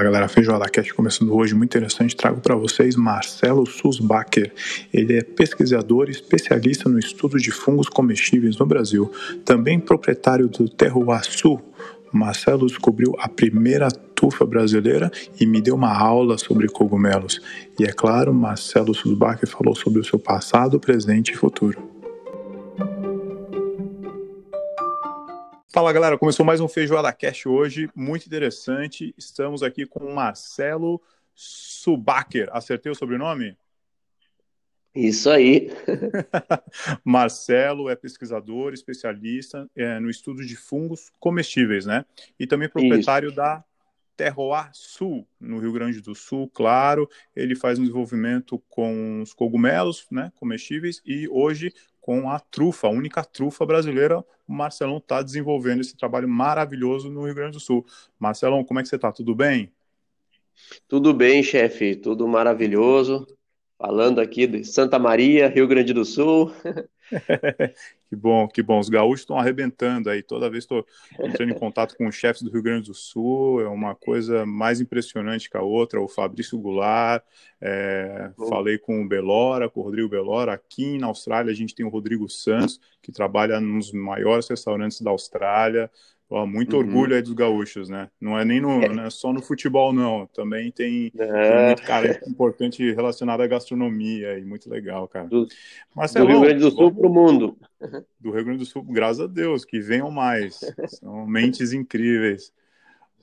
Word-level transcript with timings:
Fala 0.00 0.12
galera, 0.12 0.28
Feijoada 0.28 0.66
Cast 0.66 0.94
começando 0.94 1.36
hoje, 1.36 1.54
muito 1.54 1.76
interessante. 1.76 2.16
Trago 2.16 2.40
para 2.40 2.54
vocês 2.54 2.96
Marcelo 2.96 3.66
Susbacher. 3.66 4.50
Ele 4.90 5.18
é 5.18 5.22
pesquisador 5.22 6.08
e 6.08 6.12
especialista 6.12 6.88
no 6.88 6.98
estudo 6.98 7.36
de 7.36 7.50
fungos 7.50 7.86
comestíveis 7.86 8.56
no 8.56 8.64
Brasil, 8.64 9.12
também 9.44 9.78
proprietário 9.78 10.48
do 10.48 10.70
Terroaçu. 10.70 11.60
Marcelo 12.10 12.66
descobriu 12.66 13.14
a 13.18 13.28
primeira 13.28 13.90
tufa 13.90 14.46
brasileira 14.46 15.10
e 15.38 15.44
me 15.44 15.60
deu 15.60 15.74
uma 15.74 15.94
aula 15.94 16.38
sobre 16.38 16.66
cogumelos. 16.66 17.38
E 17.78 17.84
é 17.84 17.92
claro, 17.92 18.32
Marcelo 18.32 18.94
Susbacher 18.94 19.50
falou 19.50 19.74
sobre 19.74 20.00
o 20.00 20.04
seu 20.04 20.18
passado, 20.18 20.80
presente 20.80 21.32
e 21.32 21.36
futuro. 21.36 21.89
Fala 25.72 25.92
galera, 25.92 26.18
começou 26.18 26.44
mais 26.44 26.60
um 26.60 26.66
Feijoada 26.66 27.12
Cast 27.12 27.48
hoje, 27.48 27.88
muito 27.94 28.26
interessante. 28.26 29.14
Estamos 29.16 29.62
aqui 29.62 29.86
com 29.86 30.00
o 30.00 30.12
Marcelo 30.12 31.00
Subacher. 31.32 32.48
Acertei 32.50 32.90
o 32.90 32.94
sobrenome? 32.94 33.56
Isso 34.92 35.30
aí. 35.30 35.70
Marcelo 37.04 37.88
é 37.88 37.94
pesquisador, 37.94 38.74
especialista 38.74 39.70
é, 39.76 40.00
no 40.00 40.10
estudo 40.10 40.44
de 40.44 40.56
fungos 40.56 41.12
comestíveis, 41.20 41.86
né? 41.86 42.04
E 42.36 42.48
também 42.48 42.68
proprietário 42.68 43.28
Isso. 43.28 43.36
da 43.36 43.62
Terroir 44.16 44.70
Sul, 44.74 45.24
no 45.40 45.60
Rio 45.60 45.72
Grande 45.72 46.00
do 46.00 46.16
Sul, 46.16 46.50
claro. 46.52 47.08
Ele 47.34 47.54
faz 47.54 47.78
um 47.78 47.82
desenvolvimento 47.82 48.58
com 48.68 49.22
os 49.22 49.32
cogumelos, 49.32 50.06
né, 50.10 50.32
comestíveis, 50.34 51.00
e 51.06 51.28
hoje 51.28 51.72
com 52.00 52.30
a 52.30 52.38
trufa, 52.40 52.86
a 52.86 52.90
única 52.90 53.24
trufa 53.24 53.66
brasileira. 53.66 54.24
O 54.48 54.52
Marcelão 54.52 54.98
está 54.98 55.22
desenvolvendo 55.22 55.80
esse 55.80 55.96
trabalho 55.96 56.28
maravilhoso 56.28 57.10
no 57.10 57.24
Rio 57.24 57.34
Grande 57.34 57.52
do 57.52 57.60
Sul. 57.60 57.84
Marcelão, 58.18 58.64
como 58.64 58.80
é 58.80 58.82
que 58.82 58.88
você 58.88 58.96
está? 58.96 59.12
Tudo 59.12 59.34
bem? 59.34 59.72
Tudo 60.88 61.14
bem, 61.14 61.42
chefe, 61.42 61.96
tudo 61.96 62.26
maravilhoso. 62.28 63.26
Falando 63.78 64.20
aqui 64.20 64.46
de 64.46 64.64
Santa 64.64 64.98
Maria, 64.98 65.48
Rio 65.48 65.66
Grande 65.66 65.92
do 65.92 66.04
Sul. 66.04 66.52
que 68.08 68.16
bom, 68.16 68.48
que 68.48 68.62
bom. 68.62 68.78
Os 68.78 68.88
gaúchos 68.88 69.20
estão 69.20 69.38
arrebentando 69.38 70.08
aí. 70.10 70.22
Toda 70.22 70.50
vez 70.50 70.64
estou 70.64 70.86
entrando 71.18 71.50
em 71.50 71.58
contato 71.58 71.96
com 71.96 72.06
os 72.06 72.14
chefes 72.14 72.42
do 72.42 72.50
Rio 72.50 72.62
Grande 72.62 72.88
do 72.88 72.94
Sul, 72.94 73.60
é 73.60 73.68
uma 73.68 73.94
coisa 73.94 74.46
mais 74.46 74.80
impressionante 74.80 75.50
que 75.50 75.56
a 75.56 75.62
outra. 75.62 76.00
O 76.00 76.08
Fabrício 76.08 76.58
Goulart, 76.58 77.22
é, 77.60 78.30
falei 78.48 78.78
com 78.78 79.02
o 79.02 79.08
Belora, 79.08 79.68
com 79.68 79.80
o 79.80 79.82
Rodrigo 79.82 80.08
Belora. 80.08 80.52
Aqui 80.52 80.98
na 80.98 81.08
Austrália 81.08 81.52
a 81.52 81.56
gente 81.56 81.74
tem 81.74 81.84
o 81.84 81.90
Rodrigo 81.90 82.28
Santos, 82.28 82.80
que 83.02 83.12
trabalha 83.12 83.60
nos 83.60 83.92
maiores 83.92 84.48
restaurantes 84.48 85.00
da 85.00 85.10
Austrália. 85.10 85.90
Ó, 86.32 86.46
muito 86.46 86.74
uhum. 86.74 86.78
orgulho 86.78 87.16
aí 87.16 87.22
dos 87.22 87.32
gaúchos, 87.32 87.88
né? 87.88 88.08
Não 88.20 88.38
é 88.38 88.44
nem 88.44 88.60
no, 88.60 88.80
é. 88.80 88.88
Não 88.88 89.02
é 89.02 89.10
só 89.10 89.32
no 89.32 89.42
futebol, 89.42 89.92
não. 89.92 90.28
Também 90.28 90.70
tem, 90.70 91.10
é. 91.18 91.66
muito 91.66 91.82
cara 91.82 92.20
importante 92.24 92.88
relacionado 92.92 93.40
à 93.40 93.48
gastronomia 93.48 94.38
e 94.38 94.44
muito 94.44 94.70
legal, 94.70 95.08
cara. 95.08 95.26
Do, 95.26 95.48
Marcelo, 95.94 96.26
do 96.26 96.32
Rio 96.32 96.40
Grande 96.42 96.60
do 96.60 96.70
Sul 96.70 96.94
para 96.94 97.06
o 97.08 97.12
mundo. 97.12 97.58
Do 98.20 98.30
Rio 98.30 98.44
Grande 98.44 98.60
do 98.60 98.66
Sul, 98.66 98.84
graças 98.84 99.20
a 99.20 99.26
Deus, 99.26 99.64
que 99.64 99.80
venham 99.80 100.10
mais. 100.10 100.60
São 100.86 101.26
mentes 101.26 101.72
incríveis. 101.72 102.52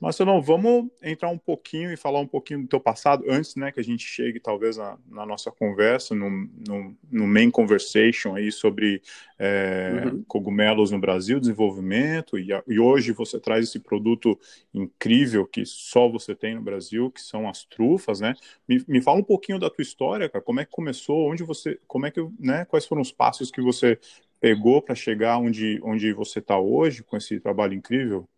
Marcelão, 0.00 0.40
vamos 0.40 0.88
entrar 1.02 1.28
um 1.28 1.38
pouquinho 1.38 1.92
e 1.92 1.96
falar 1.96 2.20
um 2.20 2.26
pouquinho 2.26 2.62
do 2.62 2.68
teu 2.68 2.78
passado, 2.78 3.24
antes 3.28 3.56
né, 3.56 3.72
que 3.72 3.80
a 3.80 3.82
gente 3.82 4.04
chegue 4.04 4.38
talvez 4.38 4.76
na, 4.76 4.96
na 5.10 5.26
nossa 5.26 5.50
conversa, 5.50 6.14
no, 6.14 6.30
no, 6.30 6.96
no, 7.10 7.26
main 7.26 7.50
conversation 7.50 8.36
aí 8.36 8.52
sobre 8.52 9.02
é, 9.38 10.04
uhum. 10.06 10.22
cogumelos 10.28 10.92
no 10.92 11.00
Brasil, 11.00 11.40
desenvolvimento, 11.40 12.38
e, 12.38 12.48
e, 12.68 12.78
hoje 12.78 13.10
você 13.12 13.40
traz 13.40 13.68
esse 13.68 13.80
produto 13.80 14.38
incrível 14.72 15.44
que 15.44 15.66
só 15.66 16.08
você 16.08 16.32
tem 16.32 16.54
no 16.54 16.62
Brasil, 16.62 17.10
que 17.10 17.20
são 17.20 17.48
as 17.48 17.64
trufas, 17.64 18.20
né? 18.20 18.34
Me, 18.68 18.82
me 18.86 19.02
fala 19.02 19.18
um 19.18 19.24
pouquinho 19.24 19.58
da 19.58 19.68
tua 19.68 19.82
história, 19.82 20.28
cara, 20.28 20.44
como 20.44 20.60
é 20.60 20.64
que 20.64 20.70
começou, 20.70 21.28
onde 21.28 21.42
você, 21.42 21.78
como 21.88 22.06
é 22.06 22.10
que, 22.12 22.24
né, 22.38 22.64
quais 22.66 22.86
foram 22.86 23.02
os 23.02 23.10
passos 23.10 23.50
que 23.50 23.60
você 23.60 23.98
pegou 24.40 24.80
para 24.80 24.94
chegar 24.94 25.38
onde, 25.38 25.80
onde 25.82 26.12
você 26.12 26.38
está 26.38 26.56
hoje 26.56 27.02
com 27.02 27.16
esse 27.16 27.40
trabalho 27.40 27.74
incrível? 27.74 28.28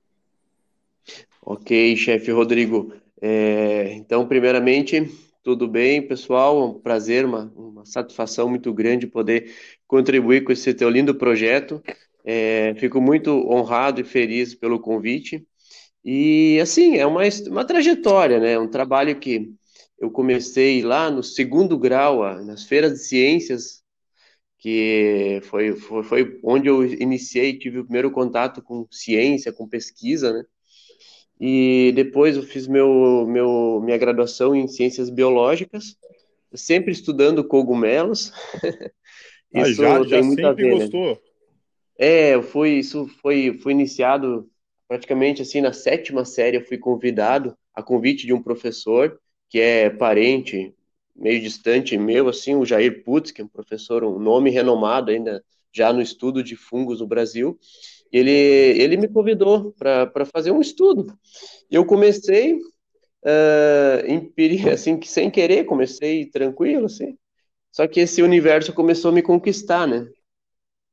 Ok, 1.41 1.97
chefe 1.97 2.31
Rodrigo. 2.31 2.93
É, 3.21 3.93
então, 3.95 4.27
primeiramente, 4.27 5.03
tudo 5.43 5.67
bem, 5.69 6.07
pessoal? 6.07 6.61
É 6.61 6.65
um 6.67 6.81
prazer, 6.81 7.25
uma, 7.25 7.53
uma 7.57 7.85
satisfação 7.85 8.49
muito 8.49 8.73
grande 8.73 9.07
poder 9.07 9.53
contribuir 9.87 10.45
com 10.45 10.53
esse 10.53 10.73
teu 10.75 10.89
lindo 10.91 11.15
projeto. 11.15 11.83
É, 12.25 12.75
fico 12.77 13.01
muito 13.01 13.31
honrado 13.51 14.01
e 14.01 14.05
feliz 14.05 14.55
pelo 14.55 14.79
convite. 14.81 15.47
E, 16.05 16.59
assim, 16.63 16.97
é 16.99 17.07
uma, 17.07 17.23
uma 17.49 17.65
trajetória, 17.65 18.41
né? 18.41 18.59
Um 18.59 18.69
trabalho 18.69 19.19
que 19.19 19.53
eu 19.99 20.11
comecei 20.11 20.83
lá 20.83 21.11
no 21.11 21.23
segundo 21.23 21.79
grau, 21.79 22.23
nas 22.45 22.65
feiras 22.65 22.93
de 22.95 22.99
ciências, 23.01 23.83
que 24.59 25.41
foi, 25.45 25.75
foi, 25.77 26.05
foi 26.05 26.41
onde 26.45 26.69
eu 26.69 26.85
iniciei, 26.85 27.59
tive 27.59 27.79
o 27.81 27.85
primeiro 27.85 28.11
contato 28.11 28.63
com 28.63 28.87
ciência, 28.91 29.53
com 29.53 29.69
pesquisa, 29.69 30.33
né? 30.33 30.45
E 31.41 31.91
depois 31.95 32.37
eu 32.37 32.43
fiz 32.43 32.67
meu, 32.67 33.27
meu, 33.27 33.81
minha 33.83 33.97
graduação 33.97 34.55
em 34.55 34.69
ciências 34.69 35.09
biológicas, 35.09 35.97
sempre 36.53 36.93
estudando 36.93 37.43
cogumelos. 37.43 38.31
Isso 39.53 39.83
ah, 39.83 40.03
já, 40.03 40.03
já 40.05 40.23
sempre 40.23 40.55
ver, 40.55 40.75
né? 40.75 40.81
gostou? 40.81 41.11
Né? 41.13 41.19
É, 41.99 42.43
foi, 42.43 42.71
isso 42.79 43.07
foi, 43.21 43.59
foi 43.59 43.73
iniciado 43.73 44.49
praticamente 44.89 45.43
assim 45.43 45.61
na 45.61 45.73
sétima 45.73 46.25
série. 46.25 46.57
Eu 46.57 46.65
fui 46.65 46.79
convidado 46.79 47.55
a 47.75 47.83
convite 47.83 48.27
de 48.27 48.33
um 48.33 48.43
professor 48.43 49.21
que 49.49 49.61
é 49.61 49.91
parente 49.91 50.73
meio 51.17 51.41
distante 51.41 51.99
meu, 51.99 52.29
assim, 52.29 52.55
o 52.55 52.65
Jair 52.65 53.05
Putz, 53.05 53.33
que 53.33 53.43
é 53.43 53.45
um 53.45 53.49
professor, 53.49 54.05
um 54.05 54.19
nome 54.19 54.51
renomado 54.51 55.11
ainda 55.11 55.45
já 55.73 55.93
no 55.93 56.01
estudo 56.01 56.43
de 56.43 56.57
fungos 56.57 57.01
no 57.01 57.07
Brasil 57.07 57.59
ele, 58.13 58.31
ele 58.31 58.97
me 58.97 59.09
convidou 59.09 59.73
para 59.73 60.25
fazer 60.27 60.51
um 60.51 60.61
estudo. 60.61 61.07
Eu 61.71 61.85
comecei, 61.85 62.55
uh, 62.55 64.07
em, 64.07 64.33
assim, 64.71 64.99
que 64.99 65.09
sem 65.09 65.31
querer, 65.31 65.65
comecei 65.65 66.27
tranquilo, 66.27 66.87
assim. 66.87 67.17
Só 67.73 67.87
que 67.87 68.01
esse 68.01 68.23
universo 68.23 68.73
começou 68.73 69.11
a 69.11 69.15
me 69.15 69.23
conquistar, 69.23 69.87
né? 69.87 70.07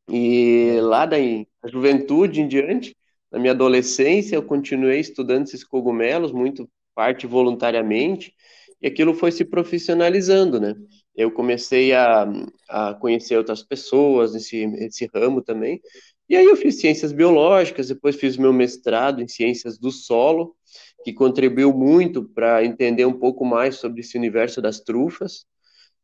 E 0.10 0.78
lá 0.82 1.06
da 1.06 1.18
juventude 1.66 2.42
em 2.42 2.48
diante, 2.48 2.96
na 3.32 3.40
minha 3.40 3.52
adolescência, 3.52 4.36
eu 4.36 4.44
continuei 4.44 5.00
estudando 5.00 5.46
esses 5.46 5.64
cogumelos, 5.64 6.32
muito 6.32 6.70
parte 6.96 7.28
voluntariamente, 7.28 8.34
e 8.82 8.88
aquilo 8.88 9.14
foi 9.14 9.32
se 9.32 9.44
profissionalizando, 9.44 10.60
né? 10.60 10.76
Eu 11.16 11.32
comecei 11.32 11.94
a, 11.94 12.28
a 12.70 12.94
conhecer 12.94 13.38
outras 13.38 13.64
pessoas 13.64 14.34
nesse, 14.34 14.68
nesse 14.68 15.10
ramo 15.14 15.42
também, 15.42 15.82
e 16.30 16.36
aí 16.36 16.46
eu 16.46 16.56
fiz 16.58 16.80
ciências 16.80 17.12
biológicas, 17.12 17.88
depois 17.88 18.16
fiz 18.16 18.36
meu 18.36 18.52
mestrado 18.52 19.22
em 19.22 19.28
ciências 19.28 19.78
do 19.78 19.92
solo, 19.92 20.56
que 21.04 21.14
contribuiu 21.14 21.74
muito 21.74 22.24
para 22.24 22.66
entender 22.66 23.06
um 23.06 23.18
pouco 23.18 23.46
mais 23.46 23.76
sobre 23.76 24.02
esse 24.02 24.18
universo 24.18 24.62
das 24.62 24.82
trufas. 24.82 25.46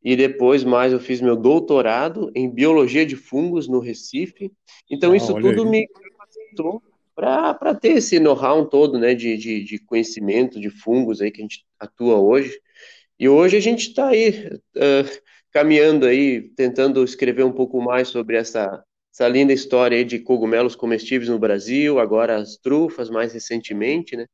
E 0.01 0.15
depois 0.15 0.63
mais 0.63 0.93
eu 0.93 0.99
fiz 0.99 1.21
meu 1.21 1.35
doutorado 1.35 2.31
em 2.35 2.49
biologia 2.49 3.05
de 3.05 3.15
fungos 3.15 3.67
no 3.67 3.79
Recife. 3.79 4.51
Então 4.89 5.11
ah, 5.11 5.17
isso 5.17 5.33
tudo 5.33 5.63
aí. 5.63 5.69
me 5.69 5.87
capacitou 5.87 6.81
para 7.15 7.75
ter 7.75 7.97
esse 7.97 8.19
know-how 8.19 8.65
todo, 8.65 8.97
né, 8.97 9.13
de, 9.13 9.37
de, 9.37 9.63
de, 9.63 9.79
conhecimento 9.79 10.59
de 10.59 10.69
fungos 10.69 11.21
aí 11.21 11.31
que 11.31 11.41
a 11.41 11.43
gente 11.43 11.65
atua 11.79 12.17
hoje. 12.17 12.59
E 13.19 13.29
hoje 13.29 13.57
a 13.57 13.59
gente 13.59 13.89
está 13.89 14.07
aí 14.07 14.49
uh, 14.75 15.21
caminhando 15.51 16.05
aí, 16.05 16.41
tentando 16.55 17.03
escrever 17.03 17.43
um 17.43 17.51
pouco 17.51 17.81
mais 17.81 18.07
sobre 18.07 18.35
essa 18.35 18.83
essa 19.13 19.27
linda 19.27 19.53
história 19.53 20.03
de 20.03 20.17
cogumelos 20.17 20.75
comestíveis 20.75 21.29
no 21.29 21.37
Brasil, 21.37 21.99
agora 21.99 22.37
as 22.37 22.57
trufas 22.57 23.11
mais 23.11 23.31
recentemente, 23.31 24.15
né? 24.17 24.25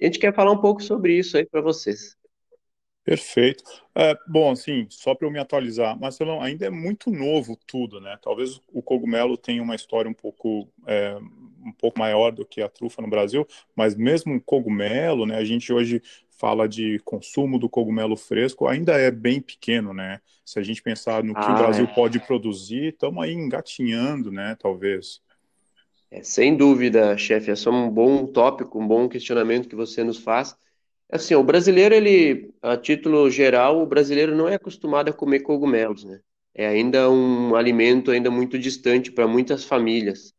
A 0.00 0.04
gente 0.04 0.18
quer 0.18 0.34
falar 0.34 0.52
um 0.52 0.60
pouco 0.60 0.82
sobre 0.82 1.16
isso 1.16 1.38
aí 1.38 1.46
para 1.46 1.62
vocês. 1.62 2.14
Perfeito. 3.02 3.62
É, 3.94 4.14
bom, 4.28 4.50
assim, 4.50 4.86
só 4.90 5.14
para 5.14 5.26
eu 5.26 5.30
me 5.30 5.38
atualizar, 5.38 5.98
Marcelão, 5.98 6.42
ainda 6.42 6.66
é 6.66 6.70
muito 6.70 7.10
novo 7.10 7.56
tudo, 7.66 8.00
né? 8.00 8.18
Talvez 8.20 8.60
o 8.72 8.82
cogumelo 8.82 9.38
tenha 9.38 9.62
uma 9.62 9.76
história 9.76 10.10
um 10.10 10.14
pouco, 10.14 10.68
é, 10.86 11.16
um 11.64 11.72
pouco 11.72 11.98
maior 11.98 12.32
do 12.32 12.44
que 12.44 12.60
a 12.60 12.68
trufa 12.68 13.00
no 13.00 13.08
Brasil, 13.08 13.46
mas 13.76 13.94
mesmo 13.94 14.34
o 14.34 14.40
cogumelo, 14.40 15.24
né? 15.24 15.36
A 15.36 15.44
gente 15.44 15.72
hoje 15.72 16.02
fala 16.36 16.68
de 16.68 17.00
consumo 17.04 17.58
do 17.58 17.68
cogumelo 17.68 18.16
fresco 18.16 18.66
ainda 18.66 18.92
é 18.92 19.10
bem 19.10 19.40
pequeno, 19.40 19.92
né? 19.92 20.20
Se 20.44 20.58
a 20.58 20.62
gente 20.62 20.82
pensar 20.82 21.24
no 21.24 21.34
que 21.34 21.40
ah, 21.40 21.54
o 21.54 21.58
Brasil 21.58 21.84
é. 21.84 21.94
pode 21.94 22.20
produzir, 22.20 22.92
estamos 22.92 23.22
aí 23.22 23.32
engatinhando, 23.32 24.30
né? 24.30 24.56
Talvez. 24.60 25.20
É, 26.10 26.22
sem 26.22 26.56
dúvida, 26.56 27.16
chefe, 27.18 27.50
é 27.50 27.56
só 27.56 27.70
um 27.70 27.90
bom 27.90 28.26
tópico, 28.26 28.78
um 28.78 28.86
bom 28.86 29.08
questionamento 29.08 29.68
que 29.68 29.74
você 29.74 30.04
nos 30.04 30.18
faz. 30.18 30.56
Assim, 31.10 31.34
o 31.34 31.42
brasileiro, 31.42 31.94
ele, 31.94 32.52
a 32.62 32.76
título 32.76 33.30
geral, 33.30 33.82
o 33.82 33.86
brasileiro 33.86 34.34
não 34.34 34.48
é 34.48 34.54
acostumado 34.54 35.08
a 35.08 35.12
comer 35.12 35.40
cogumelos, 35.40 36.04
né? 36.04 36.20
É 36.54 36.66
ainda 36.66 37.10
um 37.10 37.54
alimento 37.54 38.10
ainda 38.10 38.30
muito 38.30 38.58
distante 38.58 39.12
para 39.12 39.26
muitas 39.28 39.64
famílias. 39.64 40.34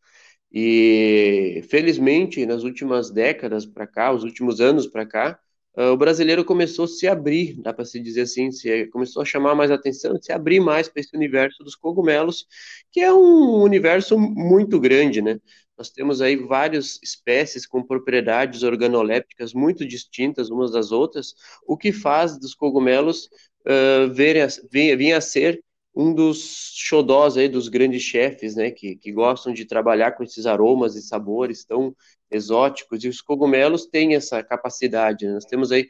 E 0.51 1.63
felizmente, 1.69 2.45
nas 2.45 2.63
últimas 2.63 3.11
décadas 3.11 3.65
para 3.65 3.85
cá, 3.85 4.11
os 4.11 4.23
últimos 4.23 4.59
anos 4.59 4.87
para 4.87 5.05
cá, 5.05 5.39
o 5.77 5.97
brasileiro 5.97 6.43
começou 6.43 6.85
a 6.85 6.87
se 6.87 7.07
abrir, 7.07 7.61
dá 7.61 7.71
para 7.71 7.85
se 7.85 7.99
dizer 7.99 8.21
assim, 8.21 8.51
se, 8.51 8.87
começou 8.87 9.21
a 9.21 9.25
chamar 9.25 9.53
mais 9.53 9.69
atenção, 9.69 10.17
se 10.19 10.31
abrir 10.31 10.59
mais 10.59 10.89
para 10.89 11.01
esse 11.01 11.15
universo 11.15 11.63
dos 11.63 11.75
cogumelos, 11.75 12.47
que 12.91 12.99
é 12.99 13.13
um 13.13 13.61
universo 13.61 14.17
muito 14.17 14.79
grande, 14.79 15.21
né? 15.21 15.39
Nós 15.77 15.91
temos 15.91 16.21
aí 16.21 16.35
várias 16.35 16.99
espécies 17.03 17.67
com 17.67 17.83
propriedades 17.83 18.63
organolépticas 18.63 19.53
muito 19.53 19.85
distintas 19.85 20.49
umas 20.49 20.71
das 20.71 20.91
outras, 20.91 21.35
o 21.67 21.77
que 21.77 21.91
faz 21.91 22.39
dos 22.39 22.55
cogumelos 22.55 23.29
uh, 23.67 24.11
vir 24.11 25.13
a 25.13 25.21
ser 25.21 25.63
um 25.93 26.13
dos 26.13 26.73
xodós 26.75 27.37
aí 27.37 27.49
dos 27.49 27.67
grandes 27.67 28.03
chefes, 28.03 28.55
né, 28.55 28.69
que, 28.69 28.95
que 28.95 29.11
gostam 29.11 29.51
de 29.51 29.65
trabalhar 29.65 30.11
com 30.11 30.23
esses 30.23 30.45
aromas 30.45 30.95
e 30.95 31.01
sabores 31.01 31.65
tão 31.65 31.95
exóticos, 32.29 33.03
e 33.03 33.07
os 33.07 33.21
cogumelos 33.21 33.85
têm 33.85 34.15
essa 34.15 34.43
capacidade, 34.43 35.25
né? 35.25 35.33
nós 35.33 35.45
temos 35.45 35.71
aí 35.71 35.87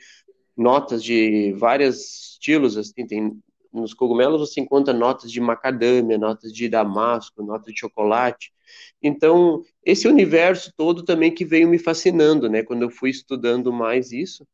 notas 0.56 1.04
de 1.04 1.54
vários 1.54 2.32
estilos, 2.34 2.78
assim, 2.78 3.06
tem, 3.06 3.40
nos 3.72 3.94
cogumelos 3.94 4.40
você 4.40 4.62
encontra 4.62 4.94
notas 4.94 5.32
de 5.32 5.40
macadâmia, 5.40 6.18
notas 6.18 6.52
de 6.54 6.68
damasco, 6.68 7.44
notas 7.44 7.74
de 7.74 7.80
chocolate, 7.80 8.52
então, 9.02 9.64
esse 9.86 10.08
universo 10.08 10.74
todo 10.76 11.04
também 11.04 11.34
que 11.34 11.46
veio 11.46 11.68
me 11.68 11.80
fascinando, 11.80 12.50
né, 12.50 12.64
quando 12.64 12.82
eu 12.82 12.90
fui 12.90 13.10
estudando 13.10 13.72
mais 13.72 14.12
isso, 14.12 14.46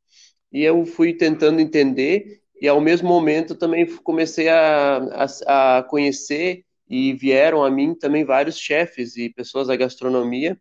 e 0.52 0.64
eu 0.64 0.86
fui 0.86 1.14
tentando 1.14 1.60
entender 1.60 2.42
e 2.62 2.68
ao 2.68 2.80
mesmo 2.80 3.10
momento 3.10 3.56
também 3.56 3.86
comecei 4.04 4.48
a, 4.48 5.26
a, 5.48 5.80
a 5.80 5.84
conhecer 5.84 6.64
e 6.88 7.14
vieram 7.14 7.64
a 7.64 7.72
mim 7.72 7.96
também 7.96 8.24
vários 8.24 8.58
chefes 8.58 9.18
e 9.18 9.30
pessoas 9.30 9.68
da 9.68 9.76
gastronomia. 9.76 10.58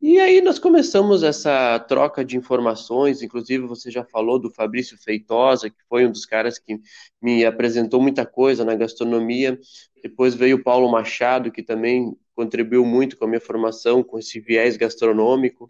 E 0.00 0.20
aí 0.20 0.42
nós 0.42 0.58
começamos 0.58 1.22
essa 1.22 1.78
troca 1.80 2.24
de 2.24 2.36
informações, 2.36 3.22
inclusive 3.22 3.66
você 3.66 3.90
já 3.90 4.04
falou 4.04 4.38
do 4.38 4.50
Fabrício 4.50 4.96
Feitosa, 4.98 5.70
que 5.70 5.82
foi 5.88 6.06
um 6.06 6.12
dos 6.12 6.26
caras 6.26 6.58
que 6.58 6.78
me 7.20 7.44
apresentou 7.46 8.00
muita 8.00 8.26
coisa 8.26 8.64
na 8.64 8.74
gastronomia. 8.74 9.58
Depois 10.02 10.34
veio 10.34 10.56
o 10.56 10.62
Paulo 10.62 10.90
Machado, 10.90 11.50
que 11.50 11.62
também 11.62 12.14
contribuiu 12.34 12.84
muito 12.84 13.16
com 13.16 13.24
a 13.24 13.28
minha 13.28 13.40
formação, 13.40 14.02
com 14.02 14.18
esse 14.18 14.38
viés 14.38 14.76
gastronômico, 14.76 15.66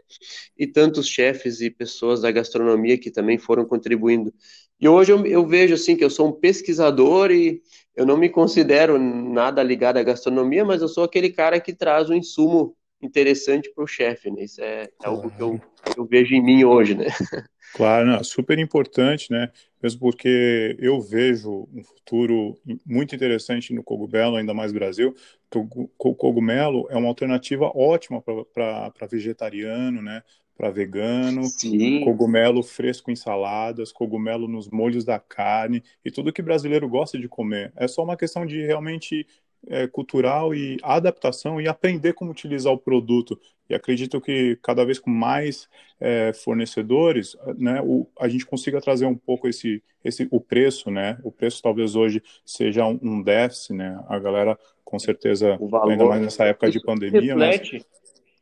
e 0.58 0.66
tantos 0.66 1.06
chefes 1.06 1.60
e 1.60 1.70
pessoas 1.70 2.20
da 2.20 2.32
gastronomia 2.32 2.98
que 2.98 3.12
também 3.12 3.38
foram 3.38 3.64
contribuindo. 3.64 4.34
E 4.78 4.88
hoje 4.88 5.12
eu, 5.12 5.24
eu, 5.24 5.46
vejo 5.46 5.74
assim 5.74 5.96
que 5.96 6.04
eu 6.04 6.10
sou 6.10 6.28
um 6.28 6.32
pesquisador 6.32 7.30
e 7.30 7.62
eu 7.94 8.04
não 8.04 8.16
me 8.16 8.28
considero 8.28 8.98
nada 8.98 9.62
ligado 9.62 9.98
à 9.98 10.02
gastronomia, 10.02 10.64
mas 10.64 10.82
eu 10.82 10.88
sou 10.88 11.04
aquele 11.04 11.30
cara 11.30 11.60
que 11.60 11.72
traz 11.72 12.10
um 12.10 12.14
insumo 12.14 12.75
interessante 13.00 13.70
para 13.74 13.84
o 13.84 13.86
chefe, 13.86 14.30
né? 14.30 14.44
Isso 14.44 14.62
é, 14.62 14.88
algo 15.04 15.30
que 15.30 15.40
eu, 15.40 15.60
eu, 15.96 16.04
vejo 16.06 16.34
em 16.34 16.42
mim 16.42 16.64
hoje, 16.64 16.94
né? 16.94 17.06
Claro, 17.74 18.06
não, 18.06 18.24
super 18.24 18.58
importante, 18.58 19.30
né? 19.30 19.50
Mesmo 19.82 20.00
porque 20.00 20.76
eu 20.78 20.98
vejo 20.98 21.68
um 21.74 21.82
futuro 21.82 22.56
muito 22.86 23.14
interessante 23.14 23.74
no 23.74 23.82
cogumelo, 23.82 24.36
ainda 24.36 24.54
mais 24.54 24.72
Brasil. 24.72 25.14
O 25.54 26.14
cogumelo 26.14 26.86
é 26.88 26.96
uma 26.96 27.08
alternativa 27.08 27.70
ótima 27.74 28.22
para 28.22 29.06
vegetariano, 29.10 30.00
né? 30.00 30.22
para 30.56 30.70
vegano, 30.70 31.44
Sim. 31.44 32.02
cogumelo 32.02 32.62
fresco 32.62 33.10
em 33.10 33.16
saladas, 33.16 33.92
cogumelo 33.92 34.48
nos 34.48 34.68
molhos 34.70 35.04
da 35.04 35.18
carne 35.18 35.82
e 36.04 36.10
tudo 36.10 36.32
que 36.32 36.40
brasileiro 36.40 36.88
gosta 36.88 37.18
de 37.18 37.28
comer. 37.28 37.72
É 37.76 37.86
só 37.86 38.02
uma 38.02 38.16
questão 38.16 38.46
de 38.46 38.64
realmente 38.64 39.26
é, 39.68 39.86
cultural 39.86 40.54
e 40.54 40.78
adaptação 40.82 41.60
e 41.60 41.68
aprender 41.68 42.12
como 42.12 42.30
utilizar 42.30 42.72
o 42.72 42.78
produto. 42.78 43.38
E 43.68 43.74
acredito 43.74 44.20
que 44.20 44.56
cada 44.62 44.84
vez 44.84 44.98
com 44.98 45.10
mais 45.10 45.68
é, 46.00 46.32
fornecedores, 46.32 47.36
né, 47.58 47.80
o, 47.82 48.06
a 48.18 48.28
gente 48.28 48.46
consiga 48.46 48.80
trazer 48.80 49.06
um 49.06 49.16
pouco 49.16 49.48
esse, 49.48 49.82
esse 50.04 50.28
o 50.30 50.40
preço, 50.40 50.90
né? 50.90 51.18
O 51.24 51.32
preço 51.32 51.60
talvez 51.62 51.96
hoje 51.96 52.22
seja 52.44 52.86
um, 52.86 52.98
um 53.02 53.22
déficit, 53.22 53.72
né? 53.74 53.98
A 54.08 54.18
galera 54.18 54.56
com 54.86 55.00
certeza, 55.00 55.58
ainda 55.88 56.04
mais 56.04 56.22
nessa 56.22 56.44
época 56.44 56.70
de 56.70 56.80
pandemia, 56.80 57.34
reflete. 57.34 57.84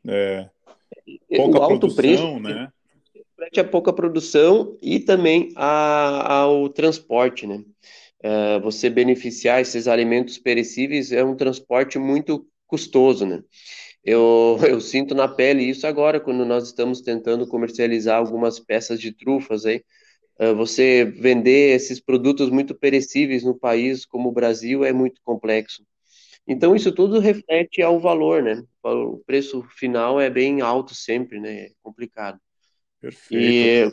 mas 0.05 0.15
é, 0.15 0.50
pouca 1.35 1.59
o 1.59 1.62
alto 1.62 1.79
produção, 1.79 1.94
preço, 1.97 2.38
né? 2.38 2.73
Reflete 3.15 3.61
a 3.61 3.65
pouca 3.65 3.93
produção 3.94 4.76
e 4.82 5.00
também 5.00 5.53
a, 5.56 6.41
ao 6.41 6.69
transporte, 6.69 7.47
né? 7.47 7.65
É, 8.26 8.59
você 8.61 8.88
beneficiar 8.88 9.61
esses 9.61 9.87
alimentos 9.87 10.38
perecíveis 10.38 11.12
é 11.12 11.23
um 11.23 11.37
transporte 11.37 11.99
muito 11.99 12.47
custoso, 12.67 13.26
né? 13.26 13.43
Eu, 14.05 14.59
eu 14.69 14.81
sinto 14.81 15.15
na 15.15 15.29
pele 15.29 15.62
isso 15.65 15.87
agora, 15.87 16.21
quando 16.21 16.44
nós 16.44 16.65
estamos 16.65 17.00
tentando 17.03 17.47
comercializar 17.49 18.19
algumas 18.19 18.61
peças 18.61 19.00
de 19.00 19.12
trufas 19.12 19.67
aí. 19.67 19.85
É, 20.38 20.53
você 20.55 21.05
vender 21.05 21.75
esses 21.76 22.00
produtos 22.00 22.50
muito 22.50 22.75
perecíveis 22.75 23.44
no 23.44 23.59
país 23.59 24.06
como 24.06 24.29
o 24.31 24.32
Brasil 24.32 24.85
é 24.85 24.93
muito 24.93 25.21
complexo. 25.25 25.85
Então, 26.47 26.76
isso 26.76 26.93
tudo 26.93 27.21
reflete 27.21 27.82
ao 27.82 28.00
valor, 28.00 28.43
né? 28.43 28.62
O 28.85 29.19
preço 29.26 29.62
final 29.79 30.21
é 30.21 30.31
bem 30.31 30.61
alto 30.62 30.94
sempre, 30.94 31.41
né? 31.41 31.67
É 31.67 31.71
complicado. 31.82 32.41
Perfeito. 33.05 33.91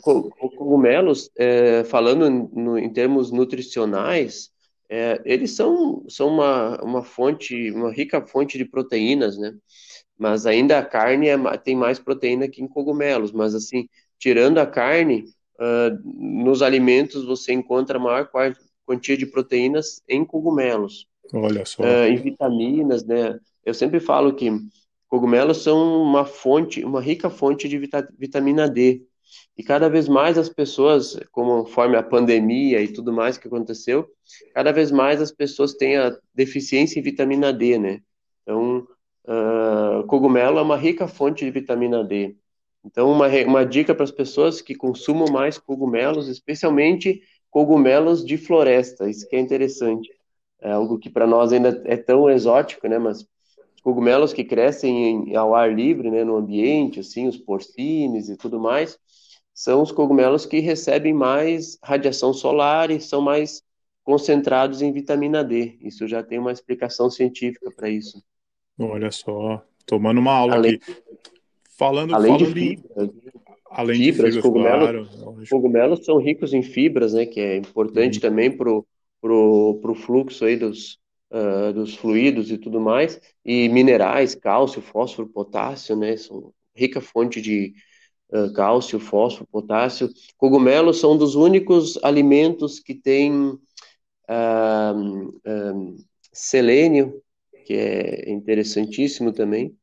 cogumelos, 0.56 1.30
é, 1.36 1.84
falando 1.84 2.30
no, 2.30 2.78
em 2.78 2.90
termos 2.90 3.30
nutricionais, 3.30 4.50
é, 4.88 5.20
eles 5.26 5.50
são, 5.50 6.02
são 6.08 6.28
uma, 6.28 6.82
uma 6.82 7.02
fonte, 7.02 7.70
uma 7.72 7.92
rica 7.92 8.26
fonte 8.26 8.56
de 8.56 8.64
proteínas, 8.64 9.36
né? 9.36 9.54
Mas 10.18 10.46
ainda 10.46 10.78
a 10.78 10.84
carne 10.84 11.28
é, 11.28 11.36
tem 11.58 11.76
mais 11.76 11.98
proteína 11.98 12.48
que 12.48 12.62
em 12.62 12.68
cogumelos. 12.68 13.32
Mas 13.32 13.54
assim, 13.54 13.86
tirando 14.18 14.56
a 14.58 14.66
carne, 14.66 15.24
uh, 15.60 15.98
nos 16.04 16.62
alimentos 16.62 17.24
você 17.24 17.52
encontra 17.52 17.98
a 17.98 18.00
maior 18.00 18.30
quantia 18.86 19.16
de 19.16 19.26
proteínas 19.26 20.02
em 20.08 20.24
cogumelos. 20.24 21.06
Olha 21.34 21.66
só. 21.66 21.82
Uh, 21.82 22.06
em 22.06 22.16
vitaminas, 22.16 23.04
né? 23.04 23.38
Eu 23.64 23.74
sempre 23.74 24.00
falo 24.00 24.34
que 24.34 24.50
cogumelos 25.12 25.58
são 25.62 26.02
uma 26.02 26.24
fonte, 26.24 26.82
uma 26.82 26.98
rica 26.98 27.28
fonte 27.28 27.68
de 27.68 27.78
vitamina 28.18 28.66
D. 28.66 29.02
E 29.58 29.62
cada 29.62 29.86
vez 29.86 30.08
mais 30.08 30.38
as 30.38 30.48
pessoas, 30.48 31.20
conforme 31.30 31.98
a 31.98 32.02
pandemia 32.02 32.80
e 32.80 32.88
tudo 32.90 33.12
mais 33.12 33.36
que 33.36 33.46
aconteceu, 33.46 34.08
cada 34.54 34.72
vez 34.72 34.90
mais 34.90 35.20
as 35.20 35.30
pessoas 35.30 35.74
têm 35.74 35.98
a 35.98 36.16
deficiência 36.34 36.98
em 36.98 37.02
vitamina 37.02 37.52
D, 37.52 37.78
né? 37.78 38.00
Então, 38.40 38.88
uh, 39.28 40.06
cogumelo 40.06 40.58
é 40.58 40.62
uma 40.62 40.78
rica 40.78 41.06
fonte 41.06 41.44
de 41.44 41.50
vitamina 41.50 42.02
D. 42.02 42.34
Então, 42.82 43.12
uma, 43.12 43.28
uma 43.46 43.66
dica 43.66 43.94
para 43.94 44.04
as 44.04 44.10
pessoas 44.10 44.62
que 44.62 44.74
consumam 44.74 45.28
mais 45.30 45.58
cogumelos, 45.58 46.26
especialmente 46.26 47.20
cogumelos 47.50 48.24
de 48.24 48.38
floresta, 48.38 49.10
isso 49.10 49.28
que 49.28 49.36
é 49.36 49.40
interessante 49.40 50.08
é 50.62 50.70
algo 50.70 50.98
que 50.98 51.10
para 51.10 51.26
nós 51.26 51.52
ainda 51.52 51.82
é 51.84 51.96
tão 51.96 52.30
exótico, 52.30 52.86
né? 52.88 52.96
Mas 52.96 53.26
cogumelos 53.82 54.32
que 54.32 54.44
crescem 54.44 55.30
em, 55.30 55.36
ao 55.36 55.54
ar 55.54 55.74
livre, 55.74 56.10
né, 56.10 56.24
no 56.24 56.36
ambiente, 56.36 57.00
assim, 57.00 57.26
os 57.26 57.36
porcines 57.36 58.28
e 58.28 58.36
tudo 58.36 58.58
mais, 58.58 58.98
são 59.52 59.82
os 59.82 59.92
cogumelos 59.92 60.46
que 60.46 60.60
recebem 60.60 61.12
mais 61.12 61.78
radiação 61.82 62.32
solar 62.32 62.90
e 62.90 63.00
são 63.00 63.20
mais 63.20 63.62
concentrados 64.02 64.80
em 64.82 64.92
vitamina 64.92 65.44
D. 65.44 65.76
Isso 65.80 66.08
já 66.08 66.22
tem 66.22 66.38
uma 66.38 66.52
explicação 66.52 67.10
científica 67.10 67.70
para 67.70 67.90
isso. 67.90 68.22
Olha 68.78 69.10
só, 69.10 69.62
tomando 69.84 70.18
uma 70.18 70.32
aula 70.32 70.54
além, 70.54 70.74
aqui. 70.74 70.96
Falando, 71.76 72.14
além 72.14 72.32
falando 72.32 72.54
de 72.54 72.60
fibras, 72.60 73.10
além 73.70 73.96
fibras, 73.96 74.34
de 74.34 74.40
fibras, 74.40 74.42
cogumelos, 74.42 75.16
claro. 75.16 75.42
cogumelos 75.50 76.04
são 76.04 76.18
ricos 76.18 76.54
em 76.54 76.62
fibras, 76.62 77.12
né, 77.12 77.26
que 77.26 77.40
é 77.40 77.56
importante 77.56 78.16
uhum. 78.16 78.20
também 78.20 78.56
para 78.56 78.70
o 78.70 78.86
para 79.22 79.32
o 79.32 79.94
fluxo 79.94 80.44
aí 80.44 80.56
dos, 80.56 80.98
uh, 81.32 81.72
dos 81.72 81.96
fluidos 81.96 82.50
e 82.50 82.58
tudo 82.58 82.80
mais, 82.80 83.20
e 83.44 83.68
minerais, 83.68 84.34
cálcio, 84.34 84.82
fósforo, 84.82 85.28
potássio, 85.28 85.96
né, 85.96 86.16
são 86.16 86.52
rica 86.76 87.00
fonte 87.00 87.40
de 87.40 87.74
uh, 88.32 88.52
cálcio, 88.52 89.00
fósforo, 89.00 89.48
potássio. 89.50 90.10
Cogumelos 90.36 91.00
são 91.00 91.16
dos 91.16 91.34
únicos 91.34 91.98
alimentos 92.02 92.78
que 92.78 92.94
têm 92.94 93.32
uh, 93.32 93.58
selênio, 96.32 97.20
que 97.64 97.74
é 97.74 98.30
interessantíssimo 98.30 99.32
também. 99.32 99.76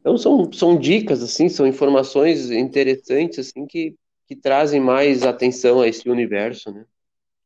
Então 0.00 0.16
são, 0.16 0.52
são 0.52 0.78
dicas, 0.78 1.22
assim, 1.22 1.48
são 1.48 1.66
informações 1.66 2.50
interessantes, 2.50 3.38
assim, 3.38 3.66
que, 3.66 3.94
que 4.26 4.36
trazem 4.36 4.80
mais 4.80 5.22
atenção 5.24 5.80
a 5.80 5.88
esse 5.88 6.08
universo, 6.08 6.70
né? 6.70 6.84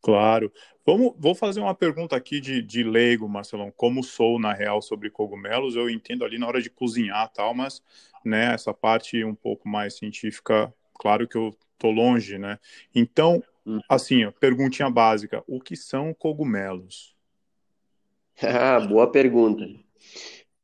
Claro. 0.02 0.52
Vamos, 0.84 1.14
vou 1.16 1.32
fazer 1.32 1.60
uma 1.60 1.74
pergunta 1.74 2.16
aqui 2.16 2.40
de, 2.40 2.60
de 2.60 2.82
leigo, 2.82 3.28
Marcelão. 3.28 3.72
Como 3.76 4.02
sou, 4.02 4.38
na 4.38 4.52
real, 4.52 4.82
sobre 4.82 5.08
cogumelos, 5.08 5.76
eu 5.76 5.88
entendo 5.88 6.24
ali 6.24 6.38
na 6.38 6.48
hora 6.48 6.60
de 6.60 6.68
cozinhar 6.68 7.28
tal, 7.32 7.54
mas 7.54 7.80
né, 8.24 8.52
essa 8.52 8.74
parte 8.74 9.24
um 9.24 9.34
pouco 9.34 9.68
mais 9.68 9.96
científica, 9.96 10.74
claro 10.94 11.28
que 11.28 11.36
eu 11.36 11.56
tô 11.78 11.90
longe, 11.90 12.36
né? 12.36 12.58
Então, 12.92 13.42
hum. 13.64 13.78
assim, 13.88 14.24
ó, 14.24 14.32
perguntinha 14.32 14.90
básica: 14.90 15.42
o 15.46 15.60
que 15.60 15.76
são 15.76 16.12
cogumelos? 16.12 17.12
Ah, 18.44 18.80
boa 18.80 19.08
pergunta. 19.08 19.64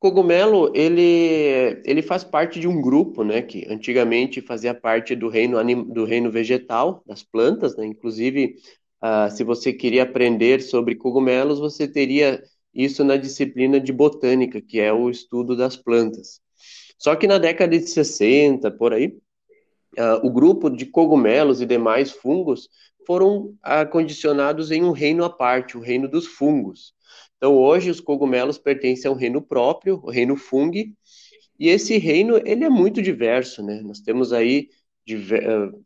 cogumelo, 0.01 0.73
ele, 0.75 1.81
ele 1.85 2.03
faz 2.03 2.25
parte 2.25 2.59
de 2.59 2.67
um 2.69 2.81
grupo, 2.81 3.23
né, 3.25 3.43
que 3.43 3.67
antigamente 3.69 4.41
fazia 4.41 4.75
parte 4.75 5.15
do 5.15 5.29
reino, 5.29 5.63
do 5.85 6.05
reino 6.05 6.31
vegetal, 6.31 7.03
das 7.07 7.23
plantas, 7.23 7.77
né, 7.77 7.85
inclusive, 7.87 8.57
uh, 9.03 9.31
se 9.31 9.45
você 9.45 9.73
queria 9.73 10.03
aprender 10.03 10.63
sobre 10.63 10.95
cogumelos, 10.95 11.59
você 11.59 11.87
teria 11.89 12.43
isso 12.75 13.03
na 13.03 13.17
disciplina 13.17 13.81
de 13.81 13.93
botânica, 13.93 14.61
que 14.61 14.79
é 14.79 14.93
o 14.93 15.11
estudo 15.11 15.57
das 15.57 15.77
plantas. 15.77 16.41
Só 16.99 17.15
que 17.17 17.27
na 17.27 17.39
década 17.39 17.79
de 17.79 17.87
60, 17.87 18.71
por 18.73 18.93
aí, 18.93 19.17
uh, 19.99 20.27
o 20.27 20.31
grupo 20.31 20.69
de 20.69 20.87
cogumelos 20.87 21.61
e 21.61 21.67
demais 21.67 22.11
fungos 22.11 22.69
foram 23.07 23.55
acondicionados 23.63 24.71
em 24.71 24.85
um 24.85 24.93
reino 24.93 25.25
à 25.25 25.31
parte, 25.31 25.77
o 25.77 25.81
reino 25.81 26.09
dos 26.09 26.27
fungos. 26.27 26.93
Então, 27.37 27.57
hoje, 27.57 27.91
os 27.91 28.01
cogumelos 28.01 28.59
pertencem 28.59 29.09
a 29.09 29.15
um 29.15 29.17
reino 29.17 29.41
próprio, 29.41 30.01
o 30.03 30.11
reino 30.11 30.37
fungi, 30.37 30.93
e 31.59 31.69
esse 31.69 31.99
reino, 31.99 32.37
ele 32.45 32.65
é 32.65 32.69
muito 32.69 33.01
diverso, 33.01 33.63
né? 33.63 33.81
Nós 33.83 34.01
temos 34.01 34.33
aí 34.33 34.69
uh, 35.11 35.85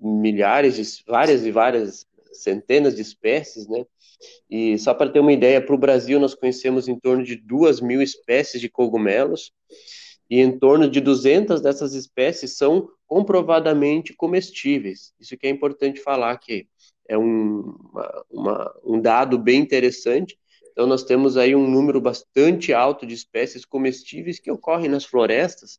milhares, 0.00 0.76
de, 0.76 1.04
várias 1.06 1.46
e 1.46 1.50
várias 1.50 2.06
centenas 2.32 2.96
de 2.96 3.02
espécies, 3.02 3.68
né? 3.68 3.84
E 4.48 4.78
só 4.78 4.94
para 4.94 5.10
ter 5.10 5.20
uma 5.20 5.32
ideia, 5.32 5.60
para 5.60 5.74
o 5.74 5.78
Brasil 5.78 6.20
nós 6.20 6.34
conhecemos 6.34 6.88
em 6.88 6.98
torno 6.98 7.24
de 7.24 7.36
duas 7.36 7.80
mil 7.80 8.00
espécies 8.00 8.60
de 8.60 8.68
cogumelos, 8.68 9.52
e 10.30 10.40
em 10.40 10.58
torno 10.58 10.88
de 10.88 11.00
200 11.00 11.60
dessas 11.60 11.92
espécies 11.92 12.56
são 12.56 12.88
comprovadamente 13.06 14.14
comestíveis. 14.14 15.12
Isso 15.20 15.36
que 15.36 15.46
é 15.46 15.50
importante 15.50 16.00
falar, 16.00 16.38
que 16.38 16.66
é 17.06 17.18
um, 17.18 17.76
uma, 17.92 18.24
uma, 18.30 18.80
um 18.82 19.00
dado 19.00 19.38
bem 19.38 19.60
interessante, 19.60 20.38
então, 20.72 20.86
nós 20.86 21.04
temos 21.04 21.36
aí 21.36 21.54
um 21.54 21.70
número 21.70 22.00
bastante 22.00 22.72
alto 22.72 23.06
de 23.06 23.14
espécies 23.14 23.64
comestíveis 23.64 24.40
que 24.40 24.50
ocorrem 24.50 24.88
nas 24.88 25.04
florestas. 25.04 25.78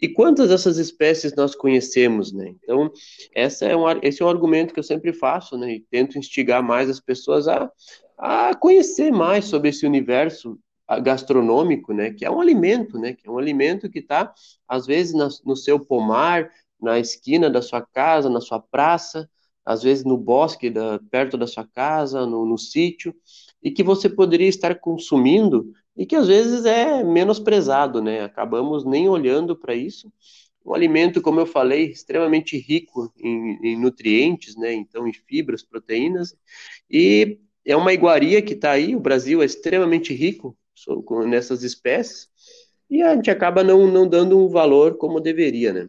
E 0.00 0.08
quantas 0.08 0.50
dessas 0.50 0.76
espécies 0.76 1.34
nós 1.34 1.54
conhecemos, 1.54 2.30
né? 2.32 2.54
Então, 2.62 2.92
essa 3.34 3.64
é 3.64 3.74
um, 3.74 3.84
esse 4.02 4.22
é 4.22 4.24
um 4.24 4.28
argumento 4.28 4.74
que 4.74 4.78
eu 4.78 4.84
sempre 4.84 5.14
faço, 5.14 5.56
né? 5.56 5.76
E 5.76 5.80
tento 5.90 6.18
instigar 6.18 6.62
mais 6.62 6.90
as 6.90 7.00
pessoas 7.00 7.48
a, 7.48 7.70
a 8.18 8.54
conhecer 8.54 9.10
mais 9.10 9.46
sobre 9.46 9.70
esse 9.70 9.86
universo 9.86 10.58
gastronômico, 11.02 11.94
né? 11.94 12.12
Que 12.12 12.26
é 12.26 12.30
um 12.30 12.40
alimento, 12.40 12.98
né? 12.98 13.14
Que 13.14 13.26
é 13.26 13.30
um 13.30 13.38
alimento 13.38 13.88
que 13.88 14.00
está, 14.00 14.32
às 14.68 14.86
vezes, 14.86 15.14
na, 15.14 15.28
no 15.44 15.56
seu 15.56 15.80
pomar, 15.80 16.50
na 16.78 16.98
esquina 16.98 17.48
da 17.48 17.62
sua 17.62 17.80
casa, 17.80 18.28
na 18.28 18.42
sua 18.42 18.60
praça, 18.60 19.26
às 19.64 19.82
vezes 19.82 20.04
no 20.04 20.18
bosque 20.18 20.68
da, 20.68 21.00
perto 21.10 21.38
da 21.38 21.46
sua 21.46 21.66
casa, 21.66 22.26
no, 22.26 22.44
no 22.44 22.58
sítio 22.58 23.14
e 23.64 23.70
que 23.70 23.82
você 23.82 24.10
poderia 24.10 24.46
estar 24.46 24.74
consumindo 24.78 25.72
e 25.96 26.04
que 26.04 26.14
às 26.14 26.28
vezes 26.28 26.66
é 26.66 27.02
menosprezado, 27.02 28.02
né? 28.02 28.22
Acabamos 28.22 28.84
nem 28.84 29.08
olhando 29.08 29.56
para 29.56 29.74
isso. 29.74 30.12
Um 30.64 30.74
alimento, 30.74 31.22
como 31.22 31.40
eu 31.40 31.46
falei, 31.46 31.86
extremamente 31.86 32.58
rico 32.58 33.10
em, 33.18 33.58
em, 33.62 33.80
nutrientes, 33.80 34.54
né? 34.56 34.74
Então, 34.74 35.08
em 35.08 35.12
fibras, 35.14 35.62
proteínas, 35.62 36.36
e 36.90 37.38
é 37.64 37.74
uma 37.74 37.94
iguaria 37.94 38.42
que 38.42 38.52
está 38.52 38.72
aí. 38.72 38.94
O 38.94 39.00
Brasil 39.00 39.42
é 39.42 39.46
extremamente 39.46 40.12
rico 40.12 40.56
nessas 41.26 41.62
espécies 41.62 42.28
e 42.90 43.02
a 43.02 43.14
gente 43.14 43.30
acaba 43.30 43.64
não, 43.64 43.86
não 43.86 44.06
dando 44.06 44.38
um 44.38 44.48
valor 44.48 44.98
como 44.98 45.20
deveria, 45.20 45.72
né? 45.72 45.88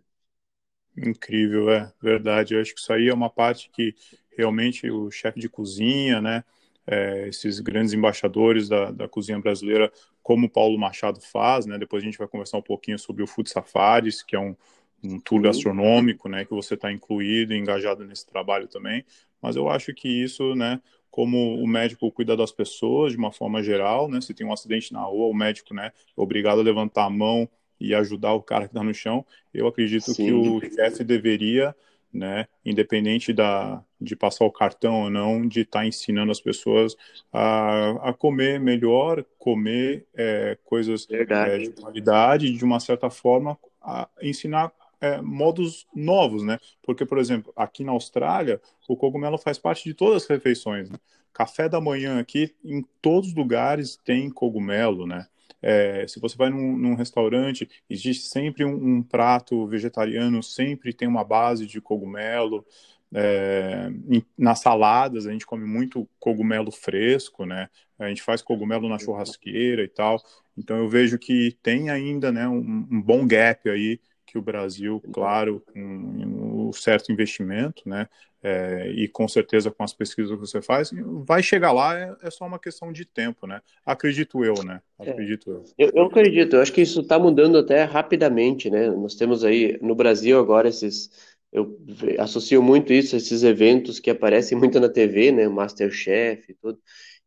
Incrível, 0.97 1.69
é 1.69 1.91
verdade. 2.01 2.53
Eu 2.53 2.61
acho 2.61 2.73
que 2.73 2.79
isso 2.79 2.93
aí 2.93 3.09
é 3.09 3.13
uma 3.13 3.29
parte 3.29 3.69
que 3.69 3.93
realmente 4.37 4.89
o 4.89 5.11
chefe 5.11 5.39
de 5.39 5.49
cozinha, 5.49 6.21
né? 6.21 6.43
É, 6.87 7.27
esses 7.27 7.59
grandes 7.59 7.93
embaixadores 7.93 8.69
da, 8.69 8.91
da 8.91 9.07
cozinha 9.07 9.39
brasileira, 9.39 9.91
como 10.21 10.47
o 10.47 10.49
Paulo 10.49 10.77
Machado 10.77 11.19
faz, 11.21 11.65
né? 11.65 11.77
Depois 11.77 12.03
a 12.03 12.05
gente 12.05 12.17
vai 12.17 12.27
conversar 12.27 12.57
um 12.57 12.61
pouquinho 12.61 12.99
sobre 12.99 13.23
o 13.23 13.27
Food 13.27 13.49
Safaris, 13.49 14.21
que 14.21 14.35
é 14.35 14.39
um, 14.39 14.55
um 15.03 15.19
tour 15.19 15.41
gastronômico, 15.41 16.29
né? 16.29 16.45
Que 16.45 16.51
você 16.51 16.75
está 16.75 16.91
incluído 16.91 17.53
e 17.53 17.57
engajado 17.57 18.05
nesse 18.05 18.25
trabalho 18.25 18.67
também. 18.67 19.03
Mas 19.41 19.55
eu 19.55 19.69
acho 19.69 19.93
que 19.93 20.07
isso, 20.07 20.55
né? 20.55 20.81
Como 21.09 21.55
o 21.55 21.67
médico 21.67 22.11
cuida 22.11 22.35
das 22.35 22.51
pessoas 22.51 23.13
de 23.13 23.17
uma 23.17 23.31
forma 23.31 23.63
geral, 23.63 24.09
né? 24.09 24.21
Se 24.21 24.33
tem 24.33 24.45
um 24.45 24.53
acidente 24.53 24.93
na 24.93 25.01
rua, 25.01 25.27
o 25.27 25.33
médico, 25.33 25.73
né? 25.73 25.87
É 25.87 25.91
obrigado 26.21 26.59
a 26.59 26.63
levantar 26.63 27.05
a 27.05 27.09
mão 27.09 27.49
e 27.79 27.93
ajudar 27.93 28.33
o 28.33 28.41
cara 28.41 28.65
que 28.65 28.71
está 28.71 28.83
no 28.83 28.93
chão. 28.93 29.25
Eu 29.53 29.67
acredito 29.67 30.13
Sim. 30.13 30.25
que 30.25 30.33
o 30.33 30.59
chefe 30.61 31.03
deveria 31.03 31.75
né, 32.15 32.47
independente 32.65 33.33
da, 33.33 33.83
de 33.99 34.15
passar 34.15 34.45
o 34.45 34.51
cartão 34.51 35.03
ou 35.03 35.09
não, 35.09 35.45
de 35.45 35.61
estar 35.61 35.79
tá 35.79 35.85
ensinando 35.85 36.31
as 36.31 36.39
pessoas 36.39 36.95
a, 37.31 38.09
a 38.09 38.13
comer 38.13 38.59
melhor, 38.59 39.25
comer 39.37 40.05
é, 40.15 40.57
coisas 40.63 41.05
é, 41.11 41.57
de 41.57 41.71
qualidade, 41.71 42.53
de 42.53 42.63
uma 42.63 42.79
certa 42.79 43.09
forma, 43.09 43.57
a 43.81 44.07
ensinar 44.21 44.71
é, 45.01 45.21
modos 45.21 45.85
novos, 45.93 46.41
né? 46.41 46.57
Porque, 46.81 47.05
por 47.05 47.17
exemplo, 47.17 47.51
aqui 47.55 47.83
na 47.83 47.91
Austrália, 47.91 48.61
o 48.87 48.95
cogumelo 48.95 49.37
faz 49.37 49.57
parte 49.57 49.83
de 49.83 49.93
todas 49.93 50.23
as 50.23 50.29
refeições. 50.29 50.89
Né? 50.89 50.97
Café 51.33 51.67
da 51.67 51.81
manhã 51.81 52.19
aqui, 52.19 52.55
em 52.63 52.81
todos 53.01 53.29
os 53.29 53.35
lugares 53.35 53.97
tem 53.97 54.29
cogumelo, 54.29 55.05
né? 55.05 55.27
É, 55.67 56.05
se 56.07 56.19
você 56.19 56.37
vai 56.37 56.51
num, 56.51 56.77
num 56.77 56.93
restaurante, 56.93 57.67
existe 57.89 58.27
sempre 58.27 58.63
um, 58.63 58.97
um, 58.97 59.01
prato 59.01 59.65
vegetariano, 59.65 60.43
sempre 60.43 60.93
tem 60.93 61.07
uma 61.07 61.23
base 61.23 61.65
de 61.65 61.81
cogumelo. 61.81 62.63
É, 63.11 63.89
em, 64.07 64.23
nas 64.37 64.59
saladas, 64.59 65.25
a 65.25 65.31
gente 65.31 65.45
come 65.45 65.65
muito 65.65 66.07
cogumelo 66.19 66.71
fresco, 66.71 67.47
né? 67.47 67.67
A 67.97 68.07
gente 68.07 68.21
faz 68.21 68.43
cogumelo 68.43 68.87
na 68.87 68.99
churrasqueira 68.99 69.83
e 69.83 69.87
tal. 69.87 70.21
Então 70.55 70.77
eu 70.77 70.87
vejo 70.87 71.17
que 71.17 71.57
tem 71.63 71.89
ainda 71.89 72.31
né, 72.31 72.47
um, 72.47 72.87
um 72.91 73.01
bom 73.01 73.25
gap 73.25 73.67
aí 73.67 73.99
que 74.23 74.37
o 74.37 74.43
Brasil, 74.43 75.01
claro, 75.11 75.63
com 75.73 75.79
um, 75.79 76.44
um 76.69 76.73
certo 76.73 77.11
investimento, 77.11 77.87
né, 77.87 78.07
é, 78.47 78.91
e 78.91 79.07
com 79.07 79.27
certeza 79.27 79.71
com 79.71 79.83
as 79.83 79.91
pesquisas 79.91 80.31
que 80.31 80.37
você 80.37 80.61
faz, 80.61 80.91
vai 81.25 81.41
chegar 81.41 81.71
lá, 81.71 81.97
é, 81.97 82.15
é 82.21 82.29
só 82.29 82.45
uma 82.45 82.59
questão 82.59 82.93
de 82.93 83.03
tempo, 83.03 83.47
né? 83.47 83.59
Acredito 83.83 84.45
eu, 84.45 84.53
né? 84.63 84.81
É. 84.99 85.09
Acredito 85.09 85.49
eu. 85.49 85.63
eu. 85.79 85.91
Eu 85.95 86.05
acredito, 86.05 86.55
eu 86.55 86.61
acho 86.61 86.71
que 86.71 86.81
isso 86.81 87.01
está 87.01 87.17
mudando 87.17 87.57
até 87.57 87.83
rapidamente, 87.85 88.69
né? 88.69 88.87
Nós 88.91 89.15
temos 89.15 89.43
aí 89.43 89.79
no 89.81 89.95
Brasil 89.95 90.37
agora 90.37 90.69
esses. 90.69 91.33
Eu 91.51 91.75
associo 92.19 92.61
muito 92.61 92.93
isso 92.93 93.15
a 93.15 93.17
esses 93.17 93.41
eventos 93.41 93.99
que 93.99 94.11
aparecem 94.11 94.55
muito 94.55 94.79
na 94.79 94.89
TV, 94.89 95.31
né? 95.31 95.47
Masterchef 95.47 96.51
e 96.51 96.53
tudo 96.53 96.77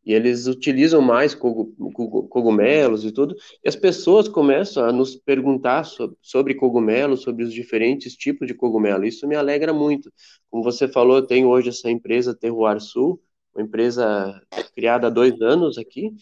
e 0.05 0.13
eles 0.13 0.47
utilizam 0.47 1.01
mais 1.01 1.35
cogumelos 1.35 3.05
e 3.05 3.11
tudo, 3.11 3.35
e 3.63 3.67
as 3.67 3.75
pessoas 3.75 4.27
começam 4.27 4.85
a 4.85 4.91
nos 4.91 5.15
perguntar 5.15 5.85
sobre 6.21 6.55
cogumelos, 6.55 7.21
sobre 7.21 7.43
os 7.43 7.53
diferentes 7.53 8.15
tipos 8.15 8.47
de 8.47 8.53
cogumelo. 8.53 9.05
Isso 9.05 9.27
me 9.27 9.35
alegra 9.35 9.73
muito. 9.73 10.11
Como 10.49 10.63
você 10.63 10.87
falou, 10.87 11.17
eu 11.17 11.27
tenho 11.27 11.47
hoje 11.49 11.69
essa 11.69 11.91
empresa 11.91 12.33
Terroir 12.33 12.79
Sul, 12.79 13.21
uma 13.53 13.63
empresa 13.63 14.41
criada 14.73 15.07
há 15.07 15.09
dois 15.09 15.41
anos 15.41 15.77
aqui, 15.77 16.13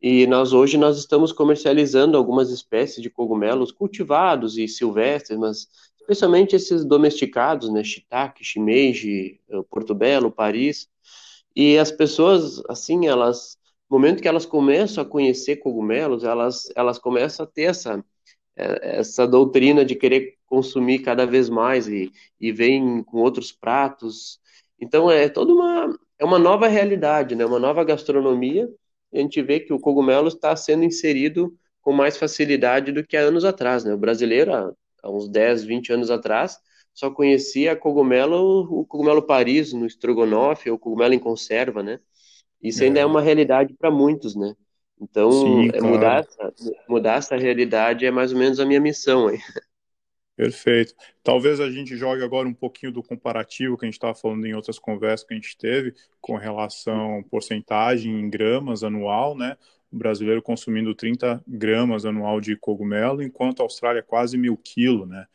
e 0.00 0.26
nós 0.26 0.52
hoje 0.52 0.76
nós 0.76 0.98
estamos 0.98 1.32
comercializando 1.32 2.16
algumas 2.16 2.50
espécies 2.50 3.02
de 3.02 3.08
cogumelos 3.08 3.72
cultivados 3.72 4.58
e 4.58 4.68
silvestres, 4.68 5.38
mas 5.38 5.68
especialmente 6.00 6.56
esses 6.56 6.84
domesticados, 6.84 7.72
né, 7.72 7.82
shiitake, 7.82 8.44
shimeji, 8.44 9.40
portobello, 9.70 10.30
paris, 10.30 10.88
e 11.54 11.78
as 11.78 11.90
pessoas, 11.90 12.62
assim, 12.68 13.06
elas, 13.06 13.56
no 13.90 13.98
momento 13.98 14.22
que 14.22 14.28
elas 14.28 14.46
começam 14.46 15.02
a 15.02 15.06
conhecer 15.06 15.56
cogumelos, 15.56 16.24
elas, 16.24 16.68
elas 16.74 16.98
começam 16.98 17.44
a 17.44 17.46
ter 17.46 17.64
essa, 17.64 18.04
é, 18.56 18.98
essa 18.98 19.26
doutrina 19.26 19.84
de 19.84 19.94
querer 19.94 20.36
consumir 20.46 21.00
cada 21.00 21.26
vez 21.26 21.48
mais 21.48 21.88
e, 21.88 22.10
e 22.40 22.52
vem 22.52 23.02
com 23.04 23.18
outros 23.18 23.52
pratos. 23.52 24.40
Então, 24.80 25.10
é 25.10 25.28
toda 25.28 25.52
uma, 25.52 25.98
é 26.18 26.24
uma 26.24 26.38
nova 26.38 26.68
realidade, 26.68 27.34
né? 27.34 27.44
uma 27.44 27.58
nova 27.58 27.84
gastronomia. 27.84 28.68
A 29.12 29.18
gente 29.18 29.42
vê 29.42 29.60
que 29.60 29.72
o 29.72 29.80
cogumelo 29.80 30.28
está 30.28 30.54
sendo 30.56 30.84
inserido 30.84 31.54
com 31.82 31.92
mais 31.92 32.16
facilidade 32.16 32.92
do 32.92 33.04
que 33.04 33.16
há 33.16 33.20
anos 33.20 33.44
atrás. 33.44 33.84
Né? 33.84 33.92
O 33.92 33.98
brasileiro, 33.98 34.52
há 34.54 35.10
uns 35.10 35.28
10, 35.28 35.64
20 35.64 35.92
anos 35.92 36.10
atrás, 36.10 36.58
só 36.94 37.10
conhecia 37.10 37.76
cogumelo, 37.76 38.68
o 38.80 38.84
cogumelo 38.84 39.22
Paris 39.22 39.72
no 39.72 39.86
estrogonofe, 39.86 40.70
ou 40.70 40.78
cogumelo 40.78 41.14
em 41.14 41.18
conserva, 41.18 41.82
né? 41.82 42.00
Isso 42.62 42.82
é. 42.82 42.86
ainda 42.86 43.00
é 43.00 43.06
uma 43.06 43.20
realidade 43.20 43.74
para 43.74 43.90
muitos, 43.90 44.36
né? 44.36 44.54
Então, 45.00 45.32
Sim, 45.32 45.68
é, 45.68 45.72
claro. 45.72 45.86
mudar, 45.86 46.20
essa, 46.20 46.54
mudar 46.88 47.14
essa 47.16 47.36
realidade 47.36 48.06
é 48.06 48.10
mais 48.10 48.32
ou 48.32 48.38
menos 48.38 48.60
a 48.60 48.64
minha 48.64 48.80
missão 48.80 49.26
aí. 49.26 49.38
Perfeito. 50.36 50.94
Talvez 51.22 51.60
a 51.60 51.70
gente 51.70 51.96
jogue 51.96 52.22
agora 52.22 52.48
um 52.48 52.54
pouquinho 52.54 52.90
do 52.90 53.02
comparativo 53.02 53.76
que 53.76 53.84
a 53.84 53.88
gente 53.88 53.94
estava 53.94 54.14
falando 54.14 54.46
em 54.46 54.54
outras 54.54 54.78
conversas 54.78 55.26
que 55.26 55.34
a 55.34 55.36
gente 55.36 55.56
teve 55.56 55.94
com 56.20 56.36
relação 56.36 57.22
porcentagem 57.30 58.18
em 58.18 58.30
gramas 58.30 58.82
anual, 58.82 59.36
né? 59.36 59.56
O 59.92 59.96
brasileiro 59.96 60.40
consumindo 60.40 60.94
30 60.94 61.42
gramas 61.46 62.06
anual 62.06 62.40
de 62.40 62.56
cogumelo, 62.56 63.22
enquanto 63.22 63.60
a 63.60 63.64
Austrália 63.64 64.02
quase 64.02 64.38
mil 64.38 64.56
quilos, 64.56 65.06
né? 65.06 65.26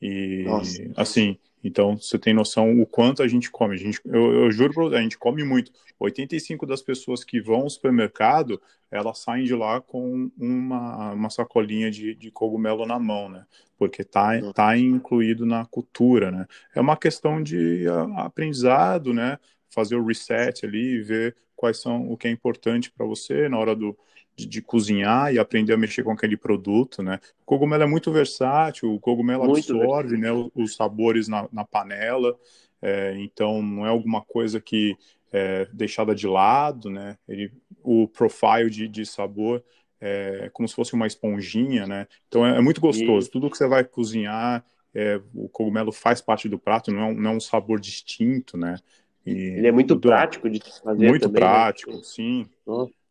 E, 0.00 0.44
Nossa. 0.44 0.82
assim, 0.96 1.38
então 1.62 1.96
você 1.96 2.18
tem 2.18 2.34
noção 2.34 2.80
o 2.80 2.86
quanto 2.86 3.22
a 3.22 3.28
gente 3.28 3.50
come. 3.50 3.74
A 3.74 3.78
gente, 3.78 4.00
eu, 4.04 4.32
eu 4.44 4.50
juro 4.52 4.72
pra 4.72 4.84
você, 4.84 4.96
a 4.96 5.02
gente 5.02 5.18
come 5.18 5.42
muito. 5.44 5.72
85 5.98 6.66
das 6.66 6.82
pessoas 6.82 7.24
que 7.24 7.40
vão 7.40 7.62
ao 7.62 7.70
supermercado, 7.70 8.60
elas 8.90 9.18
saem 9.18 9.44
de 9.44 9.54
lá 9.54 9.80
com 9.80 10.30
uma, 10.38 11.12
uma 11.12 11.30
sacolinha 11.30 11.90
de, 11.90 12.14
de 12.14 12.30
cogumelo 12.30 12.86
na 12.86 12.98
mão, 12.98 13.28
né? 13.28 13.44
Porque 13.78 14.04
tá, 14.04 14.30
tá 14.52 14.76
incluído 14.76 15.44
na 15.44 15.64
cultura, 15.66 16.30
né? 16.30 16.46
É 16.74 16.80
uma 16.80 16.96
questão 16.96 17.42
de 17.42 17.86
aprendizado, 18.16 19.12
né? 19.12 19.38
Fazer 19.70 19.96
o 19.96 20.04
reset 20.04 20.64
ali, 20.64 21.02
ver 21.02 21.36
quais 21.54 21.80
são 21.80 22.10
o 22.10 22.16
que 22.16 22.28
é 22.28 22.30
importante 22.30 22.90
para 22.90 23.04
você 23.04 23.48
na 23.48 23.58
hora 23.58 23.74
do, 23.74 23.98
de, 24.36 24.46
de, 24.46 24.62
cozinhar 24.62 25.32
e 25.32 25.38
aprender 25.38 25.72
a 25.72 25.76
mexer 25.76 26.02
com 26.02 26.12
aquele 26.12 26.36
produto, 26.36 27.02
né? 27.02 27.18
O 27.42 27.44
cogumelo 27.44 27.82
é 27.82 27.86
muito 27.86 28.12
versátil, 28.12 28.92
o 28.92 29.00
cogumelo 29.00 29.44
muito 29.44 29.72
absorve, 29.72 30.16
né, 30.16 30.30
os, 30.30 30.50
os, 30.54 30.76
sabores 30.76 31.26
na, 31.26 31.48
na 31.50 31.64
panela, 31.64 32.36
é, 32.82 33.14
então 33.18 33.62
não 33.62 33.86
é 33.86 33.88
alguma 33.88 34.22
coisa 34.22 34.60
que 34.60 34.96
é 35.32 35.66
deixada 35.72 36.14
de 36.14 36.26
lado, 36.26 36.90
né? 36.90 37.16
Ele, 37.28 37.52
o 37.82 38.06
profile 38.06 38.70
de, 38.70 38.86
de 38.86 39.06
sabor 39.06 39.62
é 40.00 40.50
como 40.52 40.68
se 40.68 40.74
fosse 40.74 40.94
uma 40.94 41.06
esponjinha, 41.06 41.86
né? 41.86 42.06
Então 42.28 42.46
é, 42.46 42.58
é 42.58 42.60
muito 42.60 42.80
gostoso. 42.80 43.28
E... 43.28 43.30
Tudo 43.30 43.50
que 43.50 43.56
você 43.56 43.66
vai 43.66 43.84
cozinhar, 43.84 44.64
é, 44.94 45.20
o 45.34 45.48
cogumelo 45.48 45.92
faz 45.92 46.20
parte 46.20 46.48
do 46.48 46.58
prato, 46.58 46.92
não 46.92 47.00
é 47.00 47.04
um, 47.06 47.14
não 47.14 47.30
é 47.30 47.34
um 47.34 47.40
sabor 47.40 47.80
distinto, 47.80 48.56
né? 48.56 48.76
E 49.26 49.30
Ele 49.30 49.66
é 49.66 49.72
muito 49.72 49.94
tudo, 49.94 50.08
prático 50.08 50.48
de 50.48 50.60
fazer 50.82 51.08
Muito 51.08 51.22
também, 51.22 51.42
né? 51.42 51.48
prático, 51.48 51.90
né? 51.90 52.00
sim. 52.04 52.48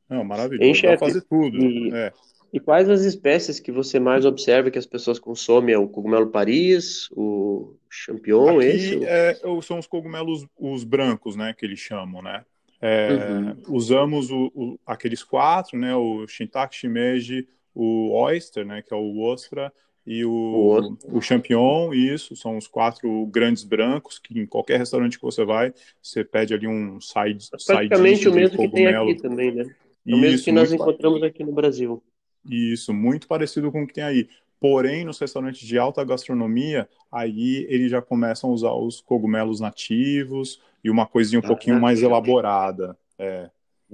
Não, 0.10 0.24
maravilhoso. 0.24 0.70
Enche, 0.70 0.88
Dá 0.88 0.98
fazer 0.98 1.22
tudo. 1.22 1.58
E, 1.58 1.94
é. 1.94 2.14
e 2.54 2.60
quais 2.60 2.90
as 2.90 3.02
espécies 3.02 3.60
que 3.60 3.72
você 3.72 4.00
mais 4.00 4.26
observa 4.26 4.72
que 4.72 4.80
as 4.80 4.86
pessoas 4.86 5.20
consomem? 5.20 5.74
É 5.74 5.78
o 5.78 5.88
cogumelo 5.88 6.28
Paris, 6.28 7.10
o 7.12 7.74
champignon, 7.90 8.60
Aqui, 8.60 8.68
esse? 8.68 9.06
É, 9.06 9.40
são 9.62 9.80
os 9.80 9.88
cogumelos 9.88 10.46
os 10.60 10.84
brancos, 10.84 11.36
né, 11.36 11.54
que 11.58 11.66
eles 11.66 11.80
chamam, 11.80 12.22
né? 12.22 12.44
É, 12.82 13.10
uhum. 13.14 13.56
Usamos 13.70 14.30
o, 14.30 14.52
o, 14.54 14.80
aqueles 14.86 15.24
quatro, 15.24 15.78
né? 15.78 15.96
O 15.96 16.28
Shintake, 16.28 16.76
Shimeji, 16.76 17.48
o 17.74 18.12
Oyster, 18.12 18.66
né? 18.66 18.82
Que 18.82 18.94
é 18.94 18.98
o 18.98 19.20
Ostra, 19.22 19.72
e 20.06 20.24
o, 20.24 20.32
o, 20.32 21.18
o 21.18 21.22
champignon, 21.22 21.92
isso, 21.92 22.36
são 22.36 22.58
os 22.58 22.68
quatro 22.68 23.26
grandes 23.26 23.64
brancos, 23.64 24.20
que 24.20 24.40
em 24.40 24.46
qualquer 24.46 24.78
restaurante 24.78 25.18
que 25.18 25.26
você 25.26 25.44
vai, 25.44 25.74
você 26.00 26.24
pede 26.24 26.54
ali 26.54 26.68
um 26.68 27.02
side 27.02 27.50
Praticamente 27.50 28.18
side 28.18 28.30
o 28.30 28.34
mesmo 28.34 28.58
que 28.58 28.70
tem 28.70 28.88
aqui 28.88 29.16
também, 29.16 29.52
né? 29.52 29.66
É 30.08 30.14
o 30.14 30.18
mesmo 30.18 30.44
que 30.44 30.52
nós 30.52 30.72
encontramos 30.72 31.24
aqui 31.24 31.44
no 31.44 31.52
Brasil. 31.52 32.02
Isso, 32.48 32.94
muito 32.94 33.28
parecido 33.28 33.72
com 33.72 33.84
o 33.84 33.88
que 33.88 33.94
tem 33.94 34.04
aí. 34.04 34.28
Porém, 34.60 35.04
nos 35.04 35.20
restaurantes 35.20 35.68
de 35.68 35.78
alta 35.78 36.04
gastronomia, 36.04 36.88
aí 37.12 37.66
eles 37.70 37.92
já 37.92 38.02
começam 38.02 38.50
a 38.50 38.54
usar 38.54 38.74
os 38.74 39.02
cogumelos 39.02 39.60
nativos 39.60 40.62
e 40.84 40.90
uma 40.90 41.06
coisinha 41.06 41.40
um 41.40 41.46
ah, 41.46 41.48
pouquinho 41.48 41.80
mais 41.80 42.02
elaborada. 42.02 42.98
É. 43.18 43.50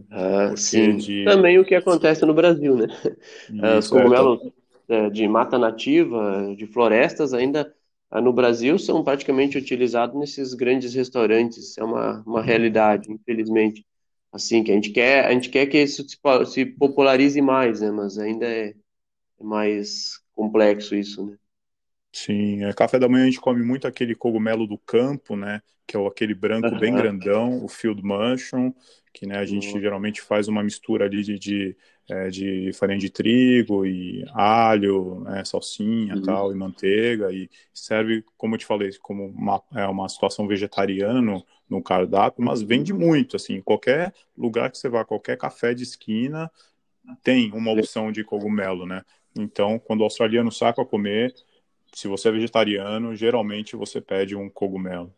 Ah, 0.09 0.53
sim. 0.55 0.97
De... 0.97 1.23
Também 1.25 1.57
o 1.59 1.65
que 1.65 1.75
acontece 1.75 2.25
no 2.25 2.33
Brasil, 2.33 2.75
né? 2.75 2.87
Isso, 3.49 3.77
os 3.79 3.87
cogumelos 3.89 4.51
é, 4.87 5.09
de 5.09 5.27
mata 5.27 5.57
nativa, 5.57 6.53
de 6.55 6.67
florestas, 6.67 7.33
ainda 7.33 7.73
ah, 8.09 8.21
no 8.21 8.31
Brasil 8.31 8.77
são 8.77 9.03
praticamente 9.03 9.57
utilizados 9.57 10.17
nesses 10.19 10.53
grandes 10.53 10.93
restaurantes. 10.93 11.77
É 11.77 11.83
uma, 11.83 12.21
uma 12.25 12.41
realidade, 12.41 13.11
infelizmente 13.11 13.85
assim, 14.31 14.63
que 14.63 14.71
a 14.71 14.75
gente 14.75 14.91
quer, 14.91 15.25
a 15.25 15.31
gente 15.33 15.49
quer 15.49 15.67
que 15.67 15.77
isso 15.81 16.05
se 16.47 16.65
popularize 16.65 17.41
mais, 17.41 17.81
né? 17.81 17.91
Mas 17.91 18.17
ainda 18.17 18.45
é, 18.47 18.69
é 19.39 19.43
mais 19.43 20.19
complexo 20.33 20.95
isso, 20.95 21.25
né? 21.27 21.37
Sim, 22.13 22.65
é, 22.65 22.73
café 22.73 22.99
da 22.99 23.07
manhã 23.07 23.23
a 23.23 23.27
gente 23.27 23.39
come 23.39 23.63
muito 23.63 23.87
aquele 23.87 24.13
cogumelo 24.13 24.67
do 24.67 24.77
campo, 24.77 25.35
né? 25.35 25.61
Que 25.87 25.95
é 25.95 26.07
aquele 26.07 26.33
branco 26.33 26.67
uhum. 26.67 26.79
bem 26.79 26.93
grandão, 26.93 27.63
o 27.63 27.67
field 27.67 28.03
mushroom, 28.03 28.73
que 29.13 29.25
né, 29.25 29.37
a 29.37 29.45
gente 29.45 29.73
uhum. 29.73 29.79
geralmente 29.79 30.21
faz 30.21 30.47
uma 30.47 30.63
mistura 30.63 31.05
ali 31.05 31.23
de, 31.23 31.39
de, 31.39 31.77
é, 32.09 32.29
de 32.29 32.71
farinha 32.73 32.99
de 32.99 33.09
trigo 33.09 33.85
e 33.85 34.25
alho, 34.33 35.21
né, 35.21 35.43
salsinha 35.43 36.15
uhum. 36.15 36.21
tal, 36.21 36.51
e 36.51 36.55
manteiga, 36.55 37.31
e 37.31 37.49
serve, 37.73 38.23
como 38.37 38.55
eu 38.55 38.59
te 38.59 38.65
falei, 38.65 38.89
como 39.01 39.27
uma, 39.27 39.61
é, 39.73 39.85
uma 39.87 40.07
situação 40.07 40.47
vegetariana 40.47 41.21
no, 41.21 41.45
no 41.69 41.81
cardápio, 41.81 42.43
mas 42.43 42.61
vende 42.61 42.93
muito, 42.93 43.35
assim, 43.35 43.61
qualquer 43.61 44.13
lugar 44.37 44.69
que 44.69 44.77
você 44.77 44.89
vá, 44.89 45.03
qualquer 45.03 45.37
café 45.37 45.73
de 45.73 45.83
esquina 45.83 46.51
tem 47.23 47.51
uma 47.53 47.71
opção 47.71 48.11
de 48.11 48.23
cogumelo, 48.23 48.85
né? 48.85 49.03
Então, 49.35 49.79
quando 49.79 50.01
o 50.01 50.03
australiano 50.03 50.51
sai 50.51 50.73
para 50.73 50.85
comer, 50.85 51.33
se 51.93 52.07
você 52.07 52.29
é 52.29 52.31
vegetariano, 52.31 53.15
geralmente 53.15 53.75
você 53.75 53.99
pede 53.99 54.35
um 54.35 54.49
cogumelo. 54.49 55.13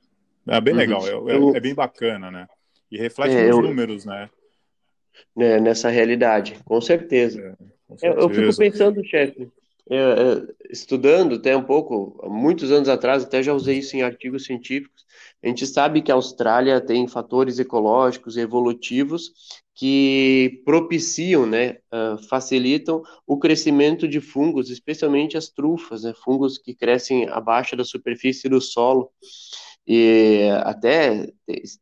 É 0.47 0.59
bem 0.59 0.73
uhum. 0.73 0.79
legal, 0.79 1.07
é, 1.07 1.11
é, 1.11 1.57
é, 1.57 1.59
bem 1.59 1.73
bacana, 1.73 2.29
né? 2.29 2.47
E 2.91 2.97
reflete 2.97 3.35
é, 3.35 3.47
nos 3.47 3.57
eu... 3.57 3.61
números, 3.61 4.05
né? 4.05 4.29
né? 5.35 5.59
Nessa 5.59 5.89
realidade, 5.89 6.59
com 6.65 6.81
certeza. 6.81 7.39
É, 7.41 7.65
com 7.87 7.97
certeza. 7.97 8.21
Eu, 8.21 8.29
eu, 8.29 8.29
fico 8.29 8.57
pensando, 8.57 9.05
chefe, 9.05 9.47
estudando 10.69 11.35
até 11.35 11.55
um 11.55 11.63
pouco, 11.63 12.27
muitos 12.29 12.71
anos 12.71 12.89
atrás, 12.89 13.23
até 13.23 13.41
já 13.41 13.53
usei 13.53 13.79
isso 13.79 13.95
em 13.95 14.01
artigos 14.01 14.45
científicos, 14.45 15.05
a 15.43 15.47
gente 15.47 15.67
sabe 15.67 16.01
que 16.01 16.11
a 16.11 16.15
Austrália 16.15 16.79
tem 16.79 17.07
fatores 17.07 17.59
ecológicos 17.59 18.37
e 18.37 18.39
evolutivos 18.39 19.31
que 19.75 20.61
propiciam, 20.63 21.45
né, 21.45 21.77
uh, 21.91 22.17
facilitam 22.29 23.01
o 23.27 23.37
crescimento 23.37 24.07
de 24.07 24.21
fungos, 24.21 24.69
especialmente 24.69 25.35
as 25.35 25.49
trufas, 25.49 26.03
né, 26.03 26.13
fungos 26.23 26.57
que 26.57 26.73
crescem 26.73 27.27
abaixo 27.27 27.75
da 27.75 27.83
superfície 27.83 28.47
do 28.47 28.61
solo. 28.61 29.11
E 29.85 30.47
até 30.63 31.27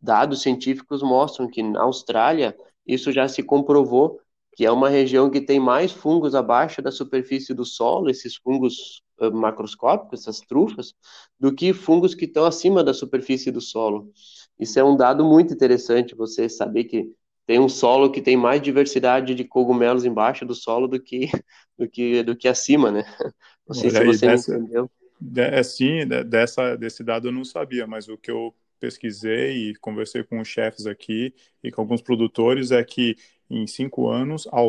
dados 0.01 0.41
científicos 0.41 1.03
mostram 1.03 1.47
que 1.47 1.61
na 1.61 1.83
Austrália 1.83 2.55
isso 2.87 3.11
já 3.11 3.27
se 3.27 3.43
comprovou 3.43 4.19
que 4.55 4.65
é 4.65 4.71
uma 4.71 4.89
região 4.89 5.29
que 5.29 5.41
tem 5.41 5.59
mais 5.59 5.91
fungos 5.91 6.35
abaixo 6.35 6.81
da 6.81 6.91
superfície 6.91 7.53
do 7.53 7.65
solo, 7.65 8.09
esses 8.09 8.35
fungos 8.35 9.01
uh, 9.21 9.31
macroscópicos, 9.33 10.21
essas 10.21 10.39
trufas, 10.41 10.93
do 11.39 11.53
que 11.53 11.73
fungos 11.73 12.15
que 12.15 12.25
estão 12.25 12.45
acima 12.45 12.83
da 12.83 12.93
superfície 12.93 13.51
do 13.51 13.61
solo. 13.61 14.11
Isso 14.59 14.79
é 14.79 14.83
um 14.83 14.95
dado 14.95 15.23
muito 15.23 15.53
interessante, 15.53 16.15
você 16.15 16.49
saber 16.49 16.85
que 16.85 17.11
tem 17.45 17.59
um 17.59 17.69
solo 17.69 18.11
que 18.11 18.21
tem 18.21 18.37
mais 18.37 18.61
diversidade 18.61 19.35
de 19.35 19.43
cogumelos 19.43 20.05
embaixo 20.05 20.45
do 20.45 20.55
solo 20.55 20.87
do 20.87 21.01
que 21.01 21.29
do 21.77 21.89
que 21.89 22.23
do 22.23 22.35
que 22.35 22.47
acima, 22.47 22.91
né? 22.91 23.03
Não 23.67 23.75
sei 23.75 23.89
Olha 23.89 23.99
se 23.99 24.05
você 24.05 24.25
dessa, 24.27 24.55
entendeu. 24.55 24.89
É, 25.37 25.63
sim, 25.63 26.07
dessa, 26.27 26.75
desse 26.75 27.03
dado 27.03 27.27
eu 27.27 27.31
não 27.31 27.45
sabia, 27.45 27.85
mas 27.85 28.07
o 28.07 28.17
que 28.17 28.31
eu 28.31 28.53
pesquisei 28.79 29.69
e 29.69 29.75
conversei 29.75 30.23
com 30.23 30.39
os 30.41 30.47
chefes 30.47 30.87
aqui 30.87 31.33
e 31.63 31.71
com 31.71 31.81
alguns 31.81 32.01
produtores 32.01 32.71
é 32.71 32.83
que 32.83 33.15
em 33.49 33.67
cinco 33.67 34.09
anos 34.09 34.47
a 34.51 34.59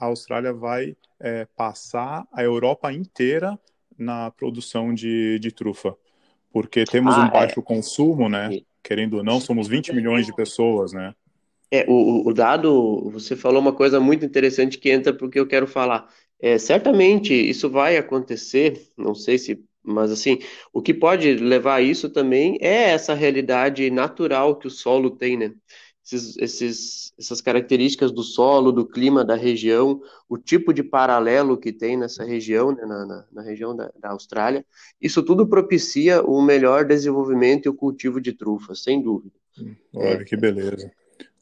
Austrália 0.00 0.52
vai 0.52 0.96
é, 1.20 1.46
passar 1.56 2.26
a 2.32 2.42
Europa 2.42 2.92
inteira 2.92 3.58
na 3.98 4.30
produção 4.30 4.92
de, 4.92 5.38
de 5.38 5.52
trufa, 5.52 5.96
porque 6.52 6.84
temos 6.84 7.14
ah, 7.14 7.24
um 7.24 7.30
baixo 7.30 7.60
é. 7.60 7.62
consumo, 7.62 8.28
né? 8.28 8.60
Querendo 8.82 9.18
ou 9.18 9.24
não, 9.24 9.40
somos 9.40 9.66
20 9.66 9.92
milhões 9.94 10.26
de 10.26 10.34
pessoas, 10.34 10.92
né? 10.92 11.14
É, 11.70 11.84
o, 11.88 12.28
o 12.28 12.32
dado, 12.32 13.10
você 13.10 13.34
falou 13.34 13.60
uma 13.60 13.72
coisa 13.72 13.98
muito 13.98 14.24
interessante 14.24 14.78
que 14.78 14.90
entra 14.90 15.12
porque 15.12 15.40
eu 15.40 15.46
quero 15.46 15.66
falar. 15.66 16.08
É, 16.40 16.58
certamente 16.58 17.32
isso 17.32 17.70
vai 17.70 17.96
acontecer, 17.96 18.88
não 18.96 19.14
sei 19.14 19.38
se 19.38 19.64
mas, 19.84 20.10
assim, 20.10 20.38
o 20.72 20.80
que 20.80 20.94
pode 20.94 21.34
levar 21.34 21.74
a 21.74 21.82
isso 21.82 22.08
também 22.08 22.56
é 22.60 22.90
essa 22.90 23.12
realidade 23.12 23.90
natural 23.90 24.56
que 24.56 24.66
o 24.66 24.70
solo 24.70 25.10
tem, 25.10 25.36
né? 25.36 25.52
Esses, 26.04 26.36
esses, 26.36 27.14
essas 27.18 27.40
características 27.40 28.12
do 28.12 28.22
solo, 28.22 28.70
do 28.70 28.86
clima 28.86 29.24
da 29.24 29.34
região, 29.34 30.02
o 30.28 30.36
tipo 30.36 30.72
de 30.74 30.82
paralelo 30.82 31.56
que 31.56 31.72
tem 31.72 31.96
nessa 31.96 32.24
região, 32.24 32.72
né, 32.72 32.84
na, 32.84 33.06
na, 33.06 33.24
na, 33.32 33.42
região 33.42 33.74
da, 33.74 33.90
da, 33.98 34.10
Austrália, 34.10 34.66
isso 35.00 35.22
tudo 35.22 35.46
propicia 35.46 36.22
o 36.22 36.42
melhor 36.42 36.84
desenvolvimento 36.84 37.64
e 37.64 37.68
o 37.70 37.74
cultivo 37.74 38.20
de 38.20 38.34
trufas, 38.34 38.82
sem 38.82 39.00
dúvida. 39.02 39.34
Olha 39.94 40.20
é, 40.20 40.24
que 40.24 40.36
beleza. 40.36 40.92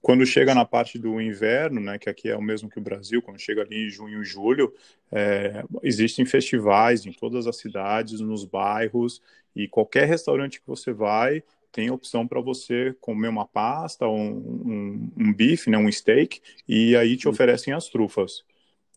Quando 0.01 0.25
chega 0.27 0.55
na 0.55 0.65
parte 0.65 0.99
do 0.99 1.21
inverno, 1.21 1.81
né, 1.81 1.99
que 1.99 2.09
aqui 2.09 2.29
é 2.29 2.37
o 2.37 2.43
mesmo 2.43 2.69
que 2.69 2.79
o 2.79 2.83
Brasil, 2.83 3.21
quando 3.21 3.41
chega 3.41 3.63
ali 3.63 3.87
em 3.87 3.91
junho, 3.91 4.25
julho, 4.25 4.73
é, 5.11 5.65
existem 5.83 6.25
festivais 6.25 7.05
em 7.05 7.13
todas 7.13 7.49
as 7.49 7.57
cidades, 7.57 8.21
nos 8.21 8.45
bairros, 8.45 9.21
e 9.55 9.67
qualquer 9.69 10.07
restaurante 10.07 10.61
que 10.61 10.67
você 10.67 10.93
vai 10.93 11.43
tem 11.73 11.91
opção 11.91 12.29
para 12.29 12.41
você 12.41 12.95
comer 13.01 13.29
uma 13.29 13.47
pasta, 13.47 14.07
um, 14.07 14.31
um, 14.31 15.11
um, 15.17 15.33
bife, 15.33 15.71
né, 15.71 15.79
um 15.79 15.91
steak, 15.91 16.41
e 16.69 16.95
aí 16.95 17.17
te 17.17 17.29
oferecem 17.29 17.73
as 17.73 17.89
trufas. 17.89 18.45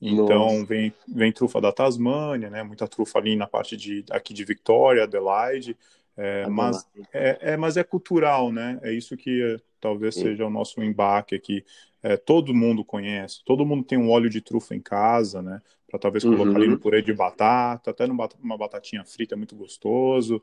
Então 0.01 0.65
vem, 0.65 0.93
vem 1.07 1.31
trufa 1.31 1.61
da 1.61 1.71
Tasmânia, 1.71 2.49
né, 2.49 2.61
muita 2.61 2.87
trufa 2.87 3.17
ali 3.17 3.35
na 3.35 3.47
parte 3.47 3.77
de 3.77 4.03
aqui 4.11 4.33
de 4.33 4.43
Victoria, 4.43 5.03
Adelaide, 5.03 5.77
é, 6.17 6.47
mas, 6.47 6.85
é, 7.13 7.53
é, 7.53 7.57
mas 7.57 7.75
é 7.75 7.83
cultural, 7.83 8.51
né? 8.51 8.79
É 8.81 8.93
isso 8.93 9.17
que 9.17 9.41
é, 9.41 9.57
talvez 9.81 10.15
seja 10.15 10.45
o 10.45 10.49
nosso 10.49 10.81
embarque 10.81 11.35
aqui. 11.35 11.65
É, 12.01 12.15
todo 12.15 12.53
mundo 12.53 12.85
conhece, 12.85 13.43
todo 13.43 13.65
mundo 13.65 13.83
tem 13.83 13.97
um 13.97 14.09
óleo 14.09 14.29
de 14.29 14.39
trufa 14.39 14.75
em 14.75 14.79
casa, 14.79 15.41
né? 15.41 15.61
para 15.95 15.99
talvez 15.99 16.23
colocar 16.23 16.49
uhum. 16.49 16.55
ali 16.55 16.67
no 16.67 16.79
purê 16.79 17.01
de 17.01 17.13
batata, 17.13 17.91
até 17.91 18.05
numa 18.07 18.57
batatinha 18.57 19.03
frita 19.05 19.35
é 19.35 19.37
muito 19.37 19.55
gostoso. 19.55 20.41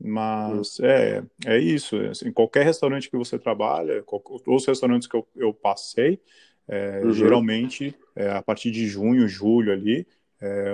Mas 0.00 0.78
uhum. 0.78 0.86
é, 0.86 1.22
é 1.46 1.58
isso. 1.58 1.96
É, 1.96 2.08
assim, 2.08 2.32
qualquer 2.32 2.64
restaurante 2.64 3.10
que 3.10 3.16
você 3.16 3.38
trabalha, 3.38 4.04
os 4.46 4.66
restaurantes 4.66 5.08
que 5.08 5.16
eu, 5.16 5.26
eu 5.34 5.52
passei, 5.52 6.20
é, 6.68 7.00
uhum. 7.02 7.12
geralmente, 7.12 7.94
é, 8.14 8.30
a 8.30 8.42
partir 8.42 8.70
de 8.70 8.86
junho, 8.86 9.26
julho 9.26 9.72
ali, 9.72 10.06
é, 10.40 10.72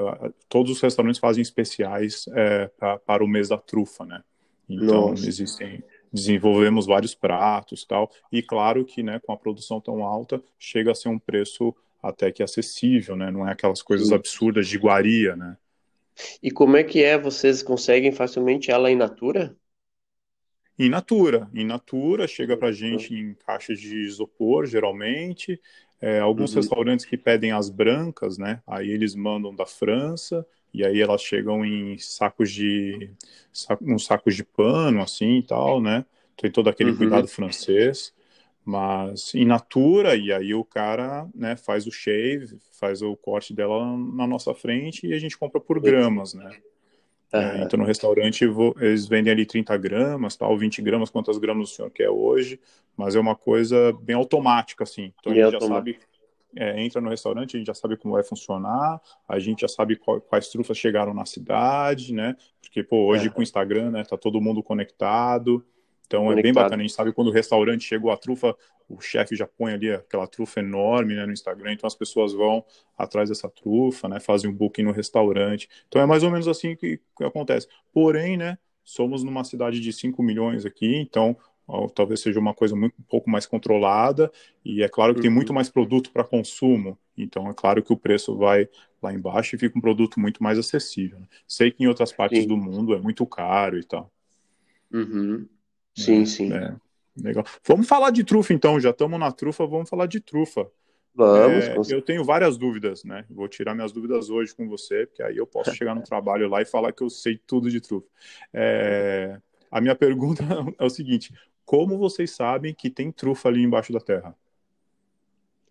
todos 0.49 0.73
os 0.73 0.81
restaurantes 0.81 1.21
fazem 1.21 1.41
especiais 1.41 2.27
é, 2.35 2.67
pra, 2.79 2.99
para 2.99 3.25
o 3.25 3.29
mês 3.29 3.49
da 3.49 3.57
trufa, 3.57 4.05
né? 4.05 4.23
Então, 4.69 5.11
Nossa. 5.11 5.27
existem 5.27 5.83
desenvolvemos 6.13 6.87
vários 6.87 7.13
pratos 7.13 7.85
tal 7.85 8.09
e 8.31 8.41
claro 8.41 8.85
que 8.85 9.03
né 9.03 9.19
com 9.19 9.33
a 9.33 9.37
produção 9.37 9.81
tão 9.81 10.05
alta 10.05 10.41
chega 10.57 10.93
a 10.93 10.95
ser 10.95 11.09
um 11.09 11.19
preço 11.19 11.75
até 12.01 12.31
que 12.31 12.41
acessível 12.41 13.17
né 13.17 13.33
não 13.33 13.47
é 13.47 13.51
aquelas 13.51 13.83
coisas 13.83 14.13
absurdas 14.13 14.69
de 14.69 14.77
iguaria 14.77 15.35
né 15.35 15.57
e 16.43 16.51
como 16.51 16.77
é 16.77 16.85
que 16.85 17.03
é? 17.03 17.19
Vocês 17.19 17.63
conseguem 17.63 18.13
facilmente 18.13 18.71
ela 18.71 18.91
em 18.91 18.97
natura? 18.97 19.57
In 20.79 20.89
natura. 20.89 21.49
In 21.55 21.65
natura 21.65 22.27
chega 22.27 22.57
para 22.57 22.73
gente 22.73 23.15
em 23.15 23.35
caixas 23.35 23.79
de 23.79 23.97
isopor 23.97 24.67
geralmente. 24.67 25.61
É, 26.01 26.19
alguns 26.21 26.51
uhum. 26.51 26.61
restaurantes 26.61 27.07
que 27.07 27.17
pedem 27.17 27.53
as 27.53 27.71
brancas 27.71 28.37
né? 28.37 28.61
Aí 28.67 28.91
eles 28.91 29.15
mandam 29.15 29.55
da 29.55 29.65
França 29.65 30.47
e 30.73 30.85
aí 30.85 31.01
elas 31.01 31.23
chegam 31.23 31.65
em 31.65 31.97
sacos 31.99 32.51
de 32.51 33.11
uns 33.81 34.05
sacos 34.05 34.35
de 34.35 34.45
pano 34.45 35.01
assim 35.01 35.39
e 35.39 35.43
tal, 35.43 35.81
né? 35.81 36.05
Tem 36.37 36.51
todo 36.51 36.69
aquele 36.69 36.91
uhum. 36.91 36.97
cuidado 36.97 37.29
francês, 37.29 38.13
mas 38.65 39.35
in 39.35 39.45
natura 39.45 40.17
e 40.17 40.33
aí 40.33 40.55
o 40.55 40.65
cara, 40.65 41.29
né, 41.35 41.57
faz 41.57 41.87
o 41.87 41.93
shave, 41.93 42.59
faz 42.73 43.03
o 43.03 43.15
corte 43.17 43.53
dela 43.53 43.85
na 43.97 44.27
nossa 44.27 44.55
frente 44.55 45.07
e 45.07 45.13
a 45.13 45.19
gente 45.19 45.37
compra 45.37 45.61
por 45.61 45.81
gramas, 45.81 46.35
né? 46.35 46.51
Uhum. 47.33 47.41
É, 47.41 47.63
então 47.63 47.79
no 47.79 47.85
restaurante 47.85 48.45
eles 48.81 49.07
vendem 49.07 49.33
ali 49.33 49.45
30 49.45 49.77
gramas, 49.77 50.37
tal, 50.37 50.57
20 50.57 50.81
gramas, 50.81 51.11
quantas 51.11 51.37
gramas 51.37 51.73
o 51.73 51.75
senhor 51.75 51.91
quer 51.91 52.09
hoje, 52.09 52.61
mas 52.97 53.17
é 53.17 53.21
uma 53.21 53.35
coisa 53.35 53.93
bem 54.01 54.15
automática, 54.15 54.85
assim. 54.85 55.13
Então 55.19 55.33
a 55.33 55.35
gente 55.35 55.53
já 55.53 55.61
sabe 55.61 55.99
é, 56.57 56.81
entra 56.83 57.01
no 57.01 57.11
restaurante, 57.11 57.57
a 57.57 57.59
gente 57.59 57.67
já 57.67 57.75
sabe 57.75 57.97
como 57.97 58.15
vai 58.15 58.23
funcionar, 58.23 59.01
a 59.29 59.39
gente 59.39 59.63
já 59.63 59.69
sabe 59.69 59.97
qual, 59.97 60.21
quais 60.21 60.49
trufas 60.49 60.79
chegaram 60.79 61.13
na 61.13 61.27
cidade, 61.27 62.15
né? 62.15 62.37
Porque, 62.63 62.83
pô, 62.83 63.07
hoje 63.07 63.27
é. 63.27 63.31
com 63.31 63.41
o 63.41 63.43
Instagram, 63.43 63.91
né, 63.91 64.05
tá 64.05 64.17
todo 64.17 64.41
mundo 64.41 64.63
conectado. 64.63 65.65
Então 66.07 66.25
conectado. 66.25 66.39
é 66.39 66.43
bem 66.43 66.53
bacana, 66.53 66.83
a 66.83 66.87
gente 66.87 66.95
sabe 66.95 67.13
quando 67.13 67.29
o 67.29 67.33
restaurante 67.33 67.85
chegou 67.85 68.11
a 68.11 68.17
trufa, 68.17 68.57
o 68.89 69.01
chefe 69.01 69.35
já 69.35 69.47
põe 69.47 69.73
ali 69.73 69.91
aquela 69.91 70.27
trufa 70.27 70.61
enorme 70.61 71.15
né, 71.15 71.25
no 71.27 71.33
Instagram, 71.33 71.73
então 71.73 71.87
as 71.87 71.95
pessoas 71.95 72.33
vão 72.33 72.65
atrás 72.97 73.29
dessa 73.29 73.49
trufa, 73.49 74.09
né, 74.09 74.21
fazem 74.21 74.51
um 74.51 74.55
booking 74.55 74.83
no 74.83 74.93
restaurante. 74.93 75.69
Então 75.89 76.01
é 76.01 76.07
mais 76.07 76.23
ou 76.23 76.31
menos 76.31 76.47
assim 76.47 76.77
que, 76.77 77.01
que 77.17 77.25
acontece. 77.25 77.67
Porém, 77.93 78.37
né, 78.37 78.59
somos 78.85 79.25
numa 79.25 79.45
cidade 79.45 79.81
de 79.81 79.93
5 79.93 80.23
milhões 80.23 80.67
aqui, 80.67 80.97
então 80.97 81.37
talvez 81.95 82.21
seja 82.21 82.39
uma 82.39 82.53
coisa 82.53 82.77
muito, 82.77 82.95
um 83.01 83.05
pouco 83.05 83.31
mais 83.31 83.47
controlada, 83.47 84.31
e 84.63 84.83
é 84.83 84.89
claro 84.89 85.15
que 85.15 85.23
tem 85.23 85.31
muito 85.31 85.49
uhum. 85.49 85.55
mais 85.55 85.71
produto 85.71 86.11
para 86.13 86.23
consumo, 86.23 86.99
então 87.17 87.49
é 87.49 87.55
claro 87.55 87.83
que 87.83 87.93
o 87.93 87.97
preço 87.97 88.37
vai 88.37 88.69
lá 89.03 89.15
embaixo 89.15 89.57
e 89.57 89.59
fica 89.59 89.79
um 89.79 89.81
produto 89.81 90.21
muito 90.21 90.43
mais 90.43 90.59
acessível. 90.59 91.19
Né? 91.19 91.27
Sei 91.49 91.71
que 91.71 91.83
em 91.83 91.87
outras 91.87 92.13
partes 92.13 92.43
sim. 92.43 92.49
do 92.49 92.57
mundo 92.57 92.95
é 92.95 92.99
muito 92.99 93.25
caro 93.27 93.79
e 93.79 93.85
tal. 93.85 94.11
Uhum. 94.93 95.47
Sim, 95.95 96.23
é, 96.23 96.27
sim. 96.27 96.53
É, 96.53 96.75
legal. 97.17 97.45
Vamos 97.67 97.87
falar 97.87 98.11
de 98.11 98.25
trufa 98.25 98.53
então, 98.53 98.81
já 98.81 98.91
estamos 98.91 99.19
na 99.19 99.31
trufa, 99.31 99.67
vamos 99.67 99.89
falar 99.89 100.07
de 100.07 100.21
trufa. 100.21 100.69
Vamos. 101.15 101.89
É, 101.89 101.95
eu 101.95 102.03
tenho 102.03 102.25
várias 102.25 102.57
dúvidas, 102.57 103.05
né? 103.05 103.25
Vou 103.31 103.47
tirar 103.47 103.75
minhas 103.75 103.93
dúvidas 103.93 104.31
hoje 104.31 104.55
com 104.55 104.69
você, 104.69 105.07
porque 105.07 105.23
aí 105.23 105.37
eu 105.37 105.47
posso 105.47 105.73
chegar 105.75 105.95
no 105.95 106.03
trabalho 106.03 106.49
lá 106.49 106.61
e 106.61 106.67
falar 106.67 106.93
que 106.93 107.03
eu 107.03 107.11
sei 107.11 107.39
tudo 107.47 107.71
de 107.71 107.81
trufa. 107.81 108.07
É, 108.53 109.39
a 109.71 109.81
minha 109.81 109.95
pergunta 109.95 110.43
é 110.77 110.85
o 110.85 110.91
seguinte: 110.91 111.33
como 111.65 111.97
vocês 111.97 112.33
sabem 112.33 112.75
que 112.75 112.91
tem 112.91 113.13
trufa 113.13 113.49
ali 113.49 113.63
embaixo 113.63 113.93
da 113.93 114.01
terra? 114.01 114.37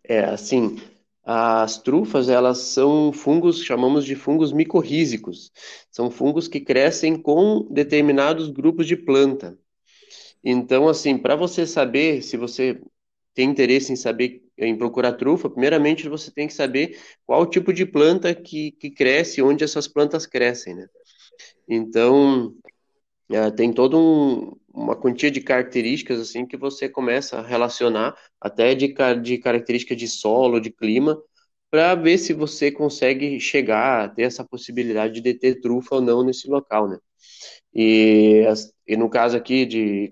É, 0.01 0.23
assim, 0.25 0.81
as 1.25 1.77
trufas, 1.81 2.27
elas 2.27 2.59
são 2.59 3.13
fungos, 3.13 3.63
chamamos 3.63 4.05
de 4.05 4.15
fungos 4.15 4.51
micorrízicos. 4.51 5.51
São 5.89 6.09
fungos 6.09 6.47
que 6.47 6.59
crescem 6.59 7.15
com 7.15 7.65
determinados 7.69 8.49
grupos 8.49 8.88
de 8.88 8.97
planta. 8.97 9.57
Então, 10.43 10.88
assim, 10.89 11.17
para 11.17 11.36
você 11.36 11.65
saber 11.65 12.21
se 12.21 12.36
você 12.38 12.79
tem 13.34 13.49
interesse 13.49 13.91
em 13.91 13.95
saber, 13.95 14.43
em 14.58 14.77
procurar 14.77 15.13
trufa, 15.13 15.49
primeiramente 15.49 16.08
você 16.10 16.32
tem 16.32 16.47
que 16.47 16.53
saber 16.53 16.99
qual 17.25 17.45
tipo 17.45 17.73
de 17.73 17.86
planta 17.86 18.34
que, 18.36 18.71
que 18.73 18.91
cresce, 18.91 19.41
onde 19.41 19.63
essas 19.63 19.88
plantas 19.88 20.25
crescem, 20.25 20.75
né? 20.75 20.88
Então, 21.67 22.53
é, 23.32 23.49
tem 23.51 23.73
toda 23.73 23.97
um, 23.97 24.56
uma 24.73 24.95
quantia 24.95 25.32
de 25.32 25.41
características 25.41 26.19
assim 26.19 26.45
que 26.45 26.58
você 26.58 26.89
começa 26.89 27.39
a 27.39 27.41
relacionar 27.41 28.15
até 28.39 28.75
de, 28.75 28.93
de 29.21 29.38
característica 29.38 29.95
de 29.95 30.08
solo, 30.08 30.60
de 30.60 30.71
clima, 30.71 31.17
para 31.71 31.95
ver 31.95 32.17
se 32.19 32.34
você 32.34 32.71
consegue 32.71 33.39
chegar 33.39 34.06
a 34.06 34.10
ter 34.10 34.23
essa 34.23 34.45
possibilidade 34.45 35.21
de 35.21 35.34
ter 35.34 35.60
trufa 35.62 35.95
ou 35.95 36.01
não 36.01 36.23
nesse 36.23 36.47
local, 36.47 36.88
né? 36.88 36.99
E, 37.73 38.43
e 38.88 38.95
no 38.97 39.10
caso 39.10 39.36
aqui 39.38 39.65
de, 39.65 40.10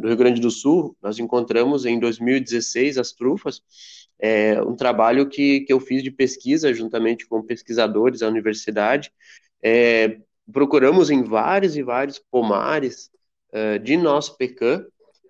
do 0.00 0.08
Rio 0.08 0.16
Grande 0.16 0.40
do 0.40 0.50
Sul, 0.50 0.96
nós 1.00 1.18
encontramos 1.18 1.84
em 1.86 1.98
2016 1.98 2.98
as 2.98 3.12
trufas, 3.12 3.62
é, 4.18 4.60
um 4.62 4.74
trabalho 4.74 5.28
que, 5.28 5.60
que 5.60 5.72
eu 5.72 5.80
fiz 5.80 6.02
de 6.02 6.10
pesquisa 6.10 6.74
juntamente 6.74 7.26
com 7.26 7.42
pesquisadores 7.42 8.20
da 8.20 8.28
universidade, 8.28 9.12
é, 9.62 10.18
procuramos 10.52 11.10
em 11.10 11.22
vários 11.22 11.76
e 11.76 11.82
vários 11.82 12.18
pomares 12.18 13.10
uh, 13.52 13.78
de 13.78 13.96
nosso 13.96 14.36
pecan, 14.36 14.84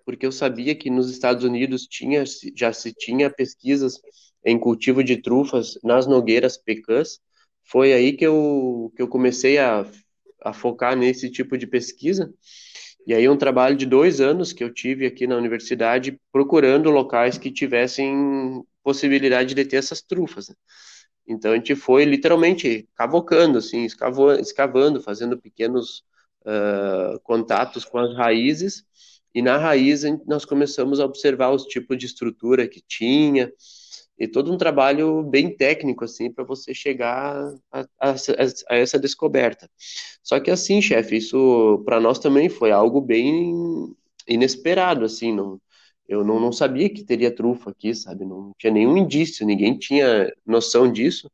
porque 0.05 0.26
eu 0.26 0.33
sabia 0.33 0.74
que 0.74 0.90
nos 0.90 1.11
Estados 1.11 1.44
Unidos 1.44 1.87
tinha, 1.87 2.24
já 2.57 2.72
se 2.72 2.92
tinha 2.92 3.31
pesquisas 3.31 4.00
em 4.44 4.59
cultivo 4.59 5.05
de 5.05 5.18
trufas 5.18 5.79
nas 5.85 6.07
nogueiras 6.07 6.57
pecãs. 6.57 7.20
Foi 7.62 7.92
aí 7.92 8.14
que 8.14 8.26
eu, 8.26 8.92
que 8.96 9.03
eu 9.03 9.09
comecei 9.09 9.59
a, 9.59 9.87
a 10.42 10.53
focar 10.53 10.96
nesse 10.96 11.31
tipo 11.31 11.57
de 11.57 11.66
pesquisa. 11.66 12.33
E 13.07 13.15
aí 13.15 13.29
um 13.29 13.37
trabalho 13.37 13.77
de 13.77 13.87
dois 13.87 14.21
anos 14.21 14.53
que 14.53 14.63
eu 14.63 14.73
tive 14.73 15.07
aqui 15.07 15.27
na 15.27 15.37
universidade 15.37 16.19
procurando 16.33 16.91
locais 16.91 17.39
que 17.39 17.51
tivessem 17.51 18.63
possibilidade 18.83 19.55
de 19.55 19.65
ter 19.65 19.77
essas 19.77 20.03
trufas. 20.03 20.49
Né? 20.49 20.55
Então 21.27 21.53
a 21.53 21.55
gente 21.55 21.75
foi 21.75 22.05
literalmente 22.05 22.89
cavocando, 22.95 23.59
assim, 23.59 23.85
escavando, 23.85 24.41
escavando 24.41 25.03
fazendo 25.03 25.39
pequenos 25.39 26.03
uh, 26.43 27.21
contatos 27.23 27.85
com 27.85 27.99
as 27.99 28.15
raízes, 28.15 28.85
e 29.35 29.41
na 29.41 29.57
raiz 29.57 30.03
nós 30.27 30.45
começamos 30.45 30.99
a 30.99 31.05
observar 31.05 31.51
os 31.51 31.65
tipos 31.65 31.97
de 31.97 32.07
estrutura 32.07 32.67
que 32.67 32.81
tinha, 32.81 33.53
e 34.20 34.28
todo 34.28 34.52
um 34.52 34.59
trabalho 34.59 35.22
bem 35.22 35.56
técnico, 35.56 36.04
assim, 36.04 36.30
para 36.30 36.44
você 36.44 36.74
chegar 36.74 37.54
a, 37.72 37.80
a, 37.98 38.14
a, 38.68 38.76
essa 38.76 38.98
descoberta. 38.98 39.68
Só 40.22 40.38
que 40.38 40.50
assim, 40.50 40.83
chefe, 40.83 41.16
isso 41.16 41.83
para 41.87 41.98
nós 41.98 42.18
também 42.18 42.48
foi 42.50 42.70
algo 42.70 43.00
bem 43.00 43.54
inesperado, 44.28 45.04
assim, 45.04 45.33
não 45.35 45.61
eu 46.11 46.24
não, 46.24 46.40
não 46.40 46.50
sabia 46.52 46.90
que 46.90 47.04
teria 47.04 47.33
trufa 47.33 47.70
aqui, 47.70 47.94
sabe? 47.94 48.24
Não 48.24 48.52
tinha 48.59 48.72
nenhum 48.72 48.96
indício, 48.96 49.46
ninguém 49.46 49.78
tinha 49.78 50.33
noção 50.44 50.90
disso. 50.90 51.30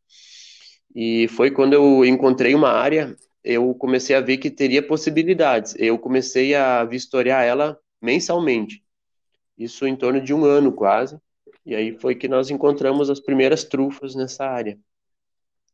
E 0.95 1.29
foi 1.29 1.51
quando 1.51 1.73
eu 1.73 2.05
encontrei 2.05 2.55
uma 2.55 2.71
área, 2.71 3.17
eu 3.43 3.75
comecei 3.75 4.15
a 4.15 4.21
ver 4.21 4.37
que 4.37 4.51
teria 4.51 4.87
possibilidades. 4.87 5.75
Eu 5.79 5.99
comecei 5.99 6.55
a 6.55 6.85
vistoriar 6.85 7.43
ela 7.45 7.79
mensalmente. 8.03 8.83
Isso 9.59 9.87
em 9.87 9.97
torno 9.97 10.21
de 10.21 10.35
um 10.35 10.45
ano 10.45 10.71
quase. 10.73 11.19
E 11.67 11.75
aí 11.75 11.99
foi 11.99 12.15
que 12.15 12.29
nós 12.29 12.49
encontramos 12.49 13.11
as 13.11 13.21
primeiras 13.21 13.65
trufas 13.65 14.15
nessa 14.15 14.47
área. 14.47 14.79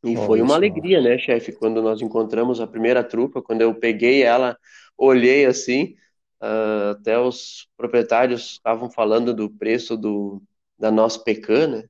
E 0.02 0.16
foi 0.16 0.42
uma 0.42 0.56
alegria, 0.56 1.00
né, 1.00 1.16
chefe, 1.18 1.52
quando 1.52 1.80
nós 1.80 2.00
encontramos 2.02 2.60
a 2.60 2.66
primeira 2.66 3.04
trufa, 3.04 3.40
quando 3.40 3.60
eu 3.60 3.72
peguei 3.74 4.22
ela, 4.22 4.56
olhei 4.98 5.46
assim, 5.46 5.94
Uh, 6.42 6.90
até 6.90 7.16
os 7.20 7.68
proprietários 7.76 8.54
estavam 8.54 8.90
falando 8.90 9.32
do 9.32 9.48
preço 9.48 9.96
do, 9.96 10.42
da 10.76 10.90
nossa 10.90 11.20
pecan, 11.22 11.68
né? 11.68 11.84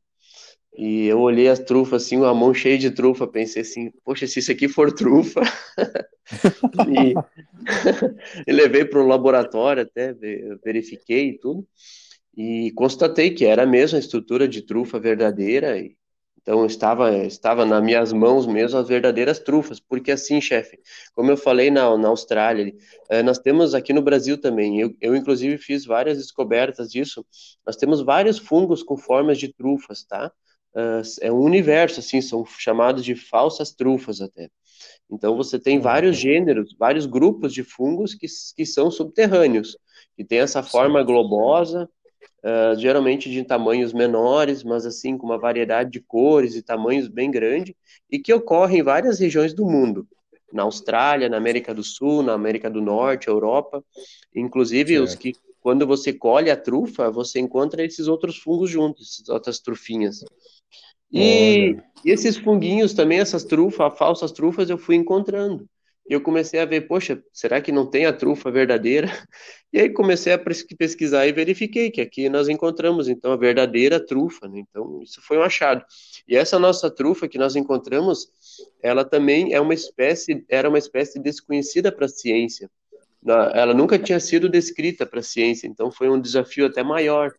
E 0.77 1.07
eu 1.07 1.21
olhei 1.21 1.49
as 1.49 1.59
trufas 1.59 2.05
assim, 2.05 2.19
uma 2.19 2.35
mão 2.35 2.53
cheia 2.53 2.77
de 2.77 2.91
trufa, 2.91 3.27
pensei 3.27 3.63
assim, 3.63 3.91
poxa, 4.05 4.27
se 4.27 4.41
isso 4.41 4.53
aqui 4.53 4.69
for 4.69 4.93
trufa. 4.93 5.41
e, 6.87 7.15
e 8.47 8.53
levei 8.53 8.85
para 8.85 9.01
o 9.01 9.07
laboratório 9.07 9.85
até, 9.85 10.13
verifiquei 10.63 11.31
e 11.31 11.39
tudo. 11.39 11.67
E 12.37 12.71
constatei 12.73 13.31
que 13.31 13.45
era 13.45 13.65
a 13.65 13.67
mesma 13.67 13.99
estrutura 13.99 14.49
de 14.49 14.63
trufa 14.63 14.99
verdadeira. 14.99 15.79
E 15.79 15.97
então 16.41 16.67
estava 16.67 17.17
estava 17.25 17.65
nas 17.65 17.83
minhas 17.83 18.13
mãos 18.13 18.47
mesmo 18.47 18.79
as 18.79 18.89
verdadeiras 18.89 19.39
trufas, 19.39 19.79
porque 19.79 20.11
assim, 20.11 20.41
chefe, 20.41 20.77
como 21.15 21.31
eu 21.31 21.37
falei 21.37 21.71
na, 21.71 21.97
na 21.97 22.09
Austrália, 22.09 22.75
eh, 23.09 23.23
nós 23.23 23.39
temos 23.39 23.75
aqui 23.75 23.93
no 23.93 24.03
Brasil 24.03 24.37
também. 24.41 24.81
Eu, 24.81 24.97
eu 25.01 25.15
inclusive 25.15 25.57
fiz 25.59 25.85
várias 25.85 26.19
descobertas 26.19 26.91
disso. 26.91 27.25
Nós 27.65 27.77
temos 27.77 28.03
vários 28.03 28.39
fungos 28.39 28.83
com 28.83 28.97
formas 28.97 29.39
de 29.39 29.53
trufas, 29.53 30.05
tá? 30.05 30.33
uh, 30.75 31.03
é 31.21 31.31
um 31.31 31.41
universo, 31.41 32.01
assim, 32.01 32.21
são 32.21 32.45
chamados 32.47 33.05
de 33.05 33.15
falsas 33.15 33.73
trufas 33.73 34.21
até. 34.21 34.49
Então 35.11 35.37
você 35.37 35.59
tem 35.59 35.77
uhum. 35.77 35.83
vários 35.83 36.17
gêneros, 36.17 36.75
vários 36.79 37.07
grupos 37.07 37.53
de 37.53 37.63
fungos 37.63 38.15
que, 38.15 38.27
que 38.57 38.67
são 38.67 38.91
subterrâneos, 38.91 39.77
que 40.17 40.25
tem 40.25 40.41
essa 40.41 40.63
forma 40.63 41.03
globosa, 41.03 41.89
uh, 42.45 42.79
geralmente 42.79 43.31
de 43.31 43.45
tamanhos 43.45 43.93
menores, 43.93 44.63
mas 44.63 44.87
assim 44.87 45.17
com 45.17 45.27
uma 45.27 45.39
variedade 45.39 45.91
de 45.91 46.01
cores 46.01 46.55
e 46.55 46.63
tamanhos 46.63 47.09
bem 47.09 47.31
grande, 47.31 47.77
e 48.11 48.19
que 48.19 48.33
ocorrem 48.33 48.81
em 48.81 48.83
várias 48.83 49.19
regiões 49.19 49.55
do 49.55 49.65
mundo 49.65 50.07
na 50.53 50.63
Austrália, 50.63 51.29
na 51.29 51.39
América 51.39 51.75
do 51.75 51.83
Sul, 51.83 52.23
na 52.23 52.35
América 52.35 52.69
do 52.69 52.81
Norte, 52.81 53.29
Europa. 53.29 53.83
Inclusive, 54.35 54.95
certo. 54.95 55.05
os 55.05 55.15
que, 55.15 55.33
quando 55.61 55.87
você 55.87 56.13
colhe 56.13 56.51
a 56.51 56.57
trufa, 56.57 57.11
você 57.11 57.41
encontra 57.41 57.85
esses 57.85 58.07
outros 58.07 58.37
fungos 58.37 58.69
juntos, 58.69 59.15
essas 59.15 59.29
outras 59.29 59.61
trufinhas. 59.61 60.23
E, 61.11 61.77
e 62.05 62.11
esses 62.11 62.37
funguinhos 62.37 62.95
também, 62.95 63.21
essas 63.21 63.45
trufas, 63.45 63.97
falsas 63.99 64.33
trufas, 64.33 64.69
eu 64.71 64.79
fui 64.79 64.97
encontrando. 64.97 65.67
Eu 66.05 66.21
comecei 66.21 66.59
a 66.61 66.65
ver, 66.65 66.83
poxa, 66.83 67.23
será 67.33 67.61
que 67.61 67.71
não 67.71 67.87
tem 67.87 68.07
a 68.07 68.13
trufa 68.13 68.51
verdadeira? 68.51 69.09
E 69.73 69.81
aí 69.81 69.89
comecei 69.89 70.35
a 70.35 70.39
pesquisar 70.39 71.27
e 71.27 71.33
verifiquei 71.33 71.91
que 71.91 72.03
aqui 72.03 72.29
nós 72.29 72.47
encontramos, 72.47 73.09
então, 73.09 73.33
a 73.33 73.37
verdadeira 73.37 73.99
trufa, 73.99 74.47
né? 74.47 74.59
Então, 74.59 75.01
isso 75.03 75.23
foi 75.23 75.39
um 75.39 75.43
achado. 75.43 75.83
E 76.29 76.37
essa 76.37 76.59
nossa 76.59 76.91
trufa 76.91 77.27
que 77.27 77.39
nós 77.39 77.57
encontramos, 77.57 78.29
ela 78.83 79.03
também 79.03 79.55
é 79.55 79.61
uma 79.61 79.73
espécie, 79.73 80.45
era 80.47 80.69
uma 80.69 80.77
espécie 80.77 81.19
desconhecida 81.19 81.91
para 81.91 82.05
a 82.05 82.09
ciência. 82.09 82.71
Ela 83.27 83.73
nunca 83.73 83.99
tinha 83.99 84.21
sido 84.21 84.47
descrita 84.47 85.07
para 85.07 85.21
a 85.21 85.23
ciência, 85.23 85.67
então 85.67 85.91
foi 85.91 86.11
um 86.11 86.21
desafio 86.21 86.67
até 86.67 86.83
maior. 86.83 87.33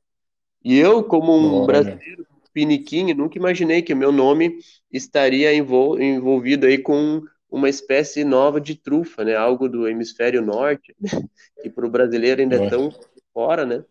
E 0.65 0.79
eu, 0.79 1.03
como 1.03 1.33
um 1.33 1.57
Olha. 1.57 1.67
brasileiro 1.67 2.25
piniquinho, 2.51 3.15
nunca 3.15 3.37
imaginei 3.37 3.81
que 3.81 3.93
o 3.93 3.97
meu 3.97 4.11
nome 4.11 4.57
estaria 4.91 5.53
envolvido 5.53 6.65
aí 6.65 6.77
com 6.77 7.21
uma 7.53 7.69
espécie 7.69 8.23
nova 8.23 8.59
de 8.59 8.73
trufa, 8.73 9.23
né? 9.23 9.35
Algo 9.35 9.69
do 9.69 9.87
hemisfério 9.87 10.41
norte, 10.41 10.95
que 11.61 11.69
para 11.69 11.85
o 11.85 11.89
brasileiro 11.89 12.41
ainda 12.41 12.55
é 12.55 12.67
tão 12.67 12.91
fora, 13.31 13.63
né? 13.63 13.85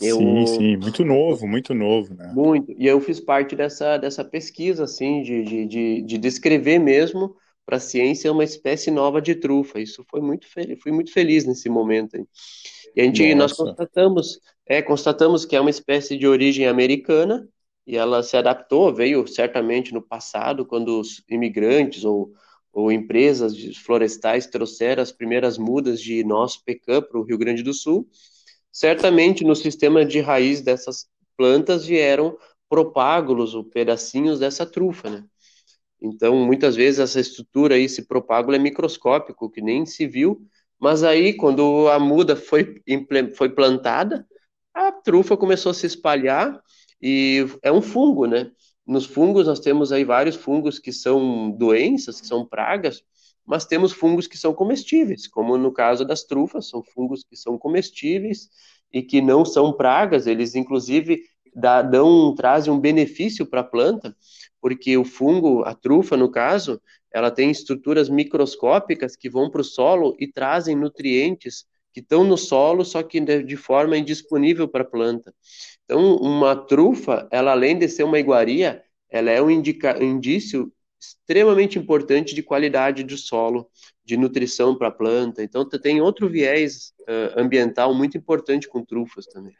Eu... 0.00 0.16
Sim, 0.16 0.46
sim, 0.46 0.76
muito 0.78 1.04
novo, 1.04 1.46
muito 1.46 1.74
novo, 1.74 2.14
né? 2.14 2.32
Muito. 2.34 2.72
E 2.72 2.86
eu 2.86 2.98
fiz 2.98 3.20
parte 3.20 3.54
dessa, 3.54 3.98
dessa 3.98 4.24
pesquisa, 4.24 4.84
assim, 4.84 5.22
de, 5.22 5.44
de, 5.44 5.66
de, 5.66 6.02
de 6.02 6.18
descrever 6.18 6.78
mesmo 6.78 7.36
para 7.66 7.76
a 7.76 7.80
ciência 7.80 8.32
uma 8.32 8.42
espécie 8.42 8.90
nova 8.90 9.20
de 9.20 9.34
trufa. 9.34 9.78
Isso 9.78 10.02
foi 10.10 10.22
muito 10.22 10.48
feliz, 10.48 10.80
fui 10.82 10.92
muito 10.92 11.12
feliz 11.12 11.44
nesse 11.44 11.68
momento. 11.68 12.16
Aí. 12.16 12.24
E 12.96 13.02
a 13.02 13.04
gente, 13.04 13.34
nós 13.34 13.52
constatamos, 13.52 14.40
é, 14.66 14.80
constatamos 14.80 15.44
que 15.44 15.54
é 15.54 15.60
uma 15.60 15.70
espécie 15.70 16.16
de 16.16 16.26
origem 16.26 16.66
americana 16.66 17.46
e 17.86 17.98
ela 17.98 18.22
se 18.22 18.34
adaptou, 18.34 18.94
veio 18.94 19.26
certamente 19.26 19.92
no 19.92 20.00
passado, 20.00 20.64
quando 20.64 20.98
os 20.98 21.22
imigrantes 21.28 22.02
ou 22.02 22.32
ou 22.72 22.90
empresas 22.90 23.54
florestais 23.76 24.46
trouxeram 24.46 25.02
as 25.02 25.12
primeiras 25.12 25.58
mudas 25.58 26.00
de 26.00 26.24
nosso 26.24 26.64
pecan 26.64 27.02
para 27.02 27.18
o 27.18 27.22
Rio 27.22 27.36
Grande 27.36 27.62
do 27.62 27.74
Sul, 27.74 28.08
certamente 28.72 29.44
no 29.44 29.54
sistema 29.54 30.04
de 30.04 30.20
raiz 30.20 30.62
dessas 30.62 31.06
plantas 31.36 31.84
vieram 31.84 32.36
propágulos 32.68 33.54
ou 33.54 33.62
pedacinhos 33.62 34.38
dessa 34.38 34.64
trufa, 34.64 35.10
né? 35.10 35.24
Então, 36.00 36.34
muitas 36.34 36.74
vezes 36.74 36.98
essa 36.98 37.20
estrutura, 37.20 37.78
esse 37.78 38.06
propágulo 38.06 38.56
é 38.56 38.58
microscópico, 38.58 39.50
que 39.50 39.60
nem 39.60 39.86
se 39.86 40.06
viu, 40.06 40.44
mas 40.80 41.04
aí, 41.04 41.34
quando 41.34 41.88
a 41.88 41.98
muda 41.98 42.34
foi, 42.34 42.82
foi 43.36 43.48
plantada, 43.50 44.26
a 44.74 44.90
trufa 44.90 45.36
começou 45.36 45.70
a 45.70 45.74
se 45.74 45.86
espalhar 45.86 46.60
e 47.00 47.46
é 47.62 47.70
um 47.70 47.80
fungo, 47.80 48.26
né? 48.26 48.50
Nos 48.86 49.06
fungos, 49.06 49.46
nós 49.46 49.60
temos 49.60 49.92
aí 49.92 50.04
vários 50.04 50.36
fungos 50.36 50.78
que 50.78 50.92
são 50.92 51.50
doenças, 51.50 52.20
que 52.20 52.26
são 52.26 52.46
pragas, 52.46 53.02
mas 53.44 53.64
temos 53.64 53.92
fungos 53.92 54.26
que 54.26 54.36
são 54.36 54.52
comestíveis, 54.54 55.26
como 55.26 55.56
no 55.56 55.72
caso 55.72 56.04
das 56.04 56.24
trufas, 56.24 56.68
são 56.68 56.82
fungos 56.82 57.24
que 57.24 57.36
são 57.36 57.58
comestíveis 57.58 58.48
e 58.92 59.02
que 59.02 59.20
não 59.20 59.44
são 59.44 59.72
pragas, 59.72 60.26
eles 60.26 60.54
inclusive 60.54 61.22
dá, 61.54 61.82
dão, 61.82 62.34
trazem 62.34 62.72
um 62.72 62.80
benefício 62.80 63.46
para 63.46 63.60
a 63.60 63.64
planta, 63.64 64.16
porque 64.60 64.96
o 64.96 65.04
fungo, 65.04 65.62
a 65.64 65.74
trufa 65.74 66.16
no 66.16 66.30
caso, 66.30 66.80
ela 67.12 67.30
tem 67.30 67.50
estruturas 67.50 68.08
microscópicas 68.08 69.16
que 69.16 69.28
vão 69.28 69.50
para 69.50 69.60
o 69.60 69.64
solo 69.64 70.16
e 70.18 70.26
trazem 70.26 70.76
nutrientes 70.76 71.66
que 71.92 72.00
estão 72.00 72.24
no 72.24 72.38
solo, 72.38 72.84
só 72.84 73.02
que 73.02 73.20
de 73.20 73.56
forma 73.56 73.98
indisponível 73.98 74.66
para 74.66 74.82
a 74.82 74.86
planta. 74.86 75.34
Então, 75.84 76.16
uma 76.16 76.56
trufa, 76.56 77.28
ela 77.30 77.52
além 77.52 77.78
de 77.78 77.88
ser 77.88 78.04
uma 78.04 78.18
iguaria, 78.18 78.82
ela 79.10 79.30
é 79.30 79.42
um, 79.42 79.50
indica, 79.50 79.98
um 79.98 80.02
indício 80.02 80.72
extremamente 81.00 81.78
importante 81.78 82.34
de 82.34 82.42
qualidade 82.42 83.02
do 83.02 83.16
solo, 83.18 83.68
de 84.04 84.16
nutrição 84.16 84.76
para 84.76 84.88
a 84.88 84.92
planta. 84.92 85.42
Então, 85.42 85.68
tem 85.68 86.00
outro 86.00 86.28
viés 86.28 86.92
uh, 87.02 87.40
ambiental 87.40 87.94
muito 87.94 88.16
importante 88.16 88.68
com 88.68 88.84
trufas 88.84 89.26
também. 89.26 89.54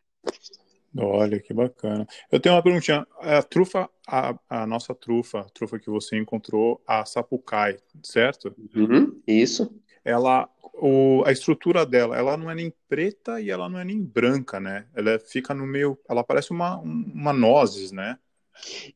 Olha, 0.97 1.41
que 1.41 1.55
bacana. 1.55 2.07
Eu 2.31 2.39
tenho 2.39 2.55
uma 2.55 2.63
perguntinha. 2.63 3.07
A 3.19 3.43
trufa, 3.43 3.89
a, 4.07 4.39
a 4.49 4.67
nossa 4.67 4.95
trufa, 4.95 5.41
a 5.41 5.45
trufa 5.45 5.79
que 5.79 5.89
você 5.89 6.19
encontrou, 6.19 6.83
a 6.87 7.05
sapucai, 7.05 7.79
certo? 8.03 8.55
Uhum, 8.75 9.21
isso. 9.27 9.75
Ela, 10.05 10.49
o, 10.75 11.23
a 11.25 11.33
estrutura 11.33 11.87
dela, 11.87 12.17
ela 12.17 12.37
não 12.37 12.51
é 12.51 12.55
nem 12.55 12.73
preta 12.89 13.41
e 13.41 13.51
ela 13.51 13.69
não 13.69 13.79
é 13.79 13.85
nem 13.85 14.03
branca, 14.03 14.59
né? 14.59 14.87
Ela 14.95 15.19
fica 15.19 15.55
no 15.55 15.67
meio, 15.67 15.99
ela 16.09 16.25
parece 16.25 16.51
uma, 16.51 16.79
uma 16.79 17.33
nozes, 17.33 17.93
né? 17.93 18.19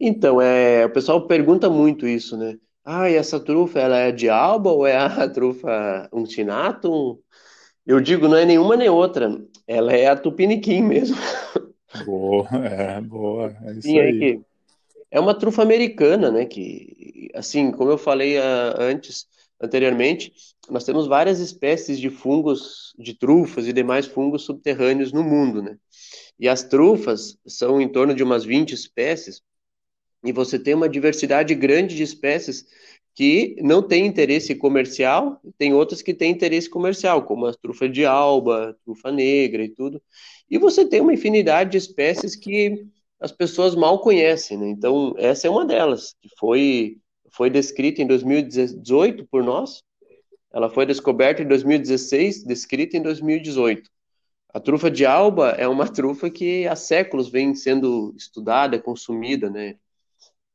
Então, 0.01 0.41
é, 0.41 0.85
o 0.87 0.91
pessoal 0.91 1.27
pergunta 1.27 1.71
muito 1.71 2.07
isso, 2.07 2.37
né? 2.37 2.57
Ah, 2.85 3.11
e 3.11 3.15
essa 3.15 3.41
trufa, 3.41 3.81
ela 3.81 3.99
é 3.99 4.13
de 4.13 4.29
alba 4.29 4.71
ou 4.71 4.87
é 4.87 4.97
a 4.97 5.29
trufa 5.31 6.09
untinatum? 6.13 7.19
Eu 7.85 8.01
digo, 8.01 8.29
não 8.29 8.37
é 8.37 8.45
nenhuma 8.45 8.77
nem 8.77 8.89
outra. 8.89 9.41
Ela 9.67 9.93
é 9.93 10.07
a 10.07 10.17
tupiniquim 10.17 10.83
mesmo. 10.83 11.17
Boa, 12.05 12.49
é, 12.53 13.01
boa. 13.01 13.57
É, 13.63 13.73
isso 13.73 13.83
Sim, 13.83 13.99
aí. 13.99 14.43
É, 15.11 15.17
é 15.17 15.21
uma 15.21 15.35
trufa 15.35 15.63
americana, 15.63 16.31
né? 16.31 16.45
Que, 16.45 17.31
assim, 17.35 17.71
como 17.73 17.91
eu 17.91 17.97
falei 17.97 18.39
uh, 18.39 18.75
antes, 18.79 19.27
anteriormente, 19.61 20.33
nós 20.71 20.85
temos 20.85 21.07
várias 21.07 21.41
espécies 21.41 21.99
de 21.99 22.11
fungos, 22.11 22.95
de 22.99 23.15
trufas 23.15 23.67
e 23.67 23.73
demais 23.73 24.07
fungos 24.07 24.45
subterrâneos 24.45 25.13
no 25.13 25.23
mundo, 25.23 25.63
né? 25.63 25.77
E 26.39 26.49
as 26.49 26.63
trufas 26.63 27.39
são 27.47 27.81
em 27.81 27.89
torno 27.89 28.15
de 28.15 28.23
umas 28.23 28.45
20 28.45 28.73
espécies, 28.73 29.43
e 30.25 30.33
você 30.33 30.59
tem 30.59 30.75
uma 30.75 30.89
diversidade 30.89 31.55
grande 31.55 31.95
de 31.95 32.03
espécies 32.03 32.65
que 33.15 33.57
não 33.63 33.83
tem 33.83 34.07
interesse 34.07 34.55
comercial, 34.55 35.41
tem 35.57 35.73
outras 35.73 36.03
que 36.03 36.13
têm 36.13 36.33
interesse 36.33 36.69
comercial, 36.69 37.23
como 37.25 37.47
a 37.47 37.55
trufa 37.55 37.89
de 37.89 38.05
alba, 38.05 38.77
trufa 38.85 39.11
negra 39.11 39.65
e 39.65 39.71
tudo. 39.71 40.03
E 40.51 40.59
você 40.59 40.85
tem 40.85 41.01
uma 41.01 41.15
infinidade 41.15 41.71
de 41.71 41.79
espécies 41.79 42.37
que 42.37 42.87
as 43.19 43.33
pessoas 43.33 43.75
mal 43.75 44.01
conhecem, 44.01 44.59
né? 44.59 44.69
Então, 44.69 45.15
essa 45.17 45.47
é 45.47 45.51
uma 45.51 45.65
delas, 45.65 46.15
que 46.21 46.29
foi 46.39 46.99
foi 47.31 47.51
descrita 47.51 48.01
em 48.01 48.07
2018 48.07 49.27
por 49.27 49.45
nós. 49.45 49.83
Ela 50.57 50.71
foi 50.71 50.87
descoberta 50.87 51.43
em 51.43 51.47
2016, 51.47 52.43
descrita 52.43 52.97
em 52.97 53.03
2018. 53.03 53.91
A 54.55 54.59
trufa 54.59 54.91
de 54.91 55.05
alba 55.05 55.51
é 55.51 55.69
uma 55.69 55.87
trufa 55.93 56.31
que 56.31 56.67
há 56.67 56.75
séculos 56.75 57.29
vem 57.29 57.55
sendo 57.55 58.15
estudada, 58.17 58.79
consumida, 58.79 59.51
né? 59.51 59.77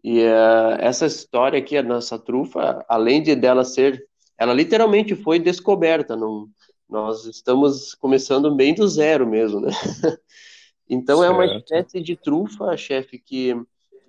E 0.03 0.23
uh, 0.23 0.73
essa 0.79 1.05
história 1.05 1.59
aqui, 1.59 1.77
a 1.77 1.83
nossa 1.83 2.17
trufa, 2.17 2.83
além 2.89 3.21
de 3.21 3.35
dela 3.35 3.63
ser, 3.63 4.03
ela 4.39 4.55
literalmente 4.55 5.15
foi 5.15 5.37
descoberta. 5.37 6.15
Não, 6.15 6.49
nós 6.89 7.25
estamos 7.25 7.93
começando 7.93 8.55
bem 8.55 8.73
do 8.73 8.87
zero 8.87 9.27
mesmo, 9.27 9.59
né? 9.59 9.69
então 10.89 11.19
certo. 11.19 11.31
é 11.31 11.35
uma 11.35 11.45
espécie 11.45 12.01
de 12.01 12.15
trufa, 12.15 12.75
chefe, 12.75 13.19
que 13.19 13.55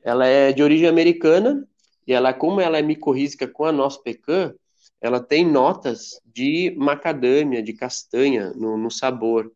ela 0.02 0.24
é 0.24 0.55
de 0.55 0.62
origem 0.62 0.88
americana 0.88 1.68
e 2.07 2.14
ela, 2.14 2.33
como 2.33 2.62
ela 2.62 2.78
é 2.78 2.83
micorrízica 2.83 3.46
com 3.46 3.66
a 3.66 3.72
nossa 3.72 4.00
pecan, 4.00 4.55
ela 5.02 5.20
tem 5.20 5.44
notas 5.44 6.20
de 6.24 6.72
macadâmia, 6.78 7.62
de 7.62 7.72
castanha 7.72 8.52
no, 8.54 8.78
no 8.78 8.90
sabor. 8.90 9.52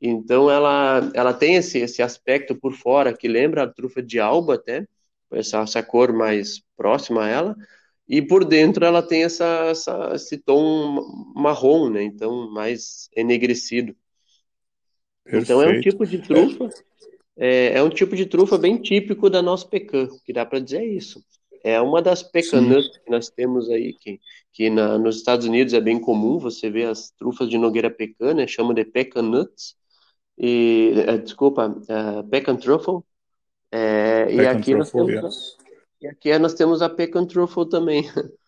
Então 0.00 0.50
ela, 0.50 1.10
ela 1.14 1.32
tem 1.32 1.54
esse, 1.54 1.78
esse 1.78 2.02
aspecto 2.02 2.56
por 2.56 2.72
fora 2.72 3.16
que 3.16 3.28
lembra 3.28 3.62
a 3.62 3.72
trufa 3.72 4.02
de 4.02 4.18
alba 4.18 4.56
até, 4.56 4.84
essa, 5.30 5.60
essa 5.60 5.82
cor 5.82 6.12
mais 6.12 6.60
próxima 6.76 7.24
a 7.24 7.28
ela, 7.28 7.56
e 8.08 8.20
por 8.20 8.44
dentro 8.44 8.84
ela 8.84 9.02
tem 9.02 9.22
essa, 9.22 9.66
essa, 9.70 10.12
esse 10.14 10.38
tom 10.38 11.32
marrom, 11.34 11.90
né? 11.90 12.02
Então 12.02 12.50
mais 12.50 13.08
enegrecido. 13.14 13.94
Perfeito. 15.22 15.44
Então 15.44 15.62
é 15.62 15.68
um 15.68 15.80
tipo 15.80 16.06
de 16.06 16.18
trufa, 16.18 16.68
é, 17.36 17.74
é 17.74 17.82
um 17.82 17.90
tipo 17.90 18.16
de 18.16 18.26
trufa 18.26 18.58
bem 18.58 18.78
típico 18.80 19.30
da 19.30 19.42
nossa 19.42 19.66
pecan, 19.66 20.08
que 20.24 20.32
dá 20.32 20.44
para 20.44 20.58
dizer 20.58 20.84
isso. 20.84 21.22
É 21.64 21.80
uma 21.80 22.00
das 22.00 22.22
pecan 22.22 22.60
nuts 22.60 22.98
que 22.98 23.10
nós 23.10 23.28
temos 23.28 23.68
aí, 23.70 23.92
que, 23.94 24.20
que 24.52 24.70
na, 24.70 24.98
nos 24.98 25.16
Estados 25.16 25.46
Unidos 25.46 25.74
é 25.74 25.80
bem 25.80 26.00
comum, 26.00 26.38
você 26.38 26.70
vê 26.70 26.84
as 26.84 27.10
trufas 27.10 27.48
de 27.48 27.58
nogueira 27.58 27.90
pecan, 27.90 28.34
né, 28.34 28.46
chama 28.46 28.74
de 28.74 28.84
pecan 28.84 29.22
nuts, 29.22 29.76
e, 30.38 30.94
é, 31.06 31.18
desculpa, 31.18 31.68
uh, 31.68 32.28
pecan 32.28 32.56
truffle, 32.56 33.02
É, 33.70 34.32
e, 34.32 34.46
aqui 34.46 34.74
nós 34.74 34.90
temos, 34.90 35.58
e 36.00 36.06
aqui 36.06 36.38
nós 36.38 36.54
temos 36.54 36.80
a 36.80 36.88
Pecan 36.88 37.26
Truffle 37.26 37.68
também, 37.68 38.02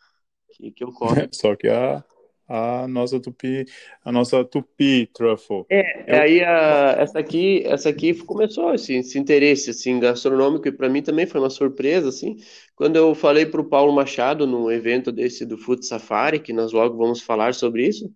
que, 0.53 0.71
que 0.71 0.85
ocorre. 0.85 1.29
Só 1.35 1.57
que 1.57 1.69
a, 1.69 2.05
a 2.51 2.89
nossa 2.89 3.21
tupi, 3.21 3.65
a 4.05 4.11
nossa 4.11 4.45
tupi 4.45 5.07
truffle. 5.15 5.65
É, 5.71 6.17
Eu... 6.17 6.23
aí 6.23 6.43
a, 6.43 6.97
essa 6.99 7.21
aqui, 7.21 7.63
essa 7.65 7.89
aqui 7.91 8.13
começou 8.25 8.75
esse, 8.75 8.95
esse 8.95 9.17
interesse 9.21 9.71
assim 9.71 10.01
gastronômico 10.01 10.67
e 10.67 10.73
para 10.73 10.89
mim 10.89 11.01
também 11.01 11.27
foi 11.27 11.41
uma 11.41 11.49
surpresa 11.49 12.09
assim, 12.09 12.37
quando 12.75 12.97
eu 12.97 13.15
falei 13.15 13.47
para 13.47 13.61
o 13.61 13.69
Paulo 13.69 13.93
Machado 13.93 14.49
num 14.49 14.69
evento 14.69 15.13
desse 15.13 15.47
do 15.47 15.57
Food 15.57 15.87
Safari, 15.87 16.41
que 16.41 16.53
nós 16.53 16.73
logo 16.73 16.97
vamos 16.99 17.23
falar 17.23 17.55
sobre 17.55 17.87
isso. 17.87 18.11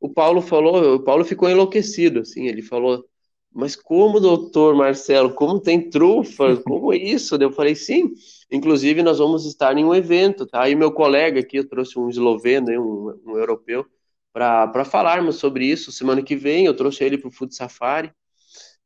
O 0.00 0.08
Paulo 0.08 0.40
falou, 0.40 0.94
o 0.94 1.00
Paulo 1.02 1.24
ficou 1.24 1.50
enlouquecido 1.50 2.20
assim, 2.20 2.46
ele 2.46 2.62
falou: 2.62 3.04
"Mas 3.54 3.76
como, 3.76 4.20
doutor 4.20 4.74
Marcelo, 4.74 5.34
como 5.34 5.60
tem 5.60 5.90
trufa? 5.90 6.56
Como 6.64 6.92
é 6.92 6.96
isso?" 6.96 7.36
Eu 7.36 7.52
falei: 7.52 7.74
"Sim, 7.74 8.12
Inclusive, 8.52 9.02
nós 9.02 9.18
vamos 9.18 9.46
estar 9.46 9.78
em 9.78 9.84
um 9.84 9.94
evento, 9.94 10.46
tá? 10.46 10.68
E 10.68 10.74
meu 10.74 10.92
colega 10.92 11.40
aqui, 11.40 11.56
eu 11.56 11.66
trouxe 11.66 11.98
um 11.98 12.10
esloveno, 12.10 12.70
um, 12.70 13.32
um 13.32 13.38
europeu, 13.38 13.86
para 14.30 14.84
falarmos 14.84 15.36
sobre 15.36 15.64
isso. 15.64 15.90
Semana 15.90 16.22
que 16.22 16.36
vem, 16.36 16.66
eu 16.66 16.76
trouxe 16.76 17.02
ele 17.02 17.16
para 17.16 17.28
o 17.28 17.30
Food 17.32 17.54
Safari. 17.54 18.12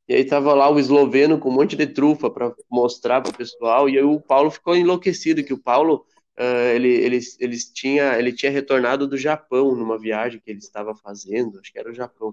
E 0.08 0.14
aí 0.14 0.24
tava 0.24 0.54
lá 0.54 0.70
o 0.70 0.78
esloveno 0.78 1.36
com 1.40 1.48
um 1.48 1.52
monte 1.52 1.74
de 1.74 1.84
trufa 1.84 2.30
para 2.30 2.54
mostrar 2.70 3.20
para 3.20 3.32
o 3.32 3.36
pessoal. 3.36 3.88
E 3.88 3.98
aí 3.98 4.04
o 4.04 4.20
Paulo 4.20 4.52
ficou 4.52 4.76
enlouquecido, 4.76 5.42
que 5.42 5.52
o 5.52 5.58
Paulo, 5.58 6.06
uh, 6.38 6.72
ele, 6.72 6.88
ele, 6.88 7.18
ele, 7.40 7.56
tinha, 7.74 8.16
ele 8.16 8.32
tinha 8.32 8.52
retornado 8.52 9.04
do 9.08 9.16
Japão 9.16 9.74
numa 9.74 9.98
viagem 9.98 10.40
que 10.40 10.48
ele 10.48 10.60
estava 10.60 10.94
fazendo, 10.94 11.58
acho 11.58 11.72
que 11.72 11.78
era 11.80 11.90
o 11.90 11.94
Japão. 11.94 12.32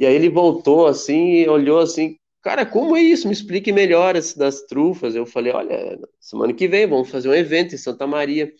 E 0.00 0.06
aí 0.06 0.14
ele 0.14 0.30
voltou 0.30 0.86
assim 0.86 1.32
e 1.32 1.46
olhou 1.46 1.78
assim, 1.78 2.16
cara, 2.40 2.64
como 2.64 2.96
é 2.96 3.02
isso? 3.02 3.26
Me 3.28 3.34
explique 3.34 3.70
melhor 3.70 4.16
esse 4.16 4.38
das 4.38 4.62
trufas. 4.62 5.14
Eu 5.14 5.26
falei, 5.26 5.52
olha, 5.52 5.98
semana 6.18 6.54
que 6.54 6.66
vem 6.66 6.86
vamos 6.86 7.10
fazer 7.10 7.28
um 7.28 7.34
evento 7.34 7.74
em 7.74 7.78
Santa 7.78 8.06
Maria. 8.06 8.50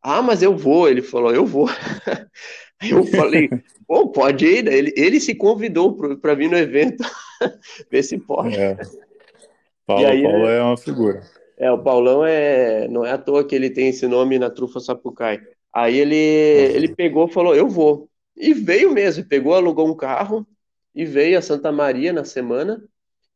Ah, 0.00 0.22
mas 0.22 0.40
eu 0.40 0.56
vou. 0.56 0.88
Ele 0.88 1.02
falou, 1.02 1.34
eu 1.34 1.44
vou. 1.44 1.66
eu 2.88 3.04
falei, 3.06 3.50
bom, 3.88 4.06
pode 4.06 4.46
ir. 4.46 4.68
Ele, 4.68 4.94
ele 4.96 5.18
se 5.18 5.34
convidou 5.34 5.96
para 6.20 6.34
vir 6.34 6.48
no 6.48 6.56
evento, 6.56 7.02
ver 7.90 8.04
se 8.04 8.16
pode. 8.16 8.56
É. 8.56 8.76
Paulo, 9.84 10.06
aí, 10.06 10.22
Paulo 10.22 10.48
é 10.48 10.62
uma 10.62 10.76
figura. 10.76 11.22
É, 11.58 11.72
o 11.72 11.82
Paulão 11.82 12.24
é, 12.24 12.86
não 12.86 13.04
é 13.04 13.10
à 13.10 13.18
toa 13.18 13.44
que 13.44 13.56
ele 13.56 13.68
tem 13.68 13.88
esse 13.88 14.06
nome 14.06 14.38
na 14.38 14.48
trufa 14.48 14.78
Sapucai. 14.78 15.40
Aí 15.74 15.98
ele, 15.98 16.14
ele 16.14 16.94
pegou 16.94 17.26
e 17.26 17.32
falou, 17.32 17.52
eu 17.52 17.68
vou. 17.68 18.08
E 18.36 18.54
veio 18.54 18.92
mesmo, 18.92 19.24
pegou, 19.24 19.54
alugou 19.54 19.88
um 19.88 19.96
carro 19.96 20.46
e 20.98 21.04
veio 21.04 21.38
a 21.38 21.42
Santa 21.42 21.70
Maria 21.70 22.12
na 22.12 22.24
semana 22.24 22.82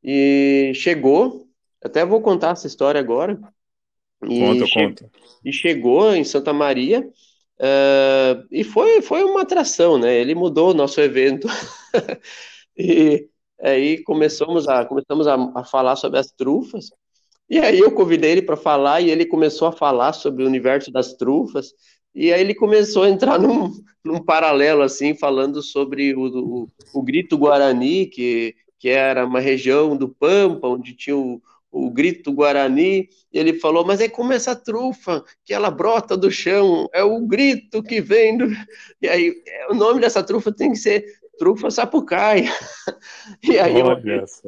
e 0.03 0.72
chegou, 0.75 1.46
até 1.81 2.05
vou 2.05 2.20
contar 2.20 2.51
essa 2.51 2.66
história 2.66 3.01
agora. 3.01 3.38
E 4.29 4.40
conta, 4.40 4.66
che 4.66 4.75
conta. 4.75 5.11
E 5.44 5.53
chegou 5.53 6.12
em 6.12 6.25
Santa 6.25 6.53
Maria 6.53 7.09
uh, 7.61 8.44
e 8.51 8.64
foi, 8.64 9.01
foi 9.01 9.22
uma 9.22 9.42
atração, 9.42 9.96
né? 9.96 10.12
Ele 10.12 10.35
mudou 10.35 10.72
o 10.72 10.75
nosso 10.75 11.01
evento. 11.01 11.46
e 12.77 13.29
aí 13.61 14.03
começamos 14.03 14.66
a, 14.66 14.85
começamos 14.85 15.29
a, 15.29 15.37
a 15.55 15.62
falar 15.62 15.94
sobre 15.94 16.18
as 16.18 16.33
trufas. 16.33 16.90
E 17.48 17.61
aí 17.61 17.79
eu 17.79 17.92
convidei 17.92 18.33
ele 18.33 18.42
para 18.42 18.57
falar 18.57 19.03
e 19.03 19.09
ele 19.09 19.25
começou 19.25 19.68
a 19.68 19.72
falar 19.72 20.14
sobre 20.14 20.42
o 20.42 20.48
universo 20.48 20.90
das 20.90 21.14
trufas. 21.14 21.72
E 22.14 22.33
aí 22.33 22.40
ele 22.40 22.55
começou 22.55 23.05
a 23.05 23.11
entrar 23.11 23.38
num, 23.38 23.72
num 24.05 24.22
paralelo, 24.22 24.83
assim, 24.83 25.14
falando 25.14 25.62
sobre 25.62 26.14
o, 26.14 26.27
o, 26.27 26.68
o 26.94 27.03
grito 27.03 27.38
guarani, 27.38 28.07
que 28.07 28.55
que 28.83 28.88
era 28.88 29.25
uma 29.25 29.38
região 29.38 29.96
do 29.96 30.09
Pampa, 30.09 30.66
onde 30.66 30.92
tinha 30.92 31.16
o, 31.16 31.40
o 31.70 31.88
grito 31.88 32.33
guarani, 32.33 33.09
e 33.33 33.38
ele 33.38 33.55
falou, 33.55 33.87
mas 33.87 34.01
é 34.01 34.09
como 34.09 34.33
essa 34.33 34.57
trufa, 34.57 35.25
que 35.44 35.55
ela 35.55 35.70
brota 35.70 36.16
do 36.16 36.33
chão, 36.33 36.88
é 36.92 37.05
o 37.05 37.25
grito 37.25 37.81
que 37.81 38.01
vem 38.01 38.37
do... 38.37 38.48
E 39.01 39.09
aí, 39.09 39.40
é, 39.46 39.70
o 39.70 39.75
nome 39.75 40.01
dessa 40.01 40.20
trufa 40.20 40.51
tem 40.51 40.72
que 40.72 40.79
ser 40.79 41.05
trufa 41.38 41.70
sapucaia. 41.70 42.51
E 43.40 43.57
aí, 43.57 43.75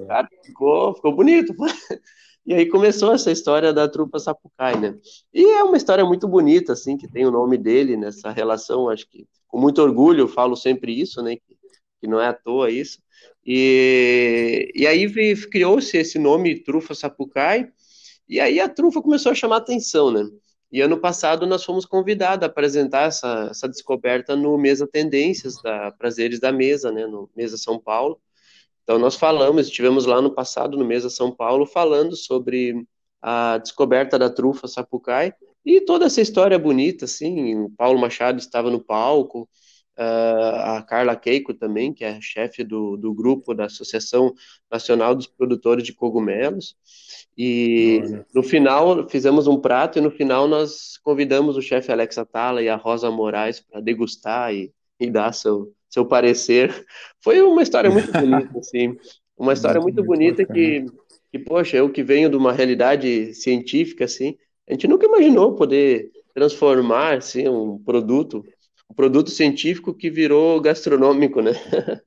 cara, 0.09 0.29
ficou, 0.44 0.94
ficou 0.94 1.14
bonito. 1.14 1.55
E 2.46 2.52
aí 2.52 2.66
começou 2.66 3.12
essa 3.12 3.30
história 3.30 3.72
da 3.72 3.88
trufa 3.88 4.18
sapucai, 4.18 4.78
né? 4.78 4.98
E 5.33 5.44
é 5.44 5.62
uma 5.62 5.76
história 5.76 6.04
muito 6.04 6.28
bonita, 6.28 6.74
assim, 6.74 6.96
que 6.96 7.09
tem 7.09 7.24
o 7.24 7.30
nome 7.30 7.57
dele 7.57 7.96
nessa 7.96 8.30
relação, 8.30 8.90
acho 8.90 9.09
que 9.09 9.26
com 9.48 9.59
muito 9.59 9.80
orgulho 9.80 10.22
eu 10.22 10.28
falo 10.28 10.54
sempre 10.54 10.92
isso, 10.98 11.22
né? 11.22 11.37
Que, 11.37 11.57
que 12.00 12.07
não 12.07 12.20
é 12.20 12.28
à 12.28 12.35
toa 12.35 12.70
isso. 12.70 12.98
E, 13.46 14.70
e 14.74 14.87
aí 14.87 15.11
criou-se 15.48 15.96
esse 15.96 16.18
nome 16.18 16.62
Trufa 16.62 16.94
Sapucai, 16.94 17.70
e 18.28 18.40
aí 18.40 18.61
a 18.61 18.68
trufa 18.68 19.02
começou 19.02 19.33
a 19.33 19.35
chamar 19.35 19.59
atenção, 19.59 20.11
né? 20.11 20.24
E 20.72 20.80
ano 20.80 20.98
passado 20.98 21.46
nós 21.46 21.64
fomos 21.64 21.87
convidados 21.87 22.42
a 22.42 22.46
apresentar 22.46 23.09
essa, 23.09 23.48
essa 23.50 23.68
descoberta 23.68 24.35
no 24.35 24.59
Mesa 24.59 24.87
Tendências, 24.87 25.61
da 25.62 25.92
Prazeres 25.92 26.40
da 26.40 26.50
Mesa, 26.50 26.90
né? 26.90 27.07
No 27.07 27.30
Mesa 27.37 27.57
São 27.57 27.78
Paulo. 27.78 28.20
Então 28.85 28.99
nós 28.99 29.16
falamos, 29.16 29.66
estivemos 29.66 30.07
lá 30.07 30.23
no 30.23 30.31
passado 30.31 30.77
no 30.77 30.85
Mesa 30.85 31.11
São 31.11 31.35
Paulo 31.35 31.66
falando 31.66 32.14
sobre 32.14 32.87
a 33.20 33.59
descoberta 33.59 34.18
da 34.18 34.31
trufa 34.31 34.68
Sapucai 34.68 35.33
e 35.64 35.81
toda 35.81 36.05
essa 36.05 36.20
história 36.20 36.59
bonita, 36.59 37.07
assim. 37.07 37.57
O 37.57 37.70
Paulo 37.70 37.99
Machado 37.99 38.38
estava 38.38 38.70
no 38.70 38.79
palco, 38.79 39.49
Uh, 39.97 40.59
a 40.77 40.83
Carla 40.83 41.14
Keiko 41.14 41.55
também, 41.55 41.94
que 41.94 42.05
é 42.05 42.20
chefe 42.20 42.64
do, 42.64 42.97
do 42.97 43.14
grupo 43.14 43.55
da 43.55 43.66
Associação 43.66 44.35
Nacional 44.68 45.14
dos 45.14 45.29
Produtores 45.29 45.85
de 45.85 45.92
Cogumelos. 45.92 46.77
E 47.38 48.01
Olha. 48.03 48.27
no 48.35 48.42
final 48.42 49.09
fizemos 49.09 49.47
um 49.47 49.57
prato 49.57 49.97
e 49.99 50.03
no 50.03 50.11
final 50.11 50.49
nós 50.49 50.99
convidamos 50.99 51.57
o 51.57 51.62
chefe 51.62 51.92
Alex 51.92 52.18
Atala 52.18 52.61
e 52.61 52.68
a 52.68 52.75
Rosa 52.75 53.09
Moraes 53.09 53.61
para 53.61 53.81
degustar 53.81 54.53
e, 54.53 54.73
e 55.05 55.11
dar 55.11 55.33
seu, 55.33 55.73
seu 55.88 56.05
parecer. 56.05 56.87
Foi 57.23 57.40
uma 57.43 57.62
história 57.62 57.90
muito 57.90 58.11
bonita, 58.12 58.59
assim. 58.59 58.97
Uma 59.37 59.53
história 59.53 59.81
muito, 59.81 59.97
muito 59.97 60.07
bonita 60.07 60.45
que, 60.45 60.85
que, 61.31 61.38
poxa, 61.38 61.77
eu 61.77 61.90
que 61.90 62.03
venho 62.03 62.29
de 62.29 62.37
uma 62.37 62.53
realidade 62.53 63.35
científica, 63.35 64.05
assim, 64.05 64.37
a 64.69 64.73
gente 64.73 64.87
nunca 64.88 65.07
imaginou 65.07 65.55
poder 65.55 66.11
transformar 66.35 67.19
assim, 67.19 67.49
um 67.49 67.79
produto 67.79 68.45
um 68.90 68.95
produto 68.95 69.31
científico 69.31 69.95
que 69.95 70.11
virou 70.11 70.61
gastronômico, 70.61 71.40
né? 71.40 71.53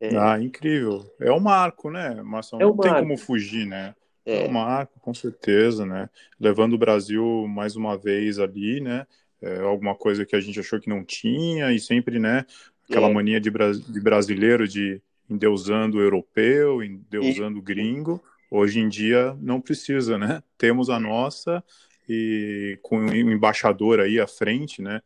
É. 0.00 0.16
Ah, 0.16 0.40
incrível. 0.40 1.04
É 1.20 1.32
um 1.32 1.40
marco, 1.40 1.90
né, 1.90 2.22
Marcelo? 2.22 2.62
É 2.62 2.66
um 2.66 2.68
Não 2.68 2.76
marco. 2.76 2.94
tem 2.94 3.02
como 3.02 3.18
fugir, 3.18 3.66
né? 3.66 3.96
É. 4.24 4.44
é 4.44 4.48
um 4.48 4.52
marco, 4.52 5.00
com 5.00 5.12
certeza, 5.12 5.84
né? 5.84 6.08
Levando 6.38 6.74
o 6.74 6.78
Brasil 6.78 7.24
mais 7.48 7.74
uma 7.74 7.98
vez 7.98 8.38
ali, 8.38 8.80
né? 8.80 9.04
É 9.40 9.60
alguma 9.60 9.94
coisa 9.94 10.24
que 10.26 10.34
a 10.34 10.40
gente 10.40 10.58
achou 10.58 10.80
que 10.80 10.88
não 10.88 11.04
tinha 11.04 11.72
e 11.72 11.78
sempre, 11.78 12.18
né? 12.18 12.44
Aquela 12.88 13.08
é. 13.08 13.12
mania 13.12 13.40
de, 13.40 13.50
de, 13.50 14.00
brasileiro 14.00 14.66
de 14.66 15.00
endeusando 15.28 15.98
o 15.98 16.00
europeu, 16.00 16.82
endeusando 16.82 17.58
o 17.58 17.62
gringo. 17.62 18.22
Hoje 18.50 18.80
em 18.80 18.88
dia 18.88 19.36
não 19.40 19.60
precisa, 19.60 20.16
né? 20.18 20.42
Temos 20.56 20.90
a 20.90 20.98
nossa 20.98 21.62
e 22.08 22.78
com 22.82 23.06
o 23.06 23.14
embaixador 23.14 24.00
aí 24.00 24.18
à 24.18 24.26
frente, 24.26 24.80
né? 24.80 25.02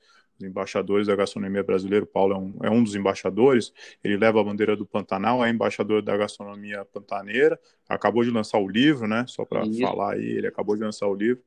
embaixadores 0.47 1.07
da 1.07 1.17
gastronomia 1.17 1.63
brasileira, 1.63 2.05
o 2.05 2.09
Paulo 2.09 2.35
é 2.35 2.39
um, 2.39 2.55
é 2.63 2.71
um 2.71 2.83
dos 2.83 2.95
embaixadores, 2.95 3.73
ele 4.03 4.17
leva 4.17 4.41
a 4.41 4.45
bandeira 4.45 4.77
do 4.77 4.87
Pantanal, 4.87 5.45
é 5.45 5.51
embaixador 5.51 6.03
da 6.03 6.17
gastronomia 6.17 6.85
pantaneira, 6.85 7.59
acabou 7.89 8.25
de 8.25 8.31
lançar 8.31 8.59
o 8.59 8.69
livro, 8.69 9.07
né, 9.07 9.25
só 9.29 9.45
para 9.45 9.63
falar 9.81 10.15
aí, 10.15 10.25
ele 10.25 10.47
acabou 10.47 10.75
de 10.77 10.83
lançar 10.83 11.07
o 11.07 11.15
livro, 11.15 11.43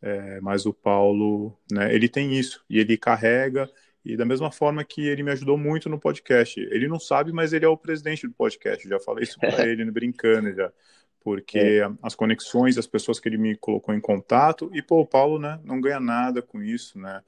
é, 0.00 0.40
mas 0.40 0.66
o 0.66 0.72
Paulo, 0.72 1.56
né, 1.70 1.94
ele 1.94 2.08
tem 2.08 2.38
isso, 2.38 2.64
e 2.68 2.78
ele 2.78 2.96
carrega, 2.96 3.68
e 4.04 4.16
da 4.16 4.24
mesma 4.24 4.50
forma 4.50 4.84
que 4.84 5.06
ele 5.06 5.22
me 5.22 5.30
ajudou 5.32 5.58
muito 5.58 5.88
no 5.88 5.98
podcast, 5.98 6.58
ele 6.60 6.88
não 6.88 7.00
sabe, 7.00 7.32
mas 7.32 7.52
ele 7.52 7.64
é 7.64 7.68
o 7.68 7.76
presidente 7.76 8.26
do 8.26 8.32
podcast, 8.32 8.88
já 8.88 9.00
falei 9.00 9.24
isso 9.24 9.38
para 9.38 9.48
ele, 9.66 9.90
brincando 9.90 10.54
já, 10.54 10.72
porque 11.20 11.58
é. 11.58 11.90
as 12.02 12.14
conexões, 12.14 12.78
as 12.78 12.86
pessoas 12.86 13.18
que 13.18 13.28
ele 13.28 13.38
me 13.38 13.56
colocou 13.56 13.94
em 13.94 14.00
contato, 14.00 14.70
e 14.72 14.80
pô, 14.80 15.00
o 15.00 15.06
Paulo, 15.06 15.38
né, 15.38 15.60
não 15.64 15.80
ganha 15.80 16.00
nada 16.00 16.40
com 16.40 16.62
isso, 16.62 16.98
né, 16.98 17.22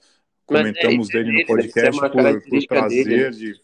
comentamos 0.46 1.08
é, 1.10 1.12
dele 1.12 1.40
no 1.40 1.46
podcast 1.46 2.00
por, 2.00 2.10
por 2.10 2.66
prazer 2.66 3.04
dele. 3.04 3.30
de. 3.30 3.60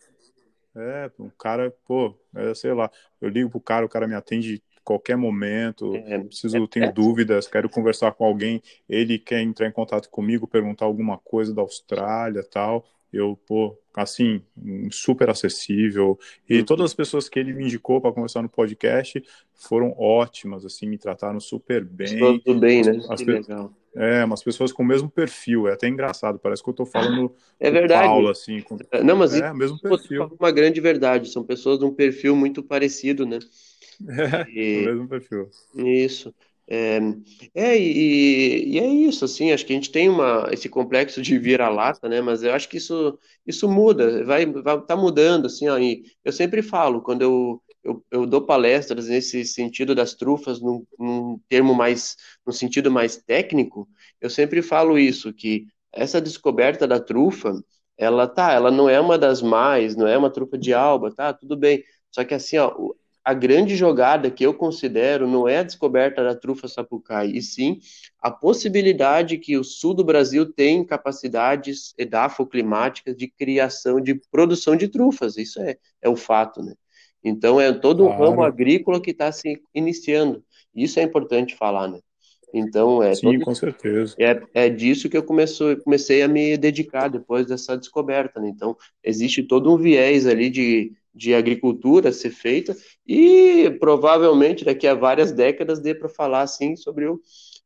É, 0.78 1.10
um 1.18 1.30
cara, 1.30 1.74
pô, 1.86 2.14
é, 2.34 2.54
sei 2.54 2.72
lá, 2.74 2.90
eu 3.20 3.30
ligo 3.30 3.48
pro 3.48 3.60
cara, 3.60 3.86
o 3.86 3.88
cara 3.88 4.06
me 4.06 4.14
atende 4.14 4.62
qualquer 4.86 5.16
momento, 5.16 5.96
é, 5.96 6.20
preciso, 6.20 6.56
é, 6.56 6.66
tenho 6.68 6.86
é. 6.86 6.92
dúvidas, 6.92 7.48
quero 7.48 7.68
conversar 7.68 8.12
com 8.12 8.24
alguém, 8.24 8.62
ele 8.88 9.18
quer 9.18 9.40
entrar 9.40 9.66
em 9.66 9.72
contato 9.72 10.08
comigo, 10.08 10.46
perguntar 10.46 10.84
alguma 10.84 11.18
coisa 11.18 11.52
da 11.52 11.60
Austrália 11.60 12.44
tal, 12.44 12.86
eu, 13.12 13.36
pô, 13.46 13.76
assim, 13.94 14.40
super 14.92 15.28
acessível, 15.28 16.16
e 16.48 16.58
uhum. 16.58 16.64
todas 16.64 16.84
as 16.84 16.94
pessoas 16.94 17.28
que 17.28 17.36
ele 17.36 17.52
me 17.52 17.64
indicou 17.64 18.00
para 18.00 18.12
conversar 18.12 18.42
no 18.42 18.48
podcast 18.48 19.22
foram 19.54 19.92
ótimas, 19.98 20.64
assim, 20.64 20.86
me 20.86 20.98
trataram 20.98 21.40
super 21.40 21.84
bem. 21.84 22.18
Tudo 22.44 22.60
bem, 22.60 22.82
né? 22.82 23.00
As, 23.08 23.20
que 23.20 23.24
legal. 23.24 23.72
É, 23.96 24.22
umas 24.24 24.42
pessoas 24.42 24.72
com 24.72 24.82
o 24.82 24.86
mesmo 24.86 25.10
perfil, 25.10 25.66
é 25.66 25.72
até 25.72 25.88
engraçado, 25.88 26.38
parece 26.38 26.62
que 26.62 26.68
eu 26.68 26.72
estou 26.72 26.86
falando 26.86 27.34
é 27.58 27.70
verdade. 27.70 28.06
Paulo, 28.06 28.28
assim. 28.28 28.60
Com... 28.60 28.76
Não, 29.02 29.16
mas 29.16 29.34
é, 29.34 29.52
mesmo 29.54 29.80
perfil. 29.80 30.30
uma 30.38 30.50
grande 30.52 30.80
verdade, 30.80 31.30
são 31.30 31.42
pessoas 31.42 31.78
de 31.78 31.86
um 31.86 31.92
perfil 31.92 32.36
muito 32.36 32.62
parecido, 32.62 33.24
né? 33.26 33.38
É, 34.08 34.50
e... 34.50 34.82
o 34.86 34.86
mesmo 34.86 35.08
perfil. 35.08 35.50
Isso. 35.74 36.34
É, 36.68 36.98
é 37.54 37.78
e, 37.78 38.74
e, 38.74 38.78
é 38.78 38.86
isso, 38.86 39.24
assim, 39.24 39.52
acho 39.52 39.64
que 39.64 39.72
a 39.72 39.76
gente 39.76 39.90
tem 39.92 40.08
uma, 40.08 40.48
esse 40.52 40.68
complexo 40.68 41.22
de 41.22 41.38
vira-lata, 41.38 42.08
né, 42.08 42.20
mas 42.20 42.42
eu 42.42 42.52
acho 42.52 42.68
que 42.68 42.78
isso, 42.78 43.16
isso 43.46 43.68
muda, 43.68 44.24
vai, 44.24 44.44
vai 44.46 44.80
tá 44.82 44.96
mudando, 44.96 45.46
assim, 45.46 45.68
ó, 45.68 45.78
eu 46.24 46.32
sempre 46.32 46.62
falo, 46.62 47.00
quando 47.02 47.22
eu, 47.22 47.62
eu, 47.84 48.04
eu, 48.10 48.26
dou 48.26 48.42
palestras 48.44 49.06
nesse 49.06 49.44
sentido 49.44 49.94
das 49.94 50.14
trufas, 50.14 50.60
num, 50.60 50.84
num 50.98 51.40
termo 51.48 51.72
mais, 51.72 52.16
no 52.44 52.52
sentido 52.52 52.90
mais 52.90 53.16
técnico, 53.16 53.88
eu 54.20 54.28
sempre 54.28 54.60
falo 54.60 54.98
isso, 54.98 55.32
que 55.32 55.66
essa 55.92 56.20
descoberta 56.20 56.86
da 56.86 56.98
trufa, 56.98 57.52
ela 57.96 58.26
tá, 58.26 58.52
ela 58.52 58.70
não 58.72 58.88
é 58.90 59.00
uma 59.00 59.16
das 59.16 59.40
mais, 59.40 59.94
não 59.96 60.06
é 60.06 60.18
uma 60.18 60.30
trufa 60.30 60.58
de 60.58 60.74
alba, 60.74 61.14
tá, 61.14 61.32
tudo 61.32 61.56
bem, 61.56 61.84
só 62.10 62.24
que 62.24 62.34
assim, 62.34 62.58
ó, 62.58 62.74
a 63.26 63.34
grande 63.34 63.74
jogada 63.74 64.30
que 64.30 64.46
eu 64.46 64.54
considero 64.54 65.26
não 65.26 65.48
é 65.48 65.58
a 65.58 65.64
descoberta 65.64 66.22
da 66.22 66.32
trufa 66.32 66.68
sapucai, 66.68 67.26
e 67.26 67.42
sim 67.42 67.80
a 68.20 68.30
possibilidade 68.30 69.36
que 69.36 69.58
o 69.58 69.64
sul 69.64 69.94
do 69.94 70.04
Brasil 70.04 70.52
tem 70.52 70.84
capacidades 70.84 71.92
edafoclimáticas 71.98 73.16
de 73.16 73.26
criação, 73.26 74.00
de 74.00 74.14
produção 74.30 74.76
de 74.76 74.86
trufas. 74.86 75.36
Isso 75.36 75.60
é, 75.60 75.76
é 76.00 76.08
o 76.08 76.14
fato, 76.14 76.62
né? 76.62 76.74
Então 77.24 77.60
é 77.60 77.72
todo 77.72 78.04
um 78.04 78.06
claro. 78.06 78.30
ramo 78.30 78.44
agrícola 78.44 79.00
que 79.00 79.10
está 79.10 79.32
se 79.32 79.60
iniciando. 79.74 80.44
Isso 80.72 81.00
é 81.00 81.02
importante 81.02 81.56
falar, 81.56 81.88
né? 81.88 81.98
Então 82.54 83.02
é 83.02 83.12
sim, 83.12 83.22
todo... 83.22 83.44
com 83.44 83.54
certeza. 83.56 84.14
É, 84.20 84.40
é 84.54 84.68
disso 84.68 85.08
que 85.08 85.16
eu 85.16 85.24
comecei, 85.24 85.74
comecei 85.74 86.22
a 86.22 86.28
me 86.28 86.56
dedicar 86.56 87.08
depois 87.08 87.44
dessa 87.44 87.76
descoberta. 87.76 88.40
Né? 88.40 88.50
Então 88.50 88.76
existe 89.02 89.42
todo 89.42 89.74
um 89.74 89.76
viés 89.76 90.28
ali 90.28 90.48
de 90.48 90.92
de 91.16 91.34
agricultura 91.34 92.12
ser 92.12 92.30
feita 92.30 92.76
e 93.06 93.70
provavelmente 93.80 94.66
daqui 94.66 94.86
a 94.86 94.94
várias 94.94 95.32
décadas 95.32 95.80
dê 95.80 95.94
para 95.94 96.10
falar 96.10 96.42
assim 96.42 96.76
sobre 96.76 97.06
o, 97.06 97.18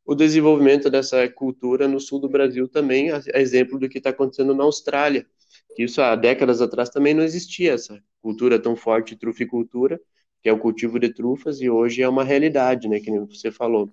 o 0.05 0.15
desenvolvimento 0.15 0.89
dessa 0.89 1.27
cultura 1.27 1.85
no 1.85 1.99
sul 1.99 2.19
do 2.19 2.29
Brasil 2.29 2.67
também, 2.69 3.11
a, 3.11 3.21
a 3.33 3.41
exemplo 3.41 3.77
do 3.77 3.89
que 3.89 3.97
está 3.97 4.11
acontecendo 4.11 4.55
na 4.55 4.63
Austrália, 4.63 5.27
que 5.75 5.83
isso 5.83 6.01
há 6.01 6.15
décadas 6.15 6.61
atrás 6.61 6.89
também 6.89 7.13
não 7.13 7.23
existia 7.23 7.73
essa 7.73 8.01
cultura 8.21 8.57
tão 8.57 8.73
forte, 8.75 9.17
truficultura, 9.17 9.99
que 10.41 10.47
é 10.47 10.53
o 10.53 10.57
cultivo 10.57 10.97
de 10.97 11.13
trufas 11.13 11.59
e 11.59 11.69
hoje 11.69 12.01
é 12.01 12.07
uma 12.07 12.23
realidade, 12.23 12.87
né, 12.87 13.01
que 13.01 13.11
nem 13.11 13.25
você 13.25 13.51
falou. 13.51 13.89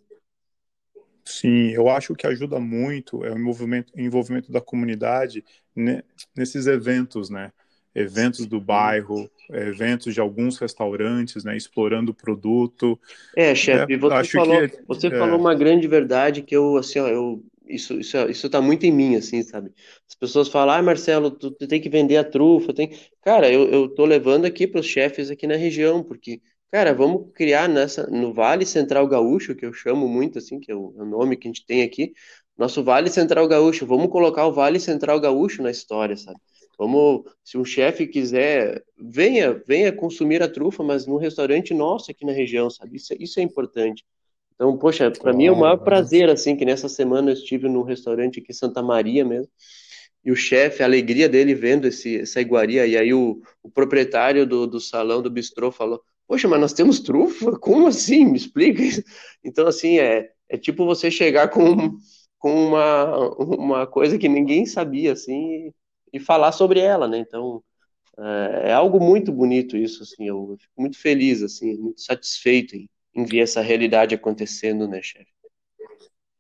Sim, 1.25 1.71
eu 1.73 1.89
acho 1.91 2.15
que 2.15 2.27
ajuda 2.27 2.59
muito 2.59 3.23
é 3.25 3.31
o 3.31 3.39
envolvimento, 3.39 3.93
envolvimento 3.95 4.51
da 4.51 4.63
comunidade 4.63 5.45
né, 5.77 6.03
nesses 6.35 6.67
eventos, 6.67 7.29
né? 7.29 7.53
Eventos 7.99 8.47
do 8.47 8.61
bairro, 8.61 9.29
eventos 9.51 10.15
de 10.15 10.21
alguns 10.21 10.59
restaurantes, 10.59 11.45
né, 11.45 11.57
explorando 11.57 12.13
o 12.13 12.15
produto. 12.15 12.99
É, 13.37 13.55
chefe, 13.55 13.95
é, 13.95 13.97
você, 13.99 14.31
falou, 14.31 14.69
que, 14.69 14.79
você 14.87 15.07
é... 15.09 15.19
falou 15.19 15.39
uma 15.39 15.55
grande 15.55 15.89
verdade 15.89 16.43
que 16.43 16.55
eu, 16.55 16.77
assim, 16.77 16.99
ó, 16.99 17.09
eu, 17.09 17.43
isso, 17.67 17.99
isso, 17.99 18.17
isso 18.29 18.49
tá 18.49 18.61
muito 18.61 18.87
em 18.87 18.93
mim, 18.93 19.17
assim, 19.17 19.43
sabe? 19.43 19.73
As 20.09 20.15
pessoas 20.15 20.49
falam, 20.49 20.77
ah, 20.77 20.83
Marcelo, 20.83 21.31
tu, 21.31 21.51
tu 21.51 21.67
tem 21.67 21.81
que 21.81 21.89
vender 21.89 22.17
a 22.17 22.25
trufa, 22.25 22.73
tem... 22.73 22.93
Cara, 23.23 23.51
eu, 23.51 23.69
eu 23.69 23.89
tô 23.89 24.05
levando 24.05 24.45
aqui 24.45 24.67
para 24.67 24.81
os 24.81 24.87
chefes 24.87 25.31
aqui 25.31 25.47
na 25.47 25.57
região, 25.57 26.03
porque, 26.03 26.41
cara, 26.71 26.95
vamos 26.95 27.31
criar 27.35 27.69
nessa, 27.69 28.07
no 28.07 28.33
Vale 28.33 28.65
Central 28.65 29.07
Gaúcho, 29.07 29.55
que 29.55 29.67
eu 29.67 29.73
chamo 29.73 30.09
muito, 30.09 30.39
assim, 30.39 30.61
que 30.61 30.71
é 30.71 30.75
o, 30.75 30.95
é 30.97 31.03
o 31.03 31.07
nome 31.07 31.37
que 31.37 31.49
a 31.49 31.51
gente 31.51 31.67
tem 31.67 31.83
aqui, 31.83 32.13
nosso 32.57 32.83
Vale 32.83 33.11
Central 33.11 33.47
Gaúcho, 33.47 33.87
vamos 33.87 34.09
colocar 34.09 34.47
o 34.47 34.53
Vale 34.53 34.81
Central 34.81 35.21
Gaúcho 35.21 35.63
na 35.63 35.71
história, 35.71 36.17
sabe? 36.17 36.39
Vamos, 36.79 37.25
se 37.43 37.59
um 37.59 37.65
chefe 37.65 38.07
quiser, 38.07 38.85
venha, 38.97 39.61
venha 39.67 39.93
consumir 39.93 40.41
a 40.43 40.49
trufa, 40.49 40.85
mas 40.85 41.07
num 41.07 41.17
restaurante 41.17 41.75
nosso 41.75 42.11
aqui 42.11 42.25
na 42.25 42.31
região, 42.31 42.71
sabe? 42.71 42.97
Isso, 42.97 43.13
isso 43.19 43.41
é 43.41 43.43
importante. 43.43 44.05
Então, 44.55 44.79
poxa, 44.79 45.11
para 45.11 45.33
mim 45.33 45.47
é 45.47 45.53
o 45.53 45.57
maior 45.57 45.79
prazer, 45.79 46.31
assim, 46.31 46.55
que 46.55 46.65
nessa 46.65 46.89
semana 46.89 47.31
eu 47.31 47.35
estive 47.35 47.69
num 47.69 47.83
restaurante 47.83 48.39
aqui 48.39 48.53
em 48.53 48.55
Santa 48.55 48.81
Maria 48.81 49.25
mesmo, 49.25 49.51
e 50.25 50.31
o 50.31 50.37
chefe, 50.37 50.83
a 50.83 50.87
alegria 50.87 51.29
dele 51.29 51.55
vendo 51.55 51.87
esse, 51.89 52.21
essa 52.21 52.41
iguaria, 52.41 52.87
e 52.87 52.97
aí 52.97 53.13
o, 53.13 53.41
o 53.63 53.71
proprietário 53.71 54.47
do, 54.47 54.67
do 54.67 54.81
salão, 54.81 55.21
do 55.21 55.31
bistrô, 55.31 55.73
falou, 55.73 56.01
poxa, 56.29 56.47
mas 56.47 56.61
nós 56.61 56.73
temos 56.73 57.01
trufa? 57.01 57.53
Como 57.59 57.87
assim? 57.87 58.25
Me 58.25 58.37
explica 58.37 58.83
isso. 58.83 59.03
Então, 59.43 59.67
assim, 59.67 59.99
é, 59.99 60.29
é 60.49 60.57
tipo 60.57 60.85
você 60.85 61.11
chegar 61.11 61.49
com, 61.49 61.97
com 62.39 62.67
uma, 62.67 63.35
uma 63.37 63.87
coisa 63.87 64.19
que 64.19 64.29
ninguém 64.29 64.67
sabia, 64.67 65.13
assim, 65.13 65.73
e 66.13 66.21
falar 66.21 66.53
sobre 66.53 66.81
ela, 66.81 67.09
né? 67.09 67.19
Então 67.19 67.63
é, 68.19 68.71
é 68.71 68.73
algo 68.73 69.01
muito 69.01 69.33
bonito 69.33 69.77
isso, 69.77 70.03
assim. 70.03 70.27
Eu 70.27 70.57
fico 70.59 70.81
muito 70.81 70.99
feliz, 70.99 71.43
assim, 71.43 71.77
muito 71.77 72.01
satisfeito 72.01 72.77
em, 72.77 72.89
em 73.15 73.25
ver 73.25 73.41
essa 73.41 73.61
realidade 73.61 74.15
acontecendo, 74.15 74.89
né, 74.89 75.01
chefe? 75.03 75.31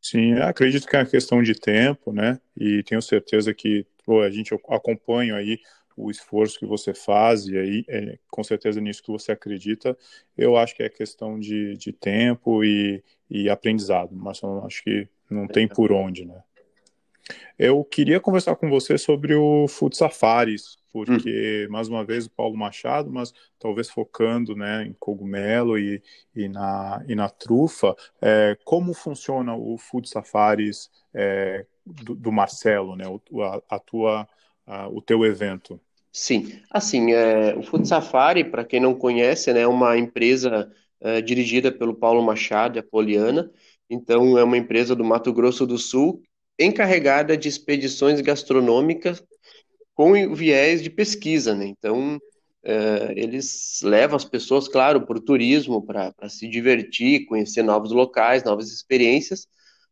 Sim, 0.00 0.34
acredito 0.34 0.86
que 0.86 0.96
é 0.96 1.00
uma 1.00 1.06
questão 1.06 1.42
de 1.42 1.54
tempo, 1.54 2.12
né? 2.12 2.40
E 2.56 2.82
tenho 2.84 3.02
certeza 3.02 3.52
que 3.52 3.86
pô, 4.04 4.22
a 4.22 4.30
gente 4.30 4.54
acompanha 4.68 5.36
aí 5.36 5.58
o 5.96 6.10
esforço 6.10 6.58
que 6.58 6.64
você 6.64 6.94
faz 6.94 7.46
e 7.46 7.58
aí 7.58 7.84
é, 7.88 8.18
com 8.30 8.42
certeza 8.44 8.80
nisso 8.80 9.02
que 9.02 9.10
você 9.10 9.32
acredita. 9.32 9.96
Eu 10.36 10.56
acho 10.56 10.74
que 10.74 10.82
é 10.82 10.88
questão 10.88 11.38
de, 11.38 11.76
de 11.76 11.92
tempo 11.92 12.64
e, 12.64 13.02
e 13.28 13.50
aprendizado, 13.50 14.14
mas 14.14 14.40
acho 14.64 14.82
que 14.82 15.08
não 15.28 15.46
tem 15.46 15.68
por 15.68 15.92
onde, 15.92 16.24
né? 16.24 16.42
Eu 17.58 17.84
queria 17.84 18.20
conversar 18.20 18.56
com 18.56 18.70
você 18.70 18.96
sobre 18.96 19.34
o 19.34 19.66
Food 19.68 19.96
Safaris, 19.96 20.78
porque, 20.92 21.66
hum. 21.68 21.72
mais 21.72 21.88
uma 21.88 22.04
vez, 22.04 22.26
o 22.26 22.30
Paulo 22.30 22.56
Machado, 22.56 23.10
mas 23.10 23.32
talvez 23.58 23.90
focando 23.90 24.54
né, 24.56 24.84
em 24.84 24.94
cogumelo 24.98 25.78
e, 25.78 26.02
e, 26.34 26.48
na, 26.48 27.04
e 27.06 27.14
na 27.14 27.28
trufa, 27.28 27.94
é, 28.22 28.56
como 28.64 28.94
funciona 28.94 29.54
o 29.54 29.76
Food 29.76 30.08
Safaris 30.08 30.90
é, 31.12 31.66
do, 31.84 32.14
do, 32.14 32.32
Marcelo, 32.32 32.96
né, 32.96 33.04
a, 33.06 33.76
a 33.76 33.78
tua, 33.78 34.28
a, 34.66 34.88
o 34.88 35.02
teu 35.02 35.24
evento? 35.24 35.80
Sim, 36.12 36.60
assim, 36.70 37.12
é, 37.12 37.54
o 37.56 37.62
Food 37.62 37.86
Safari, 37.86 38.44
para 38.44 38.64
quem 38.64 38.80
não 38.80 38.94
conhece, 38.94 39.52
né, 39.52 39.60
é 39.60 39.68
uma 39.68 39.96
empresa 39.98 40.70
é, 41.00 41.20
dirigida 41.20 41.70
pelo 41.70 41.94
Paulo 41.94 42.22
Machado 42.22 42.76
e 42.76 42.80
a 42.80 42.82
Poliana, 42.82 43.50
então 43.90 44.38
é 44.38 44.44
uma 44.44 44.56
empresa 44.56 44.94
do 44.94 45.04
Mato 45.04 45.32
Grosso 45.32 45.66
do 45.66 45.78
Sul 45.78 46.22
encarregada 46.58 47.36
de 47.36 47.48
expedições 47.48 48.20
gastronômicas 48.20 49.22
com 49.94 50.34
viés 50.34 50.82
de 50.82 50.90
pesquisa, 50.90 51.54
né? 51.54 51.66
Então, 51.66 52.18
é, 52.64 53.12
eles 53.16 53.80
levam 53.82 54.16
as 54.16 54.24
pessoas, 54.24 54.68
claro, 54.68 55.06
para 55.06 55.16
o 55.16 55.20
turismo, 55.20 55.84
para 55.84 56.12
se 56.28 56.48
divertir, 56.48 57.26
conhecer 57.26 57.62
novos 57.62 57.92
locais, 57.92 58.44
novas 58.44 58.70
experiências, 58.70 59.46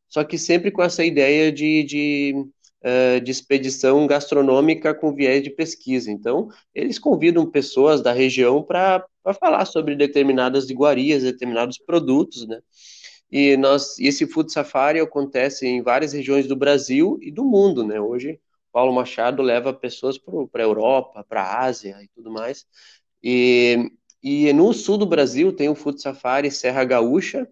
só 0.08 0.22
que 0.24 0.38
sempre 0.38 0.70
com 0.70 0.82
essa 0.82 1.04
ideia 1.04 1.50
de, 1.50 1.82
de, 1.84 2.34
uh, 2.36 3.20
de 3.20 3.30
expedição 3.30 4.06
gastronômica 4.06 4.94
com 4.94 5.14
viés 5.14 5.42
de 5.42 5.50
pesquisa. 5.50 6.10
Então, 6.10 6.48
eles 6.74 6.98
convidam 6.98 7.50
pessoas 7.50 8.02
da 8.02 8.12
região 8.12 8.62
para 8.62 9.04
falar 9.40 9.64
sobre 9.64 9.96
determinadas 9.96 10.70
iguarias, 10.70 11.22
determinados 11.22 11.78
produtos, 11.78 12.46
né? 12.46 12.60
E 13.30 13.56
nós, 13.56 13.98
esse 13.98 14.26
Food 14.26 14.52
Safari 14.52 15.00
acontece 15.00 15.66
em 15.66 15.82
várias 15.82 16.12
regiões 16.12 16.46
do 16.46 16.56
Brasil 16.56 17.18
e 17.20 17.30
do 17.30 17.44
mundo, 17.44 17.84
né? 17.84 18.00
Hoje, 18.00 18.40
Paulo 18.72 18.92
Machado 18.92 19.42
leva 19.42 19.72
pessoas 19.72 20.18
para 20.18 20.62
a 20.62 20.66
Europa, 20.66 21.24
para 21.28 21.42
a 21.42 21.64
Ásia 21.64 21.96
e 22.02 22.08
tudo 22.08 22.30
mais. 22.30 22.66
E, 23.22 23.90
e 24.22 24.52
no 24.52 24.72
sul 24.72 24.98
do 24.98 25.06
Brasil 25.06 25.52
tem 25.52 25.68
o 25.68 25.74
Food 25.74 26.00
Safari 26.00 26.50
Serra 26.50 26.84
Gaúcha, 26.84 27.48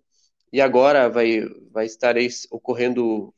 e 0.53 0.61
agora 0.61 1.09
vai, 1.09 1.41
vai 1.73 1.87
estar 1.87 2.15
ocorrendo 2.51 3.35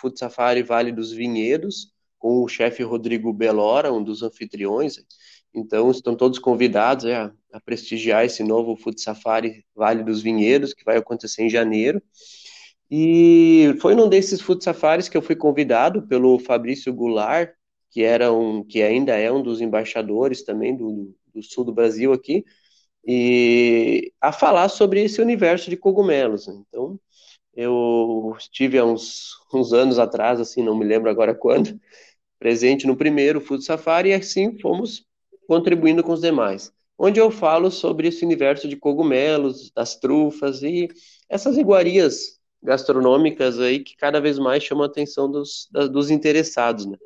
Food 0.00 0.18
Safari 0.18 0.62
Vale 0.62 0.92
dos 0.92 1.10
Vinhedos, 1.10 1.92
com 2.18 2.44
o 2.44 2.48
chefe 2.48 2.84
Rodrigo 2.84 3.32
Belora, 3.32 3.92
um 3.92 4.02
dos 4.02 4.22
anfitriões. 4.22 4.96
Então, 5.54 5.90
estão 5.90 6.16
todos 6.16 6.38
convidados 6.38 7.04
é, 7.04 7.30
a 7.52 7.60
prestigiar 7.60 8.24
esse 8.24 8.42
novo 8.42 8.76
Food 8.76 9.00
Safari 9.00 9.64
Vale 9.74 10.02
dos 10.02 10.22
Vinhedos, 10.22 10.72
que 10.72 10.84
vai 10.84 10.96
acontecer 10.96 11.42
em 11.42 11.50
janeiro. 11.50 12.02
E 12.90 13.74
foi 13.80 13.94
num 13.94 14.08
desses 14.08 14.40
Food 14.40 14.62
Safaris 14.62 15.08
que 15.08 15.16
eu 15.16 15.22
fui 15.22 15.36
convidado 15.36 16.06
pelo 16.06 16.38
Fabrício 16.38 16.92
Goulart, 16.92 17.52
que, 17.90 18.02
era 18.02 18.32
um, 18.32 18.62
que 18.64 18.82
ainda 18.82 19.16
é 19.16 19.30
um 19.30 19.42
dos 19.42 19.60
embaixadores 19.60 20.42
também 20.42 20.76
do, 20.76 21.14
do 21.34 21.42
sul 21.42 21.64
do 21.64 21.72
Brasil 21.72 22.12
aqui, 22.12 22.44
e 23.06 24.12
a 24.20 24.32
falar 24.32 24.68
sobre 24.68 25.02
esse 25.02 25.20
universo 25.20 25.68
de 25.70 25.76
cogumelos. 25.76 26.48
Então, 26.48 26.98
eu 27.54 28.34
estive 28.38 28.78
há 28.78 28.84
uns, 28.84 29.32
uns 29.52 29.72
anos 29.72 29.98
atrás, 29.98 30.40
assim, 30.40 30.62
não 30.62 30.76
me 30.76 30.84
lembro 30.84 31.10
agora 31.10 31.34
quando, 31.34 31.78
presente 32.38 32.86
no 32.86 32.96
primeiro 32.96 33.40
Food 33.40 33.64
Safari, 33.64 34.10
e 34.10 34.14
assim 34.14 34.58
fomos 34.58 35.06
contribuindo 35.52 36.02
com 36.02 36.12
os 36.14 36.22
demais, 36.22 36.72
onde 36.98 37.20
eu 37.20 37.30
falo 37.30 37.70
sobre 37.70 38.08
esse 38.08 38.24
universo 38.24 38.66
de 38.66 38.74
cogumelos, 38.74 39.70
das 39.72 39.94
trufas 39.96 40.62
e 40.62 40.88
essas 41.28 41.58
iguarias 41.58 42.40
gastronômicas 42.62 43.60
aí 43.60 43.80
que 43.80 43.94
cada 43.94 44.18
vez 44.18 44.38
mais 44.38 44.62
chamam 44.62 44.84
a 44.84 44.86
atenção 44.86 45.30
dos, 45.30 45.68
dos 45.70 46.10
interessados, 46.10 46.86
né? 46.86 46.96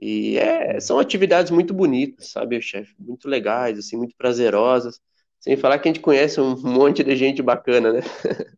E 0.00 0.38
é, 0.38 0.78
são 0.78 1.00
atividades 1.00 1.50
muito 1.50 1.74
bonitas, 1.74 2.28
sabe, 2.28 2.62
chefe? 2.62 2.94
Muito 3.00 3.28
legais, 3.28 3.80
assim, 3.80 3.96
muito 3.96 4.14
prazerosas. 4.16 5.00
Sem 5.40 5.56
falar 5.56 5.80
que 5.80 5.88
a 5.88 5.92
gente 5.92 6.00
conhece 6.02 6.40
um 6.40 6.54
monte 6.62 7.02
de 7.02 7.16
gente 7.16 7.42
bacana, 7.42 7.94
né? 7.94 8.00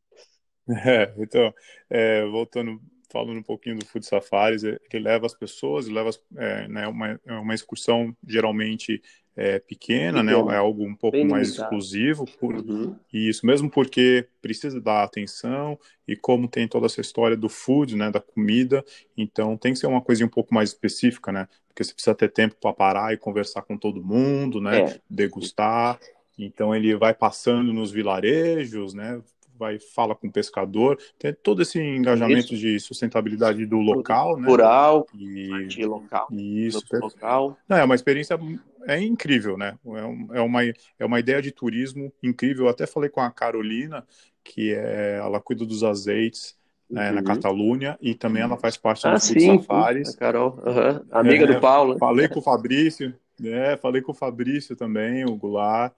É, 0.84 1.14
então, 1.16 1.54
é, 1.88 2.26
voltando, 2.26 2.78
falando 3.09 3.38
um 3.38 3.42
pouquinho 3.42 3.78
do 3.78 3.86
Food 3.86 4.06
Safaris, 4.06 4.62
ele 4.62 4.78
leva 4.92 5.26
as 5.26 5.34
pessoas, 5.34 5.88
leva 5.88 6.11
é, 6.36 6.68
né, 6.68 6.86
uma, 6.86 7.20
é 7.26 7.32
uma 7.34 7.54
excursão 7.54 8.14
geralmente 8.26 9.02
é, 9.34 9.61
pequena, 9.61 10.20
né, 10.20 10.32
é 10.32 10.56
algo 10.56 10.84
um 10.84 10.96
pouco 10.96 11.24
mais 11.24 11.50
exclusivo, 11.50 12.24
por, 12.40 12.56
uhum. 12.56 12.96
isso 13.12 13.46
mesmo 13.46 13.70
porque 13.70 14.26
precisa 14.42 14.80
dar 14.80 15.04
atenção 15.04 15.78
e 16.09 16.16
como 16.16 16.48
tem 16.48 16.66
toda 16.66 16.86
essa 16.86 17.00
história 17.00 17.36
do 17.36 17.48
food, 17.48 17.94
né, 17.94 18.11
da 18.11 18.20
comida, 18.20 18.84
então 19.16 19.56
tem 19.56 19.72
que 19.72 19.78
ser 19.78 19.86
uma 19.86 20.02
coisa 20.02 20.24
um 20.24 20.28
pouco 20.28 20.52
mais 20.52 20.70
específica, 20.70 21.30
né, 21.30 21.48
porque 21.68 21.84
você 21.84 21.94
precisa 21.94 22.16
ter 22.16 22.32
tempo 22.32 22.56
para 22.61 22.72
parar 22.72 23.14
e 23.14 23.16
conversar 23.16 23.62
com 23.62 23.76
todo 23.76 24.02
mundo, 24.02 24.61
né, 24.61 24.80
é. 24.80 25.00
degustar, 25.09 26.00
então 26.36 26.74
ele 26.74 26.96
vai 26.96 27.14
passando 27.14 27.72
nos 27.72 27.92
vilarejos, 27.92 28.92
né, 28.92 29.22
vai 29.59 29.78
fala 29.78 30.14
com 30.14 30.28
o 30.28 30.32
pescador, 30.32 30.98
tem 31.18 31.34
todo 31.34 31.62
esse 31.62 31.80
engajamento 31.80 32.54
isso. 32.54 32.56
de 32.56 32.80
sustentabilidade 32.80 33.66
do 33.66 33.78
local, 33.78 34.38
né? 34.38 34.46
Rural, 34.46 35.06
e 35.14 35.84
local. 35.84 36.28
Isso, 36.30 36.84
local. 36.92 37.59
Não, 37.68 37.76
é 37.76 37.84
uma 37.84 37.94
experiência 37.94 38.38
é 38.86 39.00
incrível, 39.00 39.59
né? 39.59 39.76
É, 39.86 40.38
é, 40.38 40.40
uma, 40.40 40.62
é 40.64 41.04
uma 41.04 41.20
ideia 41.20 41.42
de 41.42 41.50
turismo 41.50 42.12
incrível. 42.22 42.66
Eu 42.66 42.70
até 42.70 42.86
falei 42.86 43.11
com 43.11 43.20
a 43.20 43.30
Carolina, 43.30 44.06
que 44.42 44.72
é, 44.72 45.18
ela 45.18 45.40
cuida 45.40 45.66
dos 45.66 45.82
azeites 45.82 46.56
né, 46.88 47.11
uhum. 47.11 47.16
na 47.16 47.22
Catalunha 47.22 47.98
e 48.00 48.14
também 48.14 48.42
ela 48.42 48.56
faz 48.56 48.76
parte 48.76 49.06
ah, 49.06 49.14
do 49.14 49.20
sim, 49.20 49.59
Safaris. 49.59 50.14
A 50.14 50.18
Carol, 50.18 50.59
uhum. 50.64 51.04
amiga 51.11 51.44
é, 51.44 51.46
do 51.46 51.61
Paulo. 51.61 51.98
Falei 51.98 52.28
com 52.28 52.38
o 52.38 52.42
Fabrício, 52.42 53.14
né? 53.38 53.76
Falei 53.76 54.00
com 54.00 54.12
o 54.12 54.14
Fabrício 54.14 54.74
também, 54.74 55.24
o 55.24 55.36
Goulart 55.36 55.92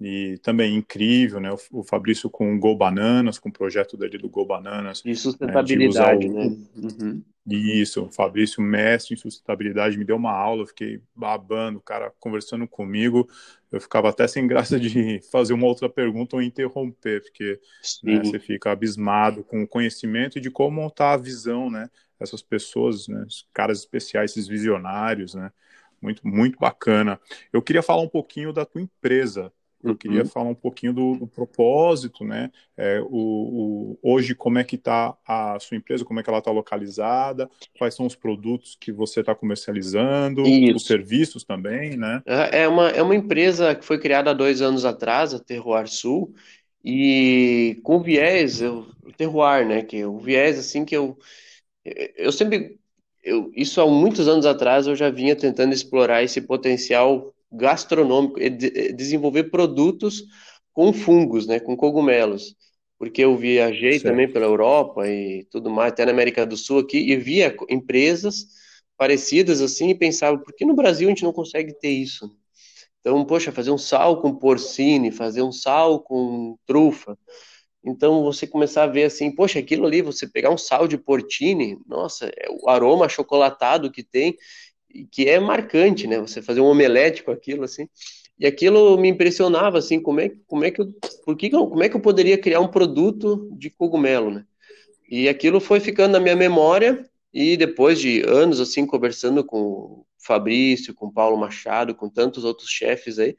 e 0.00 0.38
também 0.42 0.76
incrível, 0.76 1.40
né? 1.40 1.52
O, 1.52 1.80
o 1.80 1.82
Fabrício 1.82 2.28
com 2.28 2.54
o 2.54 2.58
Go 2.58 2.74
Bananas, 2.76 3.38
com 3.38 3.48
o 3.48 3.52
projeto 3.52 3.96
dele 3.96 4.18
do 4.18 4.28
Go 4.28 4.44
Bananas. 4.44 5.02
E 5.04 5.14
sustentabilidade, 5.14 6.28
né? 6.28 6.48
né? 6.48 6.56
Uhum. 6.76 7.22
Isso, 7.46 8.04
o 8.04 8.10
Fabrício, 8.10 8.62
mestre 8.62 9.14
em 9.14 9.18
sustentabilidade, 9.18 9.98
me 9.98 10.04
deu 10.04 10.16
uma 10.16 10.32
aula, 10.32 10.62
eu 10.62 10.66
fiquei 10.66 11.02
babando, 11.14 11.78
o 11.78 11.82
cara 11.82 12.10
conversando 12.18 12.66
comigo, 12.66 13.28
eu 13.70 13.78
ficava 13.78 14.08
até 14.08 14.26
sem 14.26 14.46
graça 14.46 14.80
de 14.80 15.20
fazer 15.30 15.52
uma 15.52 15.66
outra 15.66 15.88
pergunta 15.88 16.36
ou 16.36 16.42
interromper, 16.42 17.22
porque 17.22 17.60
né, 18.02 18.18
você 18.20 18.38
fica 18.38 18.72
abismado 18.72 19.44
com 19.44 19.62
o 19.62 19.68
conhecimento 19.68 20.38
e 20.38 20.40
de 20.40 20.50
como 20.50 20.70
montar 20.70 21.12
a 21.12 21.18
visão, 21.18 21.70
né? 21.70 21.90
Essas 22.18 22.40
pessoas, 22.40 23.08
né? 23.08 23.22
Os 23.26 23.46
caras 23.52 23.80
especiais, 23.80 24.30
esses 24.30 24.48
visionários, 24.48 25.34
né? 25.34 25.52
Muito, 26.00 26.26
muito 26.26 26.58
bacana. 26.58 27.20
Eu 27.52 27.60
queria 27.60 27.82
falar 27.82 28.02
um 28.02 28.08
pouquinho 28.08 28.52
da 28.54 28.64
tua 28.64 28.80
empresa, 28.80 29.52
eu 29.84 29.96
queria 29.96 30.22
uhum. 30.22 30.26
falar 30.26 30.50
um 30.50 30.54
pouquinho 30.54 30.92
do, 30.92 31.16
do 31.16 31.26
propósito, 31.26 32.24
né? 32.24 32.50
É, 32.76 33.00
o, 33.00 33.08
o, 33.10 33.98
hoje, 34.02 34.34
como 34.34 34.58
é 34.58 34.64
que 34.64 34.76
está 34.76 35.16
a 35.26 35.58
sua 35.60 35.76
empresa, 35.76 36.04
como 36.04 36.18
é 36.18 36.22
que 36.22 36.30
ela 36.30 36.38
está 36.38 36.50
localizada, 36.50 37.48
quais 37.78 37.94
são 37.94 38.06
os 38.06 38.14
produtos 38.16 38.76
que 38.80 38.90
você 38.90 39.20
está 39.20 39.34
comercializando, 39.34 40.42
Isso. 40.42 40.76
os 40.76 40.86
serviços 40.86 41.44
também, 41.44 41.96
né? 41.96 42.22
É, 42.24 42.62
é 42.62 42.68
uma, 42.68 42.88
é 42.88 43.02
uma 43.02 43.14
empresa 43.14 43.74
que 43.74 43.84
foi 43.84 43.98
criada 43.98 44.30
há 44.30 44.34
dois 44.34 44.62
anos 44.62 44.84
atrás, 44.84 45.34
a 45.34 45.38
Terroir 45.38 45.88
Sul, 45.88 46.34
e 46.84 47.80
com 47.82 48.00
viés, 48.00 48.62
eu, 48.62 48.86
o 49.02 49.12
Terroir, 49.12 49.66
né? 49.66 49.82
Que 49.82 49.98
é 49.98 50.06
o 50.06 50.18
viés, 50.18 50.58
assim, 50.58 50.84
que 50.84 50.96
eu, 50.96 51.18
eu 52.16 52.32
sempre... 52.32 52.78
Eu, 53.22 53.50
isso 53.56 53.80
há 53.80 53.86
muitos 53.86 54.28
anos 54.28 54.44
atrás 54.44 54.86
eu 54.86 54.94
já 54.94 55.08
vinha 55.08 55.34
tentando 55.34 55.72
explorar 55.72 56.22
esse 56.22 56.42
potencial 56.42 57.33
gastronômico, 57.56 58.38
desenvolver 58.94 59.44
produtos 59.44 60.24
com 60.72 60.92
fungos, 60.92 61.46
né, 61.46 61.60
com 61.60 61.76
cogumelos. 61.76 62.54
Porque 62.98 63.22
eu 63.24 63.36
viajei 63.36 63.92
certo. 63.92 64.04
também 64.04 64.30
pela 64.30 64.46
Europa 64.46 65.08
e 65.08 65.46
tudo 65.50 65.70
mais, 65.70 65.92
até 65.92 66.04
na 66.04 66.12
América 66.12 66.46
do 66.46 66.56
Sul 66.56 66.78
aqui, 66.78 66.98
e 66.98 67.16
via 67.16 67.54
empresas 67.68 68.46
parecidas 68.96 69.60
assim 69.60 69.90
e 69.90 69.94
pensava, 69.94 70.38
por 70.38 70.54
que 70.54 70.64
no 70.64 70.74
Brasil 70.74 71.08
a 71.08 71.10
gente 71.10 71.24
não 71.24 71.32
consegue 71.32 71.72
ter 71.78 71.90
isso? 71.90 72.30
Então, 73.00 73.22
poxa, 73.24 73.52
fazer 73.52 73.70
um 73.70 73.78
sal 73.78 74.22
com 74.22 74.34
porcine, 74.34 75.10
fazer 75.10 75.42
um 75.42 75.52
sal 75.52 76.00
com 76.00 76.56
trufa. 76.64 77.18
Então, 77.84 78.22
você 78.22 78.46
começar 78.46 78.84
a 78.84 78.86
ver 78.86 79.04
assim, 79.04 79.30
poxa, 79.30 79.58
aquilo 79.58 79.86
ali, 79.86 80.00
você 80.00 80.26
pegar 80.26 80.50
um 80.50 80.56
sal 80.56 80.88
de 80.88 80.96
porcine, 80.96 81.76
nossa, 81.86 82.26
é 82.26 82.46
o 82.48 82.70
aroma 82.70 83.04
achocolatado 83.04 83.90
que 83.90 84.02
tem, 84.02 84.34
que 85.10 85.28
é 85.28 85.38
marcante, 85.40 86.06
né? 86.06 86.18
Você 86.20 86.40
fazer 86.42 86.60
um 86.60 86.66
omelete 86.66 87.22
com 87.22 87.30
aquilo 87.30 87.64
assim. 87.64 87.88
E 88.38 88.46
aquilo 88.46 88.98
me 88.98 89.08
impressionava 89.08 89.78
assim, 89.78 90.00
como 90.00 90.20
é, 90.20 90.30
como 90.46 90.64
é 90.64 90.70
que 90.70 90.80
eu, 90.80 90.92
por 91.24 91.36
que, 91.36 91.50
como 91.50 91.82
é 91.82 91.88
que 91.88 91.96
eu 91.96 92.00
poderia 92.00 92.36
criar 92.38 92.60
um 92.60 92.68
produto 92.68 93.48
de 93.56 93.70
cogumelo, 93.70 94.30
né? 94.30 94.44
E 95.08 95.28
aquilo 95.28 95.60
foi 95.60 95.80
ficando 95.80 96.12
na 96.12 96.20
minha 96.20 96.34
memória 96.34 97.08
e 97.32 97.56
depois 97.56 98.00
de 98.00 98.22
anos 98.22 98.60
assim 98.60 98.86
conversando 98.86 99.44
com 99.44 99.58
o 99.58 100.06
Fabrício, 100.18 100.94
com 100.94 101.06
o 101.06 101.12
Paulo 101.12 101.36
Machado, 101.36 101.94
com 101.94 102.08
tantos 102.08 102.44
outros 102.44 102.70
chefes 102.70 103.18
aí, 103.18 103.36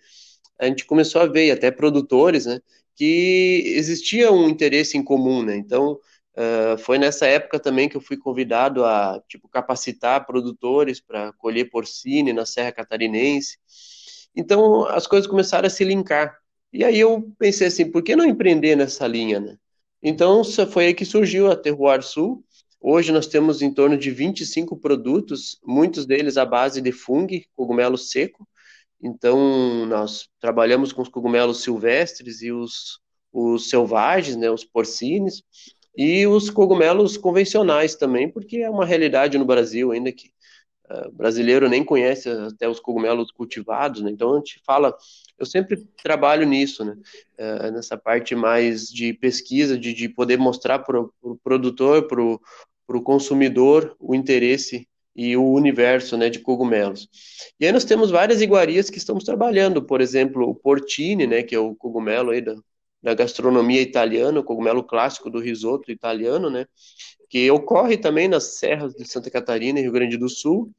a 0.60 0.66
gente 0.68 0.86
começou 0.86 1.22
a 1.22 1.26
ver 1.26 1.52
até 1.52 1.72
produtores, 1.72 2.46
né, 2.46 2.60
que 2.96 3.64
existia 3.76 4.32
um 4.32 4.48
interesse 4.48 4.98
em 4.98 5.04
comum, 5.04 5.44
né? 5.44 5.58
Então, 5.58 6.00
Uh, 6.36 6.78
foi 6.78 6.98
nessa 6.98 7.26
época 7.26 7.58
também 7.58 7.88
que 7.88 7.96
eu 7.96 8.02
fui 8.02 8.18
convidado 8.18 8.84
a 8.84 9.22
tipo 9.26 9.48
capacitar 9.48 10.26
produtores 10.26 11.00
para 11.00 11.32
colher 11.34 11.70
porcine 11.70 12.34
na 12.34 12.46
Serra 12.46 12.74
Catarinense. 12.74 13.58
Então 14.36 14.86
as 14.86 15.08
coisas 15.08 15.30
começaram 15.30 15.68
a 15.68 15.70
se 15.70 15.86
linkar. 15.86 16.38
E 16.74 16.84
aí 16.84 17.00
eu 17.00 17.32
pensei 17.40 17.68
assim, 17.68 17.90
por 17.90 18.04
que 18.04 18.18
não 18.18 18.26
empreender 18.26 18.76
nessa 18.76 19.08
linha, 19.08 19.40
né? 19.40 19.58
Então 20.04 20.44
foi 20.44 20.88
aí 20.88 20.94
que 20.94 21.06
surgiu 21.06 21.50
a 21.50 21.56
Terroir 21.56 22.04
Sul. 22.04 22.44
Hoje 22.82 23.14
nós 23.14 23.28
temos 23.28 23.62
em 23.62 23.74
torno 23.74 23.98
de 23.98 24.12
25 24.12 24.78
produtos, 24.78 25.58
muitos 25.66 26.06
deles 26.06 26.36
à 26.36 26.46
base 26.46 26.82
de 26.82 26.92
fungo, 26.92 27.34
cogumelo 27.56 27.98
seco. 27.98 28.46
Então 29.02 29.86
nós 29.86 30.28
trabalhamos 30.42 30.92
com 30.92 31.02
os 31.02 31.08
cogumelos 31.08 31.64
silvestres 31.64 32.42
e 32.42 32.52
os, 32.52 33.00
os 33.32 33.70
selvagens, 33.70 34.36
né, 34.36 34.52
os 34.52 34.66
porcines 34.66 35.42
e 35.98 36.28
os 36.28 36.50
cogumelos 36.50 37.18
convencionais 37.18 37.96
também, 37.96 38.30
porque 38.30 38.58
é 38.58 38.70
uma 38.70 38.86
realidade 38.86 39.38
no 39.38 39.46
Brasil 39.46 39.92
ainda 39.92 40.12
que 40.12 40.30
uh, 40.90 41.12
brasileiro 41.12 41.70
nem 41.70 41.84
conhece 41.84 42.30
até 42.30 42.68
os 42.68 42.80
cogumelos 42.80 43.32
cultivados, 43.32 44.02
né? 44.02 44.12
Então 44.12 44.34
a 44.34 44.38
gente 44.38 44.62
fala, 44.66 44.96
eu 45.38 45.46
sempre 45.46 45.86
trabalho 46.04 46.46
nisso, 46.46 46.84
né? 46.84 46.96
Uh, 47.40 47.72
nessa 47.72 47.98
parte 47.98 48.36
mais 48.36 48.88
de 48.88 49.14
pesquisa, 49.14 49.78
de, 49.78 49.94
de 49.94 50.10
poder 50.10 50.38
mostrar 50.38 50.80
para 50.80 51.00
o 51.00 51.14
pro 51.22 51.38
produtor, 51.44 52.08
para 52.08 52.98
o 52.98 53.02
consumidor 53.02 53.96
o 54.00 54.14
interesse 54.14 54.88
e 55.16 55.38
o 55.38 55.50
universo 55.54 56.18
né, 56.18 56.30
de 56.30 56.40
cogumelos. 56.40 57.08
E 57.58 57.66
aí 57.66 57.72
nós 57.72 57.86
temos 57.86 58.12
várias 58.12 58.42
iguarias 58.42 58.90
que 58.90 58.98
estamos 58.98 59.24
trabalhando, 59.24 59.82
por 59.82 60.02
exemplo, 60.02 60.50
o 60.50 60.54
portine, 60.54 61.26
né, 61.26 61.42
que 61.42 61.56
é 61.56 61.60
o 61.60 61.74
cogumelo 61.74 62.32
aí 62.32 62.42
da, 62.42 62.54
da 63.06 63.14
gastronomia 63.14 63.84
italiana, 63.84 64.40
o 64.40 64.44
cogumelo 64.44 64.84
clássico 64.84 65.30
do 65.30 65.40
risoto 65.40 65.92
italiano, 65.92 66.50
né? 66.50 66.66
Que 67.30 67.52
ocorre 67.52 67.98
também 67.98 68.28
nas 68.28 68.58
serras 68.58 68.96
de 68.96 69.08
Santa 69.08 69.30
Catarina 69.30 69.80
e 69.80 69.84
Rio 69.84 69.92
Grande 69.92 70.18
do 70.18 70.28
Sul, 70.28 70.72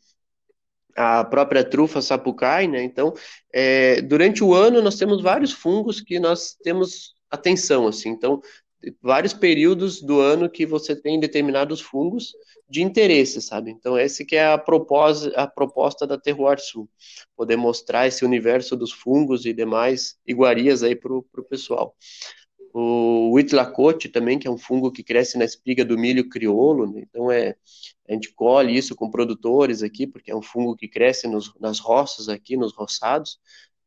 a 0.96 1.22
própria 1.24 1.62
trufa 1.62 2.02
sapucai, 2.02 2.66
né? 2.66 2.82
Então, 2.82 3.14
é, 3.52 4.00
durante 4.02 4.42
o 4.42 4.54
ano 4.54 4.82
nós 4.82 4.96
temos 4.96 5.22
vários 5.22 5.52
fungos 5.52 6.00
que 6.00 6.18
nós 6.18 6.56
temos 6.64 7.14
atenção, 7.30 7.86
assim. 7.86 8.08
Então, 8.08 8.42
vários 9.02 9.32
períodos 9.32 10.00
do 10.00 10.20
ano 10.20 10.50
que 10.50 10.66
você 10.66 10.94
tem 10.94 11.18
determinados 11.18 11.80
fungos 11.80 12.34
de 12.68 12.82
interesse, 12.82 13.40
sabe? 13.40 13.70
Então, 13.70 13.98
esse 13.98 14.24
que 14.24 14.36
é 14.36 14.46
a 14.52 14.58
proposta, 14.58 15.28
a 15.40 15.46
proposta 15.46 16.06
da 16.06 16.18
Terroir 16.18 16.60
Sul, 16.60 16.88
poder 17.36 17.56
mostrar 17.56 18.06
esse 18.06 18.24
universo 18.24 18.76
dos 18.76 18.92
fungos 18.92 19.46
e 19.46 19.52
demais 19.52 20.18
iguarias 20.26 20.82
aí 20.82 20.96
para 20.96 21.12
o 21.12 21.22
pessoal. 21.48 21.96
O 22.72 23.30
Huitlacote 23.32 24.08
também, 24.08 24.38
que 24.38 24.46
é 24.46 24.50
um 24.50 24.58
fungo 24.58 24.92
que 24.92 25.02
cresce 25.02 25.38
na 25.38 25.44
espiga 25.44 25.84
do 25.84 25.96
milho 25.96 26.28
crioulo, 26.28 26.92
né? 26.92 27.02
então 27.08 27.30
é, 27.30 27.56
a 28.06 28.12
gente 28.12 28.34
colhe 28.34 28.76
isso 28.76 28.94
com 28.94 29.10
produtores 29.10 29.82
aqui, 29.82 30.06
porque 30.06 30.30
é 30.30 30.36
um 30.36 30.42
fungo 30.42 30.76
que 30.76 30.86
cresce 30.86 31.26
nos, 31.26 31.54
nas 31.58 31.78
roças 31.78 32.28
aqui, 32.28 32.54
nos 32.54 32.74
roçados, 32.74 33.38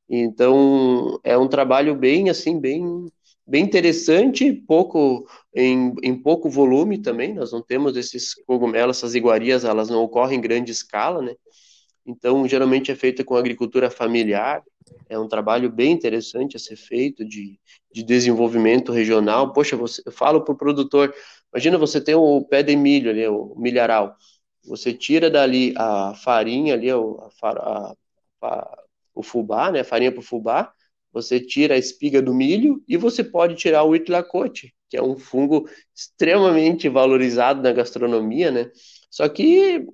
então 0.09 1.19
é 1.23 1.37
um 1.37 1.47
trabalho 1.47 1.95
bem, 1.95 2.31
assim, 2.31 2.59
bem 2.59 3.11
bem 3.49 3.63
interessante, 3.63 4.53
pouco 4.53 5.27
em, 5.53 5.93
em, 6.03 6.15
pouco 6.15 6.49
volume 6.49 6.99
também. 6.99 7.33
Nós 7.33 7.51
não 7.51 7.63
temos 7.63 7.97
esses 7.97 8.35
cogumelos, 8.45 8.97
essas 8.97 9.15
iguarias, 9.15 9.65
elas 9.65 9.89
não 9.89 10.03
ocorrem 10.03 10.37
em 10.37 10.41
grande 10.41 10.71
escala, 10.71 11.21
né? 11.21 11.33
Então, 12.05 12.47
geralmente 12.47 12.91
é 12.91 12.95
feita 12.95 13.23
com 13.23 13.35
agricultura 13.35 13.89
familiar. 13.89 14.63
É 15.09 15.17
um 15.17 15.27
trabalho 15.27 15.71
bem 15.71 15.91
interessante 15.91 16.55
a 16.55 16.59
ser 16.59 16.75
feito 16.75 17.25
de, 17.25 17.59
de 17.91 18.03
desenvolvimento 18.03 18.91
regional. 18.91 19.51
Poxa, 19.51 19.75
você, 19.75 20.01
eu 20.05 20.11
falo 20.11 20.43
para 20.43 20.53
o 20.53 20.57
produtor: 20.57 21.13
imagina 21.51 21.77
você 21.77 21.99
tem 21.99 22.15
o 22.15 22.43
pé 22.43 22.61
de 22.61 22.75
milho 22.75 23.09
ali, 23.09 23.27
o 23.27 23.55
milharal. 23.57 24.15
Você 24.65 24.93
tira 24.93 25.29
dali 25.29 25.73
a 25.75 26.13
farinha 26.13 26.75
ali, 26.75 26.89
a, 26.91 26.97
a, 27.43 27.93
a, 28.43 28.83
o 29.15 29.23
fubá, 29.23 29.71
né? 29.71 29.79
A 29.79 29.83
farinha 29.83 30.11
para 30.11 30.19
o 30.19 30.23
fubá 30.23 30.71
você 31.11 31.39
tira 31.39 31.75
a 31.75 31.77
espiga 31.77 32.21
do 32.21 32.33
milho 32.33 32.83
e 32.87 32.97
você 32.97 33.23
pode 33.23 33.55
tirar 33.55 33.83
o 33.83 33.95
itlacote, 33.95 34.73
que 34.89 34.97
é 34.97 35.03
um 35.03 35.17
fungo 35.17 35.67
extremamente 35.95 36.89
valorizado 36.89 37.61
na 37.61 37.71
gastronomia, 37.71 38.51
né? 38.51 38.71
Só 39.09 39.27
que 39.27 39.85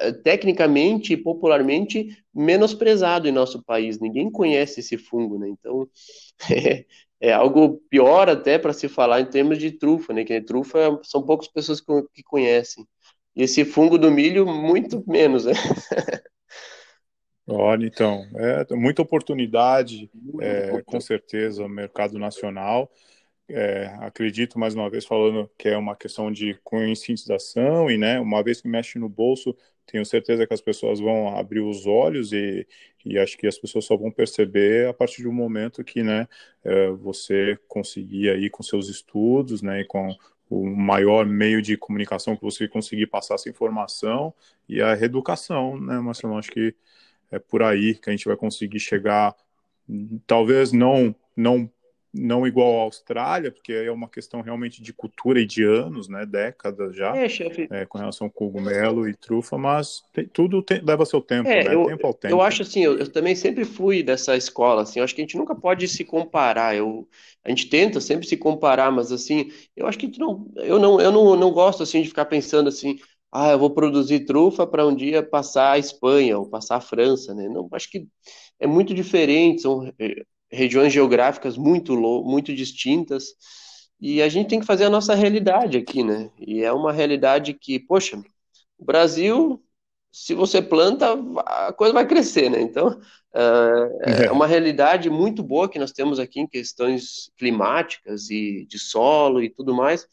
eh, 0.00 0.12
tecnicamente 0.12 1.12
e 1.12 1.16
popularmente 1.16 2.08
menosprezado 2.34 3.28
em 3.28 3.32
nosso 3.32 3.62
país. 3.64 3.98
Ninguém 4.00 4.30
conhece 4.30 4.80
esse 4.80 4.96
fungo, 4.96 5.38
né? 5.38 5.48
Então 5.48 5.88
é, 6.50 6.84
é 7.20 7.32
algo 7.32 7.80
pior 7.90 8.28
até 8.28 8.58
para 8.58 8.72
se 8.72 8.88
falar 8.88 9.20
em 9.20 9.26
termos 9.26 9.58
de 9.58 9.72
trufa, 9.72 10.12
né? 10.12 10.24
Que 10.24 10.40
trufa 10.40 11.00
são 11.02 11.22
poucas 11.24 11.48
pessoas 11.48 11.80
que 12.12 12.22
conhecem. 12.24 12.86
E 13.36 13.42
esse 13.42 13.64
fungo 13.64 13.98
do 13.98 14.10
milho, 14.10 14.46
muito 14.46 15.02
menos, 15.06 15.44
né? 15.44 15.52
Olha, 17.46 17.86
então, 17.86 18.24
é 18.36 18.74
muita 18.74 19.02
oportunidade, 19.02 20.10
é, 20.40 20.80
com 20.82 20.98
certeza, 21.00 21.68
mercado 21.68 22.18
nacional. 22.18 22.90
É, 23.48 23.86
acredito, 24.00 24.58
mais 24.58 24.74
uma 24.74 24.88
vez, 24.88 25.04
falando 25.04 25.50
que 25.58 25.68
é 25.68 25.76
uma 25.76 25.94
questão 25.96 26.32
de 26.32 26.54
conscientização 26.64 27.90
e, 27.90 27.98
né, 27.98 28.18
uma 28.20 28.42
vez 28.42 28.62
que 28.62 28.68
mexe 28.68 28.98
no 28.98 29.08
bolso, 29.08 29.54
tenho 29.86 30.06
certeza 30.06 30.46
que 30.46 30.54
as 30.54 30.62
pessoas 30.62 31.00
vão 31.00 31.36
abrir 31.36 31.60
os 31.60 31.86
olhos 31.86 32.32
e, 32.32 32.66
e 33.04 33.18
acho 33.18 33.36
que 33.36 33.46
as 33.46 33.58
pessoas 33.58 33.84
só 33.84 33.96
vão 33.96 34.10
perceber 34.10 34.88
a 34.88 34.94
partir 34.94 35.22
do 35.22 35.32
momento 35.32 35.84
que, 35.84 36.02
né, 36.02 36.26
é, 36.64 36.88
você 36.92 37.58
conseguir 37.68 38.30
aí 38.30 38.48
com 38.48 38.62
seus 38.62 38.88
estudos, 38.88 39.60
né, 39.60 39.82
e 39.82 39.84
com 39.84 40.16
o 40.48 40.64
maior 40.66 41.26
meio 41.26 41.60
de 41.60 41.76
comunicação 41.76 42.36
que 42.36 42.42
você 42.42 42.66
conseguir 42.68 43.06
passar 43.08 43.34
essa 43.34 43.50
informação 43.50 44.32
e 44.68 44.80
a 44.80 44.94
reeducação, 44.94 45.78
né, 45.78 45.98
Marcelo? 46.00 46.38
Acho 46.38 46.50
que 46.50 46.74
é 47.30 47.38
por 47.38 47.62
aí 47.62 47.94
que 47.94 48.08
a 48.08 48.12
gente 48.12 48.26
vai 48.26 48.36
conseguir 48.36 48.80
chegar, 48.80 49.34
talvez 50.26 50.72
não 50.72 51.14
não 51.36 51.70
não 52.14 52.46
igual 52.46 52.78
à 52.78 52.82
Austrália, 52.82 53.50
porque 53.50 53.72
é 53.72 53.90
uma 53.90 54.08
questão 54.08 54.40
realmente 54.40 54.80
de 54.80 54.92
cultura 54.92 55.40
e 55.40 55.46
de 55.46 55.64
anos, 55.64 56.08
né, 56.08 56.24
décadas 56.24 56.94
já, 56.94 57.12
é, 57.16 57.26
é, 57.70 57.84
com 57.86 57.98
relação 57.98 58.28
ao 58.28 58.30
cogumelo 58.30 59.08
e 59.08 59.14
trufa, 59.14 59.58
mas 59.58 60.02
tem, 60.12 60.26
tudo 60.26 60.62
tem, 60.62 60.80
leva 60.80 61.04
seu 61.04 61.20
tempo, 61.20 61.48
é, 61.48 61.64
né, 61.64 61.74
eu, 61.74 61.86
tempo 61.86 62.06
ao 62.06 62.14
tempo. 62.14 62.32
Eu 62.32 62.40
acho 62.40 62.62
assim, 62.62 62.84
eu, 62.84 62.96
eu, 62.98 63.10
também 63.10 63.34
sempre 63.34 63.64
fui 63.64 64.02
dessa 64.02 64.36
escola, 64.36 64.82
assim, 64.82 65.00
eu 65.00 65.04
acho 65.04 65.14
que 65.14 65.20
a 65.20 65.24
gente 65.24 65.36
nunca 65.36 65.54
pode 65.56 65.88
se 65.88 66.04
comparar, 66.04 66.76
eu, 66.76 67.08
a 67.44 67.48
gente 67.48 67.68
tenta 67.68 68.00
sempre 68.00 68.26
se 68.28 68.36
comparar, 68.36 68.92
mas 68.92 69.10
assim, 69.10 69.50
eu 69.76 69.88
acho 69.88 69.98
que 69.98 70.16
não, 70.18 70.46
eu 70.56 70.78
não, 70.78 71.00
eu 71.00 71.10
não, 71.10 71.34
não 71.34 71.50
gosto 71.50 71.82
assim 71.82 72.00
de 72.00 72.08
ficar 72.08 72.26
pensando 72.26 72.68
assim, 72.68 73.00
ah, 73.34 73.50
eu 73.50 73.58
vou 73.58 73.70
produzir 73.70 74.26
trufa 74.26 74.64
para 74.64 74.86
um 74.86 74.94
dia 74.94 75.20
passar 75.20 75.72
a 75.72 75.78
Espanha 75.78 76.38
ou 76.38 76.48
passar 76.48 76.76
a 76.76 76.80
França, 76.80 77.34
né? 77.34 77.48
Não, 77.48 77.68
acho 77.72 77.90
que 77.90 78.06
é 78.60 78.66
muito 78.66 78.94
diferente, 78.94 79.62
são 79.62 79.92
eh, 79.98 80.22
regiões 80.50 80.92
geográficas 80.92 81.56
muito 81.58 81.96
muito 82.24 82.54
distintas 82.54 83.24
e 84.00 84.22
a 84.22 84.28
gente 84.28 84.48
tem 84.48 84.60
que 84.60 84.66
fazer 84.66 84.84
a 84.84 84.90
nossa 84.90 85.14
realidade 85.16 85.76
aqui, 85.78 86.04
né? 86.04 86.30
E 86.38 86.62
é 86.62 86.72
uma 86.72 86.92
realidade 86.92 87.54
que, 87.54 87.80
poxa, 87.80 88.22
o 88.78 88.84
Brasil, 88.84 89.60
se 90.12 90.32
você 90.34 90.62
planta, 90.62 91.06
a 91.44 91.72
coisa 91.72 91.92
vai 91.92 92.06
crescer, 92.06 92.48
né? 92.50 92.60
Então, 92.60 93.00
é, 93.34 94.26
é 94.26 94.32
uma 94.32 94.46
realidade 94.46 95.10
muito 95.10 95.42
boa 95.42 95.68
que 95.68 95.78
nós 95.78 95.90
temos 95.90 96.20
aqui 96.20 96.38
em 96.40 96.46
questões 96.46 97.32
climáticas 97.36 98.30
e 98.30 98.64
de 98.68 98.78
solo 98.78 99.42
e 99.42 99.50
tudo 99.50 99.74
mais 99.74 100.06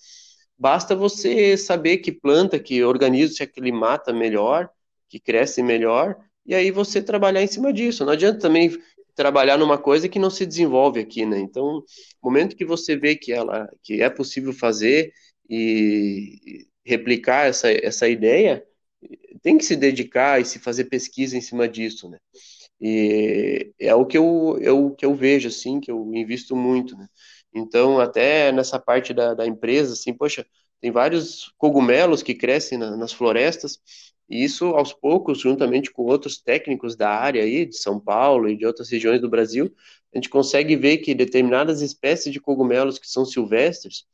Basta 0.61 0.95
você 0.95 1.57
saber 1.57 1.97
que 1.97 2.11
planta, 2.11 2.59
que 2.59 2.83
organismo 2.83 3.35
se 3.35 3.41
aclimata 3.41 4.13
melhor, 4.13 4.69
que 5.09 5.19
cresce 5.19 5.63
melhor, 5.63 6.15
e 6.45 6.53
aí 6.53 6.69
você 6.69 7.01
trabalhar 7.01 7.41
em 7.41 7.47
cima 7.47 7.73
disso. 7.73 8.05
Não 8.05 8.13
adianta 8.13 8.41
também 8.41 8.77
trabalhar 9.15 9.57
numa 9.57 9.79
coisa 9.79 10.07
que 10.07 10.19
não 10.19 10.29
se 10.29 10.45
desenvolve 10.45 10.99
aqui, 10.99 11.25
né? 11.25 11.39
Então, 11.39 11.83
momento 12.21 12.55
que 12.55 12.63
você 12.63 12.95
vê 12.95 13.15
que 13.15 13.33
ela 13.33 13.67
que 13.81 14.03
é 14.03 14.09
possível 14.11 14.53
fazer 14.53 15.11
e 15.49 16.67
replicar 16.85 17.47
essa, 17.47 17.71
essa 17.71 18.07
ideia, 18.07 18.63
tem 19.41 19.57
que 19.57 19.65
se 19.65 19.75
dedicar 19.75 20.39
e 20.39 20.45
se 20.45 20.59
fazer 20.59 20.85
pesquisa 20.85 21.35
em 21.35 21.41
cima 21.41 21.67
disso, 21.67 22.07
né? 22.07 22.19
E 22.79 23.73
é 23.79 23.95
o 23.95 24.05
que 24.05 24.17
eu, 24.19 24.59
eu, 24.61 24.91
que 24.91 25.05
eu 25.07 25.15
vejo, 25.15 25.47
assim, 25.47 25.79
que 25.79 25.89
eu 25.89 26.07
invisto 26.13 26.55
muito, 26.55 26.95
né? 26.95 27.07
Então, 27.53 27.99
até 27.99 28.51
nessa 28.51 28.79
parte 28.79 29.13
da, 29.13 29.33
da 29.33 29.45
empresa, 29.45 29.93
assim, 29.93 30.13
poxa, 30.13 30.45
tem 30.79 30.91
vários 30.91 31.53
cogumelos 31.57 32.23
que 32.23 32.33
crescem 32.33 32.77
na, 32.77 32.95
nas 32.97 33.13
florestas, 33.13 33.79
e 34.29 34.43
isso, 34.43 34.65
aos 34.67 34.93
poucos, 34.93 35.39
juntamente 35.39 35.91
com 35.91 36.03
outros 36.03 36.37
técnicos 36.41 36.95
da 36.95 37.09
área 37.09 37.43
aí, 37.43 37.65
de 37.65 37.77
São 37.77 37.99
Paulo 37.99 38.49
e 38.49 38.57
de 38.57 38.65
outras 38.65 38.89
regiões 38.89 39.19
do 39.19 39.29
Brasil, 39.29 39.73
a 40.13 40.17
gente 40.17 40.29
consegue 40.29 40.75
ver 40.75 40.99
que 40.99 41.13
determinadas 41.13 41.81
espécies 41.81 42.31
de 42.31 42.39
cogumelos 42.39 42.97
que 42.97 43.07
são 43.07 43.25
silvestres, 43.25 44.05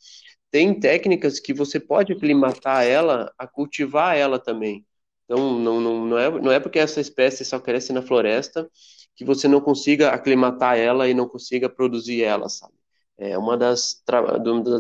tem 0.52 0.80
técnicas 0.80 1.40
que 1.40 1.54
você 1.54 1.80
pode 1.80 2.14
aclimatar 2.14 2.86
ela 2.86 3.32
a 3.38 3.48
cultivar 3.48 4.16
ela 4.18 4.40
também. 4.40 4.86
Então, 5.26 5.60
não, 5.60 5.82
não, 5.82 6.06
não, 6.06 6.18
é, 6.18 6.30
não 6.42 6.52
é 6.52 6.60
porque 6.60 6.80
essa 6.80 7.02
espécie 7.02 7.44
só 7.46 7.60
cresce 7.60 7.92
na 7.94 8.02
floresta 8.02 8.70
que 9.16 9.26
você 9.26 9.48
não 9.48 9.60
consiga 9.62 10.10
aclimatar 10.12 10.78
ela 10.78 11.08
e 11.10 11.14
não 11.14 11.28
consiga 11.28 11.70
produzir 11.70 12.24
ela, 12.24 12.50
sabe? 12.50 12.74
É 13.18 13.38
uma 13.38 13.58
das, 13.58 14.04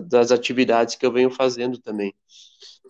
das 0.08 0.32
atividades 0.32 0.96
que 0.96 1.06
eu 1.06 1.12
venho 1.12 1.32
fazendo 1.32 1.80
também. 1.80 2.14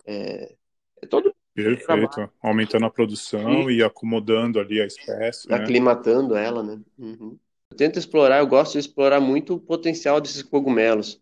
É, 0.06 0.54
é 1.02 1.06
todo 1.06 1.34
Perfeito, 1.54 2.30
aumentando 2.40 2.86
a 2.86 2.90
produção 2.90 3.68
e, 3.68 3.78
e 3.78 3.82
acomodando 3.82 4.60
ali 4.60 4.80
a 4.80 4.86
espécie. 4.86 5.48
Né? 5.48 5.56
Aclimatando 5.56 6.34
né? 6.34 6.44
ela, 6.44 6.62
né? 6.62 6.80
Uhum. 6.96 7.36
Eu 7.70 7.76
tento 7.76 7.98
explorar, 7.98 8.38
eu 8.38 8.46
gosto 8.46 8.74
de 8.74 8.78
explorar 8.78 9.20
muito 9.20 9.54
o 9.54 9.60
potencial 9.60 10.20
desses 10.20 10.42
cogumelos. 10.42 11.20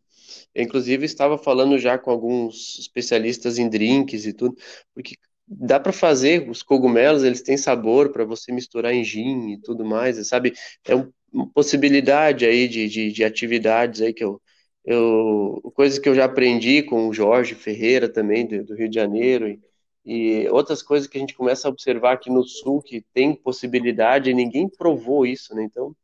Eu, 0.55 0.63
inclusive, 0.63 1.07
estava 1.07 1.39
falando 1.39 1.79
já 1.79 1.97
com 1.97 2.11
alguns 2.11 2.79
especialistas 2.79 3.59
em 3.59 3.69
drinks 3.69 4.27
e 4.27 4.33
tudo, 4.35 4.57
porque 4.93 5.15
dá 5.49 5.81
para 5.81 5.93
fazer 5.93 6.51
os 6.51 6.63
cogumelos, 6.63 7.23
eles 7.23 7.41
têm 7.41 7.57
sabor 7.57 8.11
para 8.11 8.25
você 8.25 8.53
misturar 8.53 8.93
em 8.93 9.03
gin 9.03 9.53
e 9.53 9.59
tudo 9.59 9.87
mais, 9.87 10.25
sabe? 10.29 10.53
É 10.85 10.95
um 10.95 11.11
possibilidade 11.55 12.47
aí 12.47 12.69
de, 12.69 12.89
de, 12.89 13.13
de, 13.13 13.25
atividades 13.25 14.01
aí 14.01 14.13
que 14.13 14.25
eu, 14.25 14.41
eu 14.85 15.61
coisas 15.75 15.99
que 15.99 16.09
eu 16.09 16.15
já 16.15 16.25
aprendi 16.25 16.83
com 16.83 17.09
o 17.09 17.15
Jorge 17.15 17.55
Ferreira 17.55 18.09
também 18.09 18.47
do, 18.47 18.65
do 18.65 18.75
Rio 18.75 18.89
de 18.89 18.95
Janeiro 18.95 19.49
e, 19.49 19.61
e, 20.05 20.49
outras 20.49 20.83
coisas 20.83 21.09
que 21.09 21.19
a 21.19 21.21
gente 21.21 21.35
começa 21.35 21.69
a 21.69 21.71
observar 21.71 22.15
aqui 22.15 22.31
no 22.31 22.45
sul 22.45 22.83
que 22.83 23.05
tem 23.13 23.35
possibilidade 23.35 24.31
e 24.31 24.35
ninguém 24.35 24.69
provou 24.69 25.27
isso, 25.27 25.55
né? 25.55 25.65
Então 25.65 25.95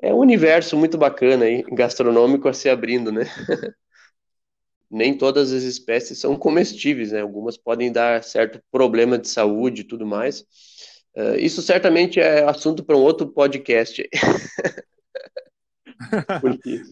é 0.00 0.12
um 0.14 0.18
universo 0.18 0.76
muito 0.76 0.98
bacana 0.98 1.44
aí 1.46 1.62
gastronômico 1.72 2.48
a 2.48 2.52
se 2.52 2.68
abrindo, 2.68 3.10
né? 3.12 3.24
Nem 4.90 5.16
todas 5.16 5.52
as 5.52 5.62
espécies 5.64 6.18
são 6.18 6.36
comestíveis, 6.36 7.12
né? 7.12 7.20
Algumas 7.20 7.56
podem 7.56 7.90
dar 7.90 8.22
certo 8.22 8.60
problema 8.70 9.18
de 9.18 9.28
saúde 9.28 9.80
e 9.80 9.84
tudo 9.84 10.06
mais. 10.06 10.44
Uh, 11.16 11.36
isso 11.38 11.62
certamente 11.62 12.18
é 12.18 12.42
assunto 12.44 12.82
para 12.82 12.96
um 12.96 13.00
outro 13.00 13.28
podcast. 13.28 14.08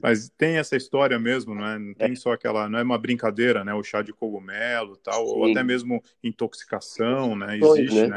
Mas 0.03 0.31
tem 0.37 0.57
essa 0.57 0.77
história 0.77 1.18
mesmo, 1.18 1.55
não 1.55 1.66
é? 1.66 1.79
Não 1.79 1.95
tem 1.95 2.12
é. 2.12 2.16
só 2.16 2.33
aquela, 2.33 2.68
não 2.68 2.79
é 2.79 2.83
uma 2.83 2.99
brincadeira, 2.99 3.64
né? 3.64 3.75
O 3.75 3.83
chá 3.83 4.03
de 4.03 4.12
cogumelo, 4.12 4.97
tal, 4.97 5.27
Sim. 5.27 5.33
ou 5.33 5.51
até 5.51 5.62
mesmo 5.62 6.03
intoxicação, 6.23 7.37
né? 7.37 7.59
Existe, 7.59 8.01
né? 8.03 8.09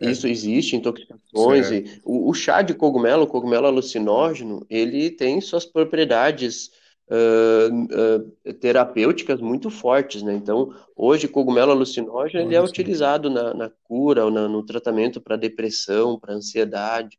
né? 0.00 0.10
Isso 0.10 0.26
existe, 0.26 0.76
intoxicações. 0.76 1.70
E 1.70 2.00
o, 2.02 2.30
o, 2.30 2.34
chá 2.34 2.62
de 2.62 2.72
cogumelo, 2.72 3.24
o 3.24 3.26
cogumelo 3.26 3.66
alucinógeno, 3.66 4.64
ele 4.70 5.10
tem 5.10 5.40
suas 5.42 5.66
propriedades 5.66 6.70
uh, 7.10 8.48
uh, 8.48 8.54
terapêuticas 8.54 9.40
muito 9.40 9.68
fortes, 9.68 10.22
né? 10.22 10.34
Então, 10.34 10.72
hoje, 10.96 11.28
cogumelo 11.28 11.72
alucinógeno 11.72 12.44
ele 12.44 12.54
é 12.54 12.62
utilizado 12.62 13.28
na, 13.28 13.52
na 13.52 13.70
cura 13.84 14.24
ou 14.24 14.30
na, 14.30 14.48
no 14.48 14.64
tratamento 14.64 15.20
para 15.20 15.36
depressão, 15.36 16.18
para 16.18 16.34
ansiedade. 16.34 17.18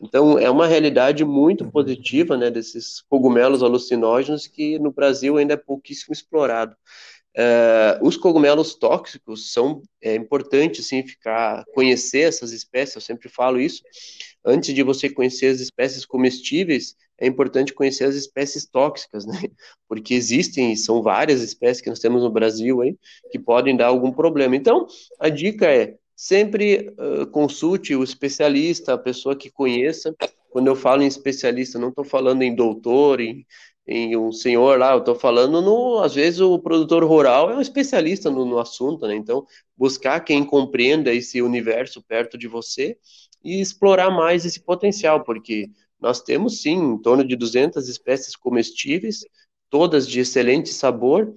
Então, 0.00 0.38
é 0.38 0.50
uma 0.50 0.66
realidade 0.66 1.24
muito 1.24 1.70
positiva, 1.70 2.36
né, 2.36 2.50
desses 2.50 3.00
cogumelos 3.02 3.62
alucinógenos 3.62 4.48
que 4.48 4.76
no 4.78 4.90
Brasil 4.90 5.36
ainda 5.36 5.54
é 5.54 5.56
pouquíssimo 5.56 6.12
explorado. 6.12 6.74
Uh, 7.34 8.06
os 8.06 8.14
cogumelos 8.14 8.74
tóxicos 8.74 9.52
são 9.52 9.80
é 10.02 10.14
importante 10.14 10.82
sim 10.82 11.02
ficar 11.06 11.64
conhecer 11.72 12.28
essas 12.28 12.52
espécies. 12.52 12.96
Eu 12.96 13.00
sempre 13.00 13.28
falo 13.28 13.58
isso. 13.58 13.82
Antes 14.44 14.74
de 14.74 14.82
você 14.82 15.08
conhecer 15.08 15.46
as 15.46 15.60
espécies 15.60 16.04
comestíveis, 16.04 16.94
é 17.22 17.26
importante 17.28 17.72
conhecer 17.72 18.04
as 18.04 18.16
espécies 18.16 18.66
tóxicas, 18.66 19.24
né? 19.24 19.38
Porque 19.88 20.12
existem, 20.12 20.74
são 20.74 21.00
várias 21.00 21.40
espécies 21.40 21.80
que 21.80 21.88
nós 21.88 22.00
temos 22.00 22.22
no 22.22 22.30
Brasil 22.30 22.82
aí, 22.82 22.96
que 23.30 23.38
podem 23.38 23.76
dar 23.76 23.86
algum 23.86 24.10
problema. 24.10 24.56
Então, 24.56 24.88
a 25.20 25.28
dica 25.28 25.66
é 25.66 25.94
sempre 26.16 26.92
uh, 26.98 27.24
consulte 27.28 27.94
o 27.94 28.02
especialista, 28.02 28.94
a 28.94 28.98
pessoa 28.98 29.36
que 29.36 29.50
conheça. 29.50 30.12
Quando 30.50 30.66
eu 30.66 30.74
falo 30.74 31.02
em 31.02 31.06
especialista, 31.06 31.78
não 31.78 31.90
estou 31.90 32.04
falando 32.04 32.42
em 32.42 32.56
doutor, 32.56 33.20
em, 33.20 33.46
em 33.86 34.16
um 34.16 34.32
senhor 34.32 34.76
lá, 34.76 34.92
eu 34.92 34.98
estou 34.98 35.14
falando 35.14 35.62
no, 35.62 36.00
às 36.00 36.16
vezes 36.16 36.40
o 36.40 36.58
produtor 36.58 37.04
rural 37.04 37.52
é 37.52 37.56
um 37.56 37.60
especialista 37.60 38.30
no, 38.30 38.44
no 38.44 38.58
assunto, 38.58 39.06
né? 39.06 39.14
Então, 39.14 39.46
buscar 39.76 40.18
quem 40.20 40.44
compreenda 40.44 41.14
esse 41.14 41.40
universo 41.40 42.02
perto 42.02 42.36
de 42.36 42.48
você 42.48 42.96
e 43.44 43.60
explorar 43.60 44.10
mais 44.10 44.44
esse 44.44 44.60
potencial, 44.60 45.22
porque 45.22 45.70
nós 46.02 46.20
temos 46.20 46.60
sim 46.60 46.74
em 46.94 46.98
torno 46.98 47.24
de 47.24 47.36
200 47.36 47.88
espécies 47.88 48.34
comestíveis, 48.34 49.20
todas 49.70 50.06
de 50.06 50.20
excelente 50.20 50.70
sabor, 50.70 51.32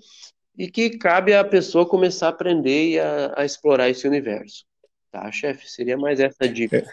e 0.57 0.69
que 0.69 0.97
cabe 0.97 1.33
à 1.33 1.43
pessoa 1.43 1.87
começar 1.87 2.27
a 2.27 2.29
aprender 2.29 2.89
e 2.89 2.99
a, 2.99 3.33
a 3.37 3.45
explorar 3.45 3.89
esse 3.89 4.07
universo. 4.07 4.65
Tá, 5.11 5.31
chefe? 5.31 5.69
Seria 5.69 5.97
mais 5.97 6.19
essa 6.19 6.49
dica. 6.49 6.83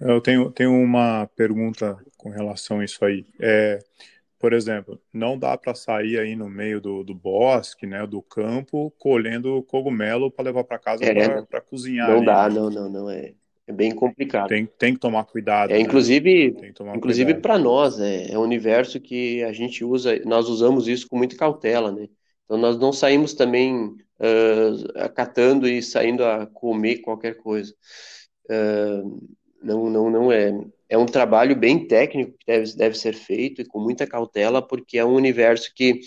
É, 0.00 0.12
eu 0.12 0.20
tenho, 0.20 0.50
tenho 0.50 0.72
uma 0.72 1.26
pergunta 1.34 1.96
com 2.18 2.28
relação 2.28 2.80
a 2.80 2.84
isso 2.84 3.04
aí. 3.04 3.24
É, 3.40 3.78
por 4.38 4.52
exemplo, 4.52 5.00
não 5.12 5.38
dá 5.38 5.56
para 5.56 5.74
sair 5.74 6.18
aí 6.18 6.36
no 6.36 6.48
meio 6.48 6.80
do, 6.80 7.02
do 7.02 7.14
bosque, 7.14 7.86
né, 7.86 8.06
do 8.06 8.20
campo, 8.20 8.92
colhendo 8.98 9.62
cogumelo 9.62 10.30
para 10.30 10.44
levar 10.44 10.64
para 10.64 10.78
casa 10.78 11.04
é, 11.04 11.42
para 11.42 11.60
cozinhar. 11.60 12.10
Não 12.10 12.16
ali, 12.18 12.26
dá, 12.26 12.48
né? 12.48 12.54
não, 12.54 12.68
não, 12.68 12.88
não 12.88 13.10
é. 13.10 13.34
É 13.72 13.74
bem 13.74 13.94
complicado. 13.94 14.48
Tem, 14.48 14.66
tem 14.66 14.94
que 14.94 15.00
tomar 15.00 15.24
cuidado. 15.24 15.70
É, 15.70 15.74
né? 15.74 15.80
inclusive, 15.80 16.54
inclusive 16.94 17.34
para 17.34 17.58
nós, 17.58 17.98
é, 17.98 18.30
é 18.30 18.38
um 18.38 18.42
universo 18.42 19.00
que 19.00 19.42
a 19.42 19.52
gente 19.52 19.82
usa, 19.82 20.20
nós 20.26 20.48
usamos 20.48 20.86
isso 20.86 21.08
com 21.08 21.16
muita 21.16 21.36
cautela, 21.36 21.90
né? 21.90 22.06
Então 22.44 22.58
nós 22.58 22.78
não 22.78 22.92
saímos 22.92 23.32
também 23.32 23.86
uh, 23.86 24.92
acatando 24.96 25.66
e 25.66 25.82
saindo 25.82 26.22
a 26.22 26.46
comer 26.46 26.98
qualquer 26.98 27.38
coisa. 27.38 27.74
Uh, 28.44 29.18
não, 29.62 29.88
não, 29.88 30.10
não 30.10 30.32
é. 30.32 30.52
É 30.86 30.98
um 30.98 31.06
trabalho 31.06 31.56
bem 31.56 31.86
técnico 31.86 32.36
que 32.38 32.44
deve, 32.46 32.76
deve 32.76 32.98
ser 32.98 33.14
feito 33.14 33.62
e 33.62 33.64
com 33.64 33.80
muita 33.80 34.06
cautela, 34.06 34.60
porque 34.60 34.98
é 34.98 35.04
um 35.04 35.14
universo 35.14 35.72
que 35.74 36.00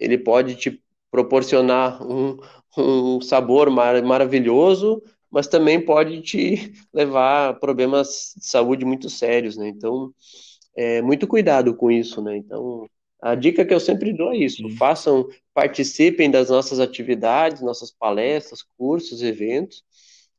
ele 0.00 0.16
pode 0.16 0.56
te 0.56 0.82
proporcionar 1.10 2.02
um, 2.02 2.38
um 2.78 3.20
sabor 3.20 3.68
mar, 3.68 4.02
maravilhoso, 4.02 5.02
mas 5.32 5.48
também 5.48 5.80
pode 5.80 6.20
te 6.20 6.72
levar 6.92 7.48
a 7.48 7.54
problemas 7.54 8.34
de 8.36 8.46
saúde 8.46 8.84
muito 8.84 9.08
sérios, 9.08 9.56
né? 9.56 9.68
Então, 9.68 10.12
é, 10.76 11.00
muito 11.00 11.26
cuidado 11.26 11.74
com 11.74 11.90
isso, 11.90 12.22
né? 12.22 12.36
Então, 12.36 12.86
a 13.20 13.34
dica 13.34 13.64
que 13.64 13.72
eu 13.72 13.80
sempre 13.80 14.12
dou 14.12 14.32
é 14.32 14.36
isso: 14.36 14.68
façam, 14.76 15.26
participem 15.54 16.30
das 16.30 16.50
nossas 16.50 16.78
atividades, 16.78 17.62
nossas 17.62 17.90
palestras, 17.90 18.62
cursos, 18.76 19.22
eventos. 19.22 19.82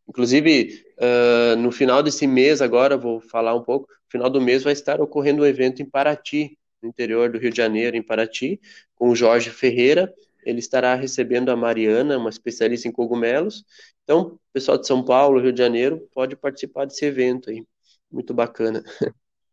Inclusive, 0.07 0.83
uh, 0.99 1.55
no 1.55 1.71
final 1.71 2.03
desse 2.03 2.27
mês, 2.27 2.61
agora 2.61 2.97
vou 2.97 3.21
falar 3.21 3.55
um 3.55 3.63
pouco. 3.63 3.87
No 3.89 4.11
final 4.11 4.29
do 4.29 4.41
mês 4.41 4.61
vai 4.61 4.73
estar 4.73 4.99
ocorrendo 5.01 5.43
um 5.43 5.45
evento 5.45 5.81
em 5.81 5.85
Paraty, 5.89 6.57
no 6.81 6.89
interior 6.89 7.31
do 7.31 7.39
Rio 7.39 7.51
de 7.51 7.57
Janeiro, 7.57 7.95
em 7.95 8.03
Paraty, 8.03 8.59
com 8.95 9.09
o 9.09 9.15
Jorge 9.15 9.49
Ferreira. 9.49 10.13
Ele 10.45 10.59
estará 10.59 10.95
recebendo 10.95 11.49
a 11.49 11.55
Mariana, 11.55 12.17
uma 12.17 12.29
especialista 12.29 12.87
em 12.87 12.91
cogumelos, 12.91 13.63
então, 14.03 14.37
pessoal 14.51 14.77
de 14.77 14.85
São 14.85 15.03
Paulo, 15.03 15.39
Rio 15.39 15.53
de 15.53 15.59
Janeiro, 15.59 16.07
pode 16.13 16.35
participar 16.35 16.85
desse 16.85 17.05
evento 17.05 17.49
aí. 17.49 17.65
Muito 18.11 18.33
bacana. 18.33 18.83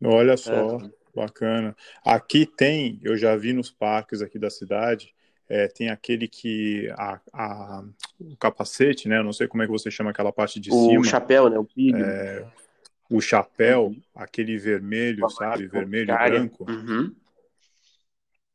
Olha 0.02 0.36
só, 0.36 0.78
é. 0.78 0.90
bacana. 1.14 1.76
Aqui 2.04 2.46
tem, 2.46 2.98
eu 3.02 3.16
já 3.16 3.36
vi 3.36 3.52
nos 3.52 3.70
parques 3.70 4.22
aqui 4.22 4.38
da 4.38 4.50
cidade, 4.50 5.14
é, 5.48 5.68
tem 5.68 5.88
aquele 5.88 6.28
que 6.28 6.88
a, 6.96 7.20
a, 7.32 7.84
o 8.18 8.36
capacete, 8.36 9.08
né? 9.08 9.18
Eu 9.18 9.24
não 9.24 9.32
sei 9.32 9.46
como 9.46 9.62
é 9.62 9.66
que 9.66 9.72
você 9.72 9.90
chama 9.90 10.10
aquela 10.10 10.32
parte 10.32 10.60
de 10.60 10.70
o 10.70 10.88
cima. 10.88 11.00
O 11.00 11.04
chapéu, 11.04 11.48
né? 11.48 11.58
O 11.58 11.64
pilho. 11.64 12.04
É, 12.04 12.46
o 13.10 13.20
chapéu, 13.20 13.86
uhum. 13.86 14.00
aquele 14.14 14.56
vermelho, 14.58 15.28
sabe? 15.30 15.66
Vermelho 15.66 16.12
e 16.12 16.28
branco. 16.30 16.70
Uhum. 16.70 17.14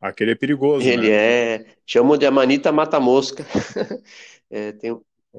Aquele 0.07 0.31
é 0.31 0.35
perigoso. 0.35 0.87
Ele 0.87 1.09
né? 1.09 1.15
é. 1.15 1.65
Chamam 1.85 2.17
de 2.17 2.25
Amanita 2.25 2.71
Mata-Mosca. 2.71 3.45
é, 4.49 4.71
tem 4.71 4.97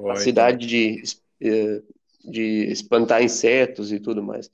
a 0.09 0.15
cidade 0.17 0.67
de, 0.67 1.01
eh, 1.41 1.81
de 2.23 2.71
espantar 2.71 3.23
insetos 3.23 3.91
e 3.91 3.99
tudo 3.99 4.21
mais. 4.21 4.51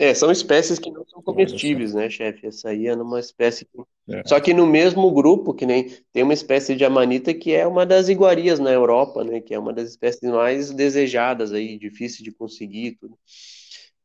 É, 0.00 0.14
são 0.14 0.30
espécies 0.30 0.78
que 0.78 0.92
não 0.92 1.04
são 1.06 1.20
comestíveis, 1.20 1.92
né, 1.92 2.08
chefe? 2.08 2.46
Essa 2.46 2.68
aí 2.68 2.86
é 2.86 2.94
uma 2.94 3.18
espécie 3.18 3.64
que... 3.64 3.80
é. 4.14 4.22
Só 4.26 4.38
que 4.38 4.54
no 4.54 4.64
mesmo 4.64 5.10
grupo, 5.12 5.52
que 5.52 5.66
nem 5.66 5.88
tem 6.12 6.22
uma 6.22 6.34
espécie 6.34 6.76
de 6.76 6.84
amanita 6.84 7.34
que 7.34 7.52
é 7.52 7.66
uma 7.66 7.84
das 7.84 8.08
iguarias 8.08 8.60
na 8.60 8.70
Europa, 8.70 9.24
né? 9.24 9.40
Que 9.40 9.54
é 9.54 9.58
uma 9.58 9.72
das 9.72 9.90
espécies 9.90 10.30
mais 10.30 10.70
desejadas 10.70 11.52
aí, 11.52 11.76
difícil 11.76 12.24
de 12.24 12.30
conseguir 12.30 12.92
tudo. 13.00 13.18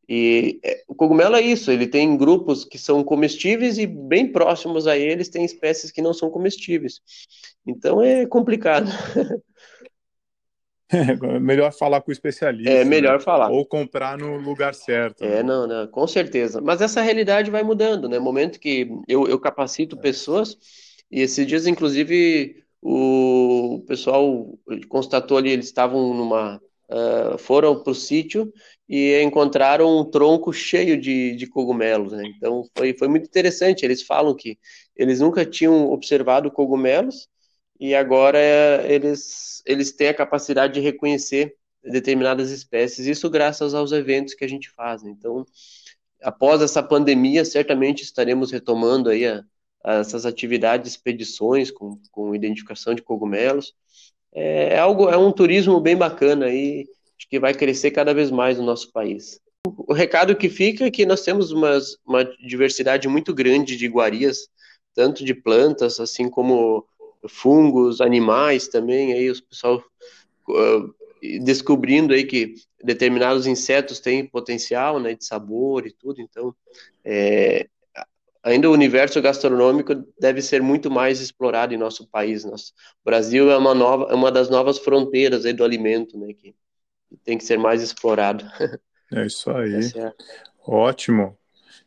E 0.08 0.60
é, 0.64 0.84
o 0.88 0.94
cogumelo 0.94 1.36
é 1.36 1.42
isso, 1.42 1.72
ele 1.72 1.88
tem 1.88 2.18
grupos 2.18 2.66
que 2.66 2.78
são 2.78 3.04
comestíveis 3.04 3.78
e 3.78 3.88
bem 3.88 4.32
próximos 4.32 4.86
a 4.86 4.98
eles 4.98 5.30
tem 5.30 5.46
espécies 5.46 5.92
que 5.92 6.02
não 6.02 6.14
são 6.14 6.30
comestíveis. 6.30 7.00
Então 7.66 8.02
é 8.02 8.26
complicado. 8.26 8.90
É 10.94 11.40
melhor 11.40 11.74
falar 11.74 12.02
com 12.02 12.12
o 12.12 12.14
especialista. 12.14 12.72
É 12.72 12.86
melhor 12.86 13.18
né? 13.18 13.20
falar. 13.20 13.50
Ou 13.50 13.66
comprar 13.66 14.16
no 14.16 14.38
lugar 14.38 14.76
certo. 14.76 15.24
É, 15.24 15.42
não, 15.42 15.66
não, 15.66 15.88
com 15.88 16.06
certeza. 16.06 16.62
Mas 16.62 16.82
essa 16.82 17.02
realidade 17.02 17.50
vai 17.50 17.64
mudando, 17.64 18.08
né? 18.08 18.20
Momento 18.20 18.60
que 18.60 18.88
eu, 19.08 19.28
eu 19.28 19.40
capacito 19.40 19.98
pessoas, 19.98 20.56
e 21.12 21.22
esses 21.22 21.48
dias, 21.48 21.66
inclusive, 21.66 22.64
o 22.80 23.84
pessoal 23.88 24.54
constatou 24.88 25.38
ali, 25.38 25.50
eles 25.50 25.66
estavam 25.66 26.14
numa. 26.14 26.62
Uh, 26.90 27.38
foram 27.40 27.82
para 27.82 27.92
o 27.92 27.96
sítio 27.96 28.54
e 28.88 29.22
encontraram 29.22 29.98
um 29.98 30.04
tronco 30.04 30.52
cheio 30.52 31.00
de, 31.00 31.36
de 31.36 31.48
cogumelos, 31.48 32.14
né? 32.14 32.24
Então 32.38 32.64
foi, 32.78 32.94
foi 32.94 33.08
muito 33.08 33.26
interessante. 33.26 33.84
Eles 33.84 34.02
falam 34.02 34.36
que 34.36 34.58
eles 34.96 35.20
nunca 35.20 35.46
tinham 35.46 35.92
observado 35.92 36.52
cogumelos 36.52 37.28
e 37.80 37.96
agora 37.96 38.40
eles, 38.88 39.62
eles 39.66 39.92
têm 39.92 40.10
a 40.10 40.14
capacidade 40.14 40.74
de 40.74 40.80
reconhecer 40.80 41.56
determinadas 41.84 42.50
espécies, 42.50 43.06
isso 43.08 43.30
graças 43.30 43.74
aos 43.74 43.92
eventos 43.92 44.34
que 44.34 44.46
a 44.46 44.48
gente 44.48 44.70
faz. 44.72 45.04
Né? 45.04 45.12
Então, 45.12 45.46
após 46.22 46.62
essa 46.62 46.82
pandemia, 46.82 47.44
certamente 47.44 48.04
estaremos 48.04 48.52
retomando 48.52 49.10
aí 49.10 49.26
a, 49.28 49.44
a 49.84 49.96
essas 49.96 50.26
atividades, 50.26 50.92
expedições 50.92 51.72
com, 51.72 52.00
com 52.12 52.34
identificação 52.34 52.94
de 52.96 53.02
cogumelos. 53.02 53.74
É, 54.32 54.76
é, 54.76 54.80
algo, 54.80 55.10
é 55.10 55.18
um 55.18 55.32
turismo 55.32 55.80
bem 55.80 55.96
bacana 55.98 56.46
acho 56.46 56.88
que 57.34 57.40
vai 57.40 57.52
crescer 57.52 57.90
cada 57.90 58.14
vez 58.14 58.30
mais 58.30 58.60
no 58.60 58.64
nosso 58.64 58.92
país. 58.92 59.42
O 59.66 59.92
recado 59.92 60.36
que 60.36 60.48
fica 60.50 60.86
é 60.86 60.92
que 60.92 61.04
nós 61.04 61.24
temos 61.24 61.52
uma, 61.52 61.80
uma 62.06 62.24
diversidade 62.24 63.08
muito 63.08 63.34
grande 63.34 63.76
de 63.76 63.88
iguarias, 63.88 64.48
tanto 64.94 65.26
de 65.26 65.34
plantas, 65.34 66.00
assim 66.00 66.30
como 66.30 66.86
fungos, 67.28 68.02
animais 68.02 68.68
também, 68.68 69.14
aí 69.14 69.32
os 69.32 69.42
pessoal 69.42 69.84
uh, 70.48 70.94
descobrindo 71.44 72.14
aí 72.14 72.24
que 72.24 72.54
determinados 72.84 73.48
insetos 73.48 74.00
têm 74.00 74.28
potencial, 74.28 75.00
né, 75.00 75.16
de 75.16 75.26
sabor 75.26 75.88
e 75.88 75.92
tudo, 75.92 76.22
então 76.22 76.54
é, 77.04 77.68
ainda 78.44 78.70
o 78.70 78.74
universo 78.74 79.20
gastronômico 79.24 79.96
deve 80.20 80.40
ser 80.40 80.62
muito 80.62 80.92
mais 80.92 81.20
explorado 81.20 81.74
em 81.74 81.78
nosso 81.78 82.08
país. 82.08 82.46
Nosso 82.46 82.74
Brasil 83.04 83.50
é 83.50 83.58
uma 83.58 83.74
nova, 83.74 84.12
é 84.12 84.14
uma 84.14 84.32
das 84.32 84.52
novas 84.52 84.78
fronteiras 84.78 85.48
aí 85.48 85.54
do 85.54 85.64
alimento, 85.64 86.16
né, 86.16 86.32
que 86.32 86.54
tem 87.24 87.38
que 87.38 87.44
ser 87.44 87.58
mais 87.58 87.82
explorado. 87.82 88.46
É 89.12 89.26
isso 89.26 89.50
aí. 89.56 89.76
É 89.96 90.14
Ótimo. 90.66 91.38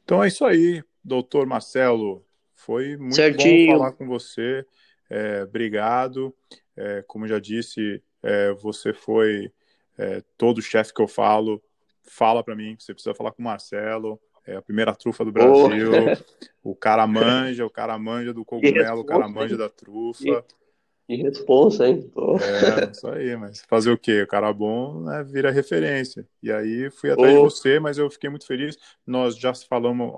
Então 0.05 0.23
é 0.23 0.29
isso 0.29 0.45
aí, 0.45 0.83
doutor 1.03 1.47
Marcelo. 1.47 2.25
Foi 2.55 2.97
muito 2.97 3.15
Certinho. 3.15 3.73
bom 3.73 3.79
falar 3.79 3.93
com 3.93 4.07
você. 4.07 4.65
É, 5.09 5.43
obrigado. 5.43 6.35
É, 6.77 7.03
como 7.07 7.27
já 7.27 7.39
disse, 7.39 8.03
é, 8.23 8.53
você 8.53 8.93
foi 8.93 9.53
é, 9.97 10.23
todo 10.37 10.61
chefe 10.63 10.93
que 10.93 11.03
eu 11.03 11.09
falo. 11.09 11.63
Fala 12.03 12.43
para 12.43 12.55
mim, 12.55 12.77
você 12.79 12.93
precisa 12.93 13.15
falar 13.15 13.33
com 13.33 13.43
o 13.43 13.45
Marcelo. 13.45 14.21
É 14.47 14.55
a 14.55 14.63
primeira 14.63 14.95
trufa 14.95 15.25
do 15.25 15.33
Brasil. 15.33 15.91
Oh. 15.93 16.37
O 16.67 16.75
cara 16.75 17.07
manja, 17.07 17.65
o 17.65 17.71
cara 17.71 17.97
manja 17.97 18.35
do 18.35 18.45
cogumelo, 18.45 19.03
o 19.03 19.05
cara 19.05 19.29
manja 19.29 19.57
da 19.57 19.69
trufa. 19.69 20.45
Que 21.07 21.15
responsa, 21.17 21.87
hein? 21.87 22.11
É, 22.41 22.91
isso 22.91 23.07
aí, 23.09 23.37
mas 23.37 23.63
fazer 23.69 23.93
o 23.93 23.99
quê? 23.99 24.23
O 24.23 24.27
cara 24.27 24.53
bom 24.53 25.03
né, 25.03 25.23
vira 25.23 25.53
referência. 25.53 26.27
E 26.43 26.51
aí 26.51 26.91
fui 26.91 27.11
atrás 27.11 27.33
oh. 27.33 27.37
de 27.37 27.43
você, 27.45 27.79
mas 27.79 27.97
eu 27.97 28.11
fiquei 28.11 28.29
muito 28.29 28.47
feliz. 28.47 28.77
Nós 29.07 29.39
já 29.39 29.55
falamos, 29.55 30.13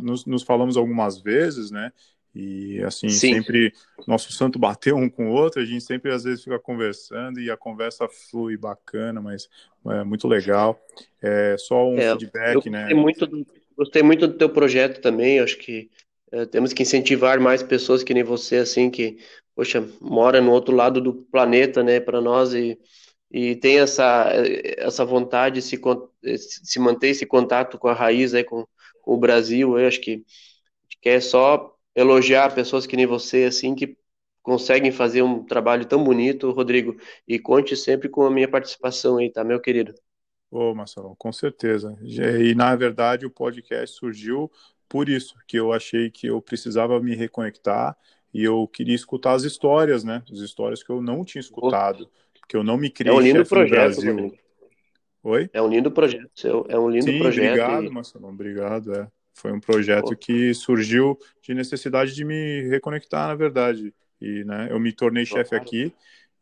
nos, 0.00 0.24
nos 0.24 0.42
falamos 0.42 0.78
algumas 0.78 1.20
vezes, 1.20 1.70
né? 1.70 1.92
E 2.34 2.80
assim, 2.84 3.08
Sim. 3.08 3.34
sempre 3.34 3.72
nosso 4.06 4.32
santo 4.32 4.58
bateu 4.58 4.96
um 4.96 5.10
com 5.10 5.30
o 5.30 5.32
outro, 5.32 5.60
a 5.60 5.64
gente 5.64 5.82
sempre 5.82 6.12
às 6.12 6.22
vezes 6.22 6.44
fica 6.44 6.58
conversando 6.58 7.40
e 7.40 7.50
a 7.50 7.56
conversa 7.56 8.08
flui 8.08 8.56
bacana, 8.56 9.20
mas 9.20 9.48
é 9.88 10.04
muito 10.04 10.28
legal. 10.28 10.80
É 11.20 11.56
só 11.58 11.86
um 11.88 11.98
é, 11.98 12.12
feedback, 12.12 12.70
né? 12.70 12.94
Muito 12.94 13.28
gostei 13.76 14.02
muito 14.02 14.26
do 14.28 14.34
teu 14.34 14.48
projeto 14.48 15.00
também, 15.00 15.40
acho 15.40 15.58
que 15.58 15.90
é, 16.30 16.46
temos 16.46 16.72
que 16.72 16.82
incentivar 16.82 17.40
mais 17.40 17.62
pessoas 17.62 18.04
que 18.04 18.14
nem 18.14 18.22
você, 18.22 18.56
assim, 18.56 18.90
que, 18.90 19.18
poxa, 19.60 19.86
mora 20.00 20.40
no 20.40 20.52
outro 20.52 20.74
lado 20.74 21.02
do 21.02 21.12
planeta, 21.12 21.82
né, 21.82 22.00
para 22.00 22.18
nós 22.18 22.54
e, 22.54 22.78
e 23.30 23.54
tem 23.56 23.78
essa, 23.78 24.32
essa 24.78 25.04
vontade 25.04 25.56
de 25.56 25.62
se, 25.62 25.78
se 26.38 26.78
manter 26.78 27.08
esse 27.08 27.26
contato 27.26 27.78
com 27.78 27.86
a 27.86 27.92
raiz, 27.92 28.32
aí, 28.32 28.42
com, 28.42 28.66
com 29.02 29.12
o 29.12 29.18
Brasil, 29.18 29.78
eu 29.78 29.86
acho 29.86 30.00
que 30.00 30.24
quer 31.02 31.20
só 31.20 31.76
elogiar 31.94 32.54
pessoas 32.54 32.86
que 32.86 32.96
nem 32.96 33.04
você, 33.04 33.44
assim, 33.44 33.74
que 33.74 33.98
conseguem 34.42 34.90
fazer 34.90 35.20
um 35.20 35.44
trabalho 35.44 35.84
tão 35.84 36.02
bonito, 36.02 36.50
Rodrigo. 36.52 36.96
E 37.28 37.38
conte 37.38 37.76
sempre 37.76 38.08
com 38.08 38.24
a 38.24 38.30
minha 38.30 38.48
participação 38.48 39.18
aí, 39.18 39.30
tá, 39.30 39.44
meu 39.44 39.60
querido? 39.60 39.92
Ô, 40.50 40.74
Marcelo, 40.74 41.14
com 41.18 41.30
certeza. 41.30 41.98
E, 42.02 42.54
na 42.54 42.74
verdade, 42.74 43.26
o 43.26 43.30
podcast 43.30 43.94
surgiu 43.94 44.50
por 44.88 45.10
isso 45.10 45.34
que 45.46 45.58
eu 45.58 45.70
achei 45.70 46.10
que 46.10 46.28
eu 46.28 46.40
precisava 46.40 46.98
me 46.98 47.14
reconectar 47.14 47.94
e 48.32 48.44
eu 48.44 48.66
queria 48.68 48.94
escutar 48.94 49.32
as 49.32 49.42
histórias, 49.42 50.04
né? 50.04 50.22
As 50.30 50.38
histórias 50.38 50.82
que 50.82 50.90
eu 50.90 51.02
não 51.02 51.24
tinha 51.24 51.40
escutado, 51.40 52.08
que 52.48 52.56
eu 52.56 52.62
não 52.62 52.76
me 52.76 52.90
criei 52.90 53.12
é 53.12 53.16
um 53.16 53.20
lindo 53.20 53.44
projeto, 53.44 53.96
no 53.96 54.14
Brasil. 54.14 54.38
Oi? 55.22 55.50
É 55.52 55.60
um 55.60 55.68
lindo 55.68 55.90
projeto 55.90 56.66
é 56.68 56.78
um 56.78 56.88
lindo 56.88 57.04
Sim, 57.04 57.18
projeto. 57.18 57.46
Obrigado, 57.46 57.84
e... 57.84 57.90
Marcelo, 57.90 58.28
obrigado. 58.28 58.94
É. 58.94 59.08
Foi 59.34 59.52
um 59.52 59.60
projeto 59.60 60.16
que 60.16 60.52
surgiu 60.54 61.18
de 61.42 61.54
necessidade 61.54 62.14
de 62.14 62.24
me 62.24 62.68
reconectar, 62.68 63.28
na 63.28 63.34
verdade. 63.34 63.94
E 64.20 64.44
né, 64.44 64.68
eu 64.70 64.78
me 64.78 64.92
tornei 64.92 65.24
chefe 65.24 65.54
aqui 65.54 65.92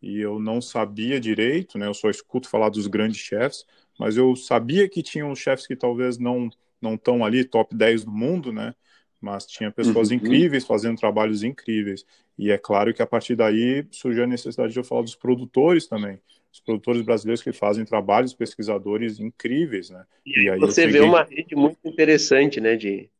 e 0.00 0.20
eu 0.20 0.38
não 0.38 0.60
sabia 0.60 1.20
direito, 1.20 1.78
né? 1.78 1.86
Eu 1.86 1.94
só 1.94 2.08
escuto 2.08 2.48
falar 2.48 2.68
dos 2.68 2.86
grandes 2.86 3.18
chefes, 3.18 3.64
mas 3.98 4.16
eu 4.16 4.34
sabia 4.36 4.88
que 4.88 5.02
tinham 5.02 5.34
chefes 5.34 5.66
que 5.66 5.76
talvez 5.76 6.18
não 6.18 6.48
não 6.80 6.94
estão 6.94 7.24
ali 7.24 7.44
top 7.44 7.74
10 7.74 8.04
do 8.04 8.12
mundo, 8.12 8.52
né? 8.52 8.72
Mas 9.20 9.46
tinha 9.46 9.70
pessoas 9.70 10.10
uhum. 10.10 10.16
incríveis 10.16 10.64
fazendo 10.64 10.96
trabalhos 10.96 11.42
incríveis. 11.42 12.04
E 12.38 12.50
é 12.50 12.58
claro 12.58 12.94
que 12.94 13.02
a 13.02 13.06
partir 13.06 13.34
daí 13.34 13.84
surgiu 13.90 14.24
a 14.24 14.26
necessidade 14.26 14.72
de 14.72 14.78
eu 14.78 14.84
falar 14.84 15.02
dos 15.02 15.16
produtores 15.16 15.88
também. 15.88 16.20
Os 16.52 16.60
produtores 16.60 17.02
brasileiros 17.02 17.42
que 17.42 17.52
fazem 17.52 17.84
trabalhos 17.84 18.32
pesquisadores 18.32 19.18
incríveis, 19.18 19.90
né? 19.90 20.04
E, 20.24 20.44
e 20.44 20.50
aí 20.50 20.58
você 20.58 20.82
cheguei... 20.82 21.00
vê 21.00 21.06
uma 21.06 21.24
rede 21.24 21.56
muito 21.56 21.78
interessante, 21.84 22.60
né? 22.60 22.76
De 22.76 23.10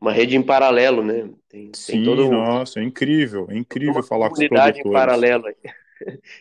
uma 0.00 0.12
rede 0.12 0.36
em 0.36 0.42
paralelo, 0.42 1.02
né? 1.02 1.28
Tem, 1.48 1.70
Sim, 1.74 1.92
tem 1.92 2.04
todo 2.04 2.30
nossa, 2.30 2.80
é 2.80 2.82
incrível, 2.82 3.46
é 3.50 3.56
incrível 3.56 4.02
falar 4.02 4.28
com 4.28 4.34
os 4.34 4.46
produtores. 4.46 4.84
em 4.84 4.92
paralelo. 4.92 5.44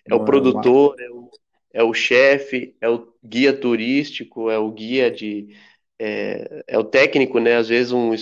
É 0.06 0.14
o 0.14 0.26
produtor, 0.26 0.98
é 1.00 1.10
o, 1.10 1.30
é 1.76 1.82
o 1.82 1.94
chefe, 1.94 2.76
é 2.82 2.90
o 2.90 3.08
guia 3.24 3.54
turístico, 3.54 4.50
é 4.50 4.60
o 4.60 4.70
guia 4.70 5.10
de 5.10 5.56
é, 5.98 6.64
é 6.68 6.78
o 6.78 6.84
técnico, 6.84 7.40
né? 7.40 7.56
Às 7.56 7.70
vezes 7.70 7.94
um 7.94 8.14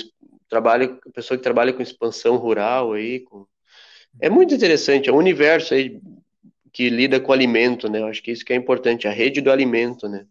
trabalho, 0.53 0.99
pessoa 1.13 1.37
que 1.37 1.43
trabalha 1.43 1.73
com 1.73 1.81
expansão 1.81 2.37
rural 2.37 2.93
aí, 2.93 3.21
com... 3.21 3.45
é 4.21 4.29
muito 4.29 4.53
interessante, 4.53 5.09
é 5.09 5.13
um 5.13 5.17
universo 5.17 5.73
aí 5.73 5.99
que 6.71 6.89
lida 6.89 7.19
com 7.19 7.33
alimento, 7.33 7.89
né? 7.89 7.99
Eu 7.99 8.07
acho 8.07 8.21
que 8.21 8.31
isso 8.31 8.45
que 8.45 8.53
é 8.53 8.55
importante, 8.55 9.07
a 9.07 9.11
rede 9.11 9.41
do 9.41 9.51
alimento, 9.51 10.07
né? 10.07 10.25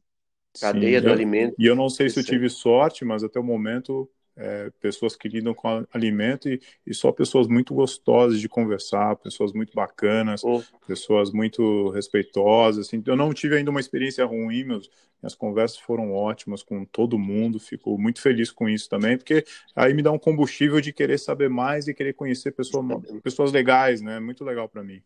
Cadeia 0.61 0.99
Sim, 0.99 1.05
do 1.05 1.09
eu, 1.09 1.12
alimento. 1.12 1.55
E 1.59 1.66
eu 1.66 1.75
não 1.75 1.89
sei 1.89 2.09
se 2.09 2.20
eu 2.20 2.25
tive 2.25 2.49
sorte, 2.49 3.05
mas 3.05 3.25
até 3.25 3.41
o 3.41 3.45
momento 3.45 4.09
é, 4.37 4.70
pessoas 4.80 5.14
que 5.14 5.28
lidam 5.28 5.55
com 5.55 5.87
alimento 5.93 6.49
e, 6.49 6.61
e, 6.87 6.95
só 6.95 7.12
pessoas 7.12 7.47
muito 7.47 7.74
gostosas 7.74 8.41
de 8.41 8.49
conversar, 8.49 9.16
pessoas 9.16 9.53
muito 9.53 9.72
bacanas, 9.74 10.43
oh. 10.43 10.62
pessoas 10.87 11.30
muito 11.30 11.91
respeitosas. 11.91 12.87
Assim. 12.87 13.03
Eu 13.07 13.16
não 13.16 13.33
tive 13.33 13.57
ainda 13.57 13.70
uma 13.70 13.80
experiência 13.80 14.24
ruim, 14.24 14.64
meus, 14.64 14.91
minhas 15.22 15.35
conversas 15.35 15.78
foram 15.78 16.12
ótimas 16.12 16.62
com 16.62 16.85
todo 16.85 17.18
mundo, 17.18 17.61
fico 17.61 17.97
muito 17.97 18.20
feliz 18.20 18.51
com 18.51 18.68
isso 18.68 18.89
também, 18.89 19.16
porque 19.16 19.45
aí 19.76 19.95
me 19.95 20.03
dá 20.03 20.11
um 20.11 20.18
combustível 20.18 20.80
de 20.80 20.93
querer 20.93 21.18
saber 21.18 21.49
mais 21.49 21.87
e 21.87 21.95
querer 21.95 22.14
conhecer 22.14 22.53
pessoa, 22.53 23.01
pessoas 23.22 23.53
legais, 23.53 24.01
né? 24.01 24.18
Muito 24.18 24.45
legal 24.45 24.68
para 24.68 24.83
mim. 24.83 25.01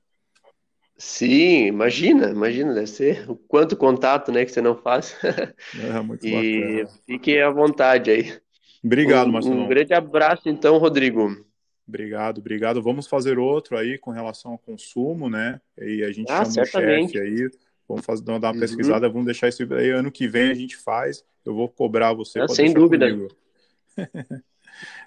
Sim, 0.99 1.67
imagina, 1.67 2.31
imagina, 2.31 2.73
deve 2.73 2.87
ser 2.87 3.31
o 3.31 3.37
quanto 3.37 3.77
contato, 3.77 4.33
né, 4.33 4.47
que 4.47 4.51
você 4.53 4.63
não 4.63 4.75
faz. 4.75 5.15
É, 5.79 6.01
muito 6.01 6.25
e 6.27 6.83
bacana. 6.83 7.01
fique 7.05 7.39
à 7.39 7.51
vontade 7.51 8.11
aí. 8.11 8.46
Obrigado, 8.87 9.29
um, 9.29 9.33
Marcelo. 9.33 9.61
Um 9.63 9.69
grande 9.69 9.93
abraço, 9.93 10.49
então, 10.49 10.79
Rodrigo. 10.79 11.45
Obrigado, 11.87 12.39
obrigado. 12.39 12.83
Vamos 12.83 13.07
fazer 13.07 13.39
outro 13.39 13.77
aí 13.77 13.99
com 13.99 14.11
relação 14.11 14.53
ao 14.53 14.59
consumo, 14.59 15.29
né? 15.29 15.61
E 15.79 16.05
a 16.05 16.13
gente 16.13 16.31
ah, 16.31 16.45
chama 16.45 16.67
certamente. 16.67 17.19
o 17.19 17.23
chefe 17.23 17.45
aí. 17.45 17.51
Vamos 17.89 18.05
fazer, 18.05 18.25
dar 18.25 18.39
uma 18.39 18.53
uhum. 18.53 18.61
pesquisada, 18.61 19.09
vamos 19.09 19.27
deixar 19.27 19.49
isso 19.49 19.63
aí. 19.75 19.91
Ano 19.91 20.11
que 20.11 20.27
vem 20.27 20.51
a 20.51 20.55
gente 20.55 20.77
faz. 20.77 21.25
Eu 21.45 21.55
vou 21.55 21.69
cobrar 21.69 22.13
você. 22.13 22.41
Ah, 22.41 22.49
sem 22.49 22.73
dúvida. 22.73 23.07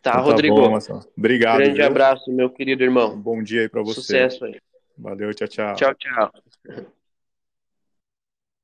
Tá, 0.01 0.13
então, 0.13 0.23
Rodrigo. 0.23 0.79
Tá 0.79 0.93
bom, 0.93 1.01
Obrigado. 1.15 1.57
Grande 1.57 1.75
viu? 1.75 1.85
abraço, 1.85 2.31
meu 2.31 2.49
querido 2.49 2.81
irmão. 2.81 3.13
Um 3.13 3.21
bom 3.21 3.43
dia 3.43 3.61
aí 3.61 3.69
para 3.69 3.83
você. 3.83 4.01
Sucesso 4.01 4.45
aí. 4.45 4.59
Valeu, 4.97 5.31
tchau, 5.31 5.47
tchau. 5.47 5.75
Tchau, 5.75 5.93
tchau. 5.93 6.98